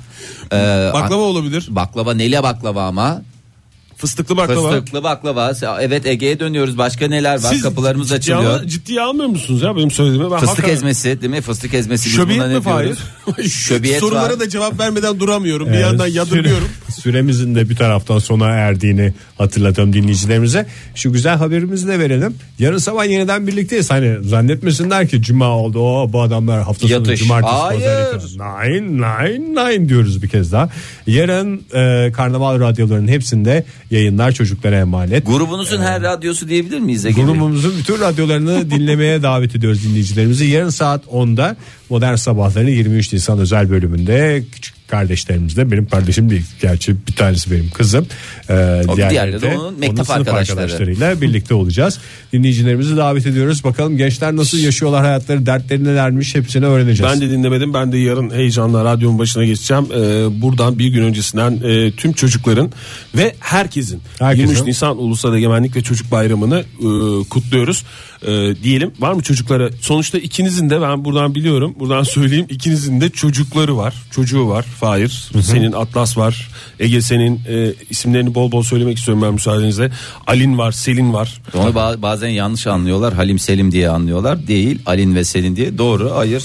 Ee, 0.52 0.90
baklava 0.94 1.22
olabilir. 1.22 1.66
Baklava 1.70 2.14
neli 2.14 2.42
baklava 2.42 2.84
ama? 2.86 3.22
Fıstıklı 4.00 4.36
baklava. 4.36 4.70
Fıstıklı 4.70 5.02
baklava. 5.02 5.52
Evet 5.80 6.06
Ege'ye 6.06 6.40
dönüyoruz. 6.40 6.78
Başka 6.78 7.08
neler 7.08 7.32
var? 7.34 7.38
Siz 7.52 7.62
Kapılarımız 7.62 8.08
ciddiye 8.08 8.36
açılıyor. 8.36 8.60
al- 8.60 8.66
ciddiye 8.66 9.00
almıyor 9.00 9.28
musunuz 9.28 9.62
ya 9.62 9.76
benim 9.76 9.90
söylediğimi? 9.90 10.24
Ben 10.30 10.36
Fıstık 10.38 10.48
hakikaten- 10.48 10.74
ezmesi 10.74 11.20
değil 11.22 11.30
mi? 11.30 11.40
Fıstık 11.40 11.74
ezmesi. 11.74 12.06
Biz 12.06 12.16
Şöbiyet 12.16 12.46
mi? 12.46 12.60
Fahir? 12.60 12.98
Şöbiyet 13.48 14.00
Sorulara 14.00 14.32
var. 14.32 14.40
da 14.40 14.48
cevap 14.48 14.80
vermeden 14.80 15.20
duramıyorum. 15.20 15.68
Bir 15.68 15.72
Ee, 15.72 15.80
yandan 15.80 16.06
süre- 16.08 16.16
yadırgıyorum. 16.16 16.68
Süremizin 17.02 17.54
de 17.54 17.68
bir 17.70 17.76
taraftan 17.76 18.18
sona 18.18 18.46
erdiğini 18.48 19.12
hatırlatalım 19.40 19.92
dinleyicilerimize. 19.92 20.66
Şu 20.94 21.12
güzel 21.12 21.36
haberimizi 21.36 21.88
de 21.88 21.98
verelim. 21.98 22.34
Yarın 22.58 22.78
sabah 22.78 23.06
yeniden 23.06 23.46
birlikteyiz. 23.46 23.90
Hani 23.90 24.24
zannetmesinler 24.24 25.08
ki 25.08 25.22
cuma 25.22 25.48
oldu. 25.48 25.78
O 25.80 26.12
bu 26.12 26.22
adamlar 26.22 26.62
hafta 26.62 26.88
sonu 26.88 26.92
Yatış. 26.92 27.20
cumartesi 27.20 27.54
Hayır. 27.54 27.80
pazar 28.12 28.68
Nine 28.68 28.86
nine 28.92 29.38
nine 29.50 29.88
diyoruz 29.88 30.22
bir 30.22 30.28
kez 30.28 30.52
daha. 30.52 30.68
Yarın 31.06 31.62
e, 31.74 32.12
karnaval 32.12 32.60
radyolarının 32.60 33.08
hepsinde 33.08 33.64
yayınlar 33.90 34.32
çocuklara 34.32 34.76
emanet. 34.78 35.26
Grubunuzun 35.26 35.78
her 35.82 36.02
radyosu 36.02 36.48
diyebilir 36.48 36.78
miyiz 36.78 37.06
Ege? 37.06 37.22
Grubumuzun 37.22 37.74
bütün 37.78 38.00
radyolarını 38.00 38.70
dinlemeye 38.70 39.22
davet 39.22 39.56
ediyoruz 39.56 39.84
dinleyicilerimizi. 39.84 40.44
Yarın 40.46 40.70
saat 40.70 41.04
10'da 41.04 41.56
Modern 41.90 42.14
Sabahların 42.14 42.68
23 42.68 43.12
Nisan 43.12 43.38
özel 43.38 43.70
bölümünde 43.70 44.42
küçük 44.52 44.80
kardeşlerimiz 44.88 45.56
de 45.56 45.70
benim 45.70 45.86
kardeşim 45.86 46.30
değil. 46.30 46.44
Gerçi 46.62 46.96
bir 47.08 47.12
tanesi 47.12 47.50
benim 47.50 47.70
kızım. 47.70 48.06
Ee, 48.50 48.82
O 48.88 48.96
diğerleri 48.96 49.42
de 49.42 49.56
onun 49.58 49.78
mektep 49.78 49.96
sınıf 50.06 50.10
arkadaşları. 50.10 50.60
arkadaşlarıyla 50.60 51.20
birlikte 51.20 51.54
olacağız. 51.54 51.98
Dinleyicilerimizi 52.32 52.96
davet 52.96 53.26
ediyoruz. 53.26 53.64
Bakalım 53.64 53.96
gençler 53.96 54.36
nasıl 54.36 54.58
yaşıyorlar 54.58 55.04
hayatları, 55.04 55.46
dertleri 55.46 55.84
nelermiş 55.84 56.34
hepsini 56.34 56.66
öğreneceğiz. 56.66 57.12
Ben 57.14 57.20
de 57.20 57.30
dinlemedim. 57.30 57.74
Ben 57.74 57.92
de 57.92 57.98
yarın 57.98 58.30
heyecanla 58.30 58.84
radyonun 58.84 59.18
başına 59.18 59.44
geçeceğim. 59.44 59.84
Ee, 59.92 60.42
buradan 60.42 60.78
bir 60.78 60.88
gün 60.88 61.02
öncesinden 61.02 61.60
e, 61.64 61.92
tüm 61.92 62.12
çocukların 62.12 62.72
ve 63.16 63.34
herkesin, 63.40 64.00
Herkesin. 64.18 64.48
23 64.48 64.66
Nisan 64.66 64.98
Ulusal 64.98 65.36
Egemenlik 65.36 65.76
ve 65.76 65.82
Çocuk 65.82 66.10
Bayramı'nı 66.10 66.58
e, 66.58 66.88
kutluyoruz. 67.28 67.84
E, 68.26 68.54
diyelim 68.62 68.92
var 68.98 69.12
mı 69.12 69.22
çocuklara? 69.22 69.70
Sonuçta 69.80 70.18
ikinizin 70.18 70.70
de 70.70 70.80
ben 70.82 71.04
buradan 71.04 71.34
biliyorum 71.34 71.74
buradan 71.78 72.02
söyleyeyim 72.16 72.46
ikinizin 72.48 73.00
de 73.00 73.10
çocukları 73.10 73.76
var. 73.76 73.94
Çocuğu 74.10 74.48
var. 74.48 74.62
Fahir. 74.62 75.30
Senin 75.42 75.72
Atlas 75.72 76.16
var. 76.18 76.48
Ege 76.80 77.00
senin 77.02 77.40
e, 77.48 77.72
isimlerini 77.90 78.34
bol 78.34 78.52
bol 78.52 78.62
söylemek 78.62 78.98
istiyorum 78.98 79.22
ben 79.22 79.32
müsaadenizle. 79.34 79.90
Alin 80.26 80.58
var, 80.58 80.72
Selin 80.72 81.12
var. 81.12 81.40
Onu 81.54 81.70
ba- 81.70 82.02
bazen 82.02 82.28
yanlış 82.28 82.66
anlıyorlar. 82.66 83.14
Halim 83.14 83.38
Selim 83.38 83.72
diye 83.72 83.88
anlıyorlar. 83.88 84.46
Değil. 84.46 84.78
Alin 84.86 85.14
ve 85.14 85.24
Selin 85.24 85.56
diye. 85.56 85.78
Doğru. 85.78 86.12
Hayır. 86.16 86.42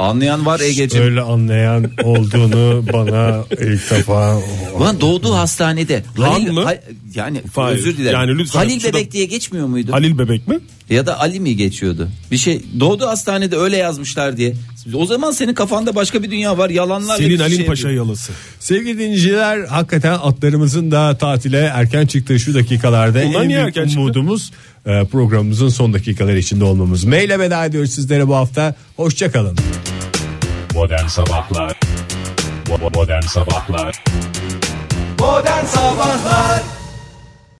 Anlayan 0.00 0.46
var 0.46 0.60
Ege'ciğim. 0.60 1.04
Öyle 1.06 1.20
anlayan 1.20 1.90
olduğunu 2.04 2.84
bana 2.92 3.44
ilk 3.52 3.90
defa 3.90 4.38
Ulan 4.76 5.00
doğduğu 5.00 5.34
hastanede. 5.34 6.02
Lan 6.18 6.42
mı? 6.42 6.64
Ha- 6.64 6.74
yani 7.14 7.42
Hayır. 7.54 7.78
özür 7.78 7.96
dilerim. 7.96 8.18
Yani 8.20 8.38
lütfen 8.38 8.58
Halil 8.58 8.80
şurada- 8.80 8.96
bebek 8.98 9.12
diye 9.12 9.24
geçmiyor 9.24 9.66
muydu? 9.66 9.92
Halil 9.92 10.18
bebek 10.18 10.48
mi? 10.48 10.58
Ya 10.90 11.06
da 11.06 11.20
Ali 11.20 11.40
mi 11.40 11.56
geçiyordu? 11.56 12.08
Bir 12.30 12.36
şey 12.36 12.62
doğdu 12.80 13.06
hastanede 13.06 13.56
öyle 13.56 13.76
yazmışlar 13.76 14.36
diye. 14.36 14.54
O 14.94 15.06
zaman 15.06 15.30
senin 15.32 15.54
kafanda 15.54 15.94
başka 15.94 16.22
bir 16.22 16.30
dünya 16.30 16.58
var. 16.58 16.70
Yalanlarla 16.70 17.16
Selin 17.16 17.30
bir 17.30 17.40
Alin 17.40 17.56
şey 17.56 17.66
Paşa 17.66 17.88
yapıyor. 17.88 18.04
yalası. 18.06 18.32
Sevgili 18.60 18.94
dinleyiciler 18.98 19.64
hakikaten 19.64 20.12
atlarımızın 20.12 20.90
da 20.90 21.18
tatile 21.18 21.58
erken 21.74 22.06
çıktığı 22.06 22.40
şu 22.40 22.54
dakikalarda 22.54 23.22
Bunlar 23.24 23.42
en 23.42 23.48
niye 23.48 23.58
büyük 23.58 23.68
erken 23.68 23.84
çıktı? 23.84 24.00
umudumuz 24.00 24.50
e, 24.50 24.54
programımızın 24.84 25.68
son 25.68 25.92
dakikaları 25.92 26.38
içinde 26.38 26.64
olmamız. 26.64 27.04
Maile 27.04 27.38
veda 27.38 27.64
ediyoruz 27.64 27.90
sizlere 27.90 28.28
bu 28.28 28.36
hafta. 28.36 28.74
Hoşçakalın. 28.96 29.58
Modern 30.74 31.06
Sabahlar 31.06 31.80
Modern 32.94 33.20
Sabahlar 33.20 34.04
Modern 35.18 35.64
Sabahlar 35.64 36.79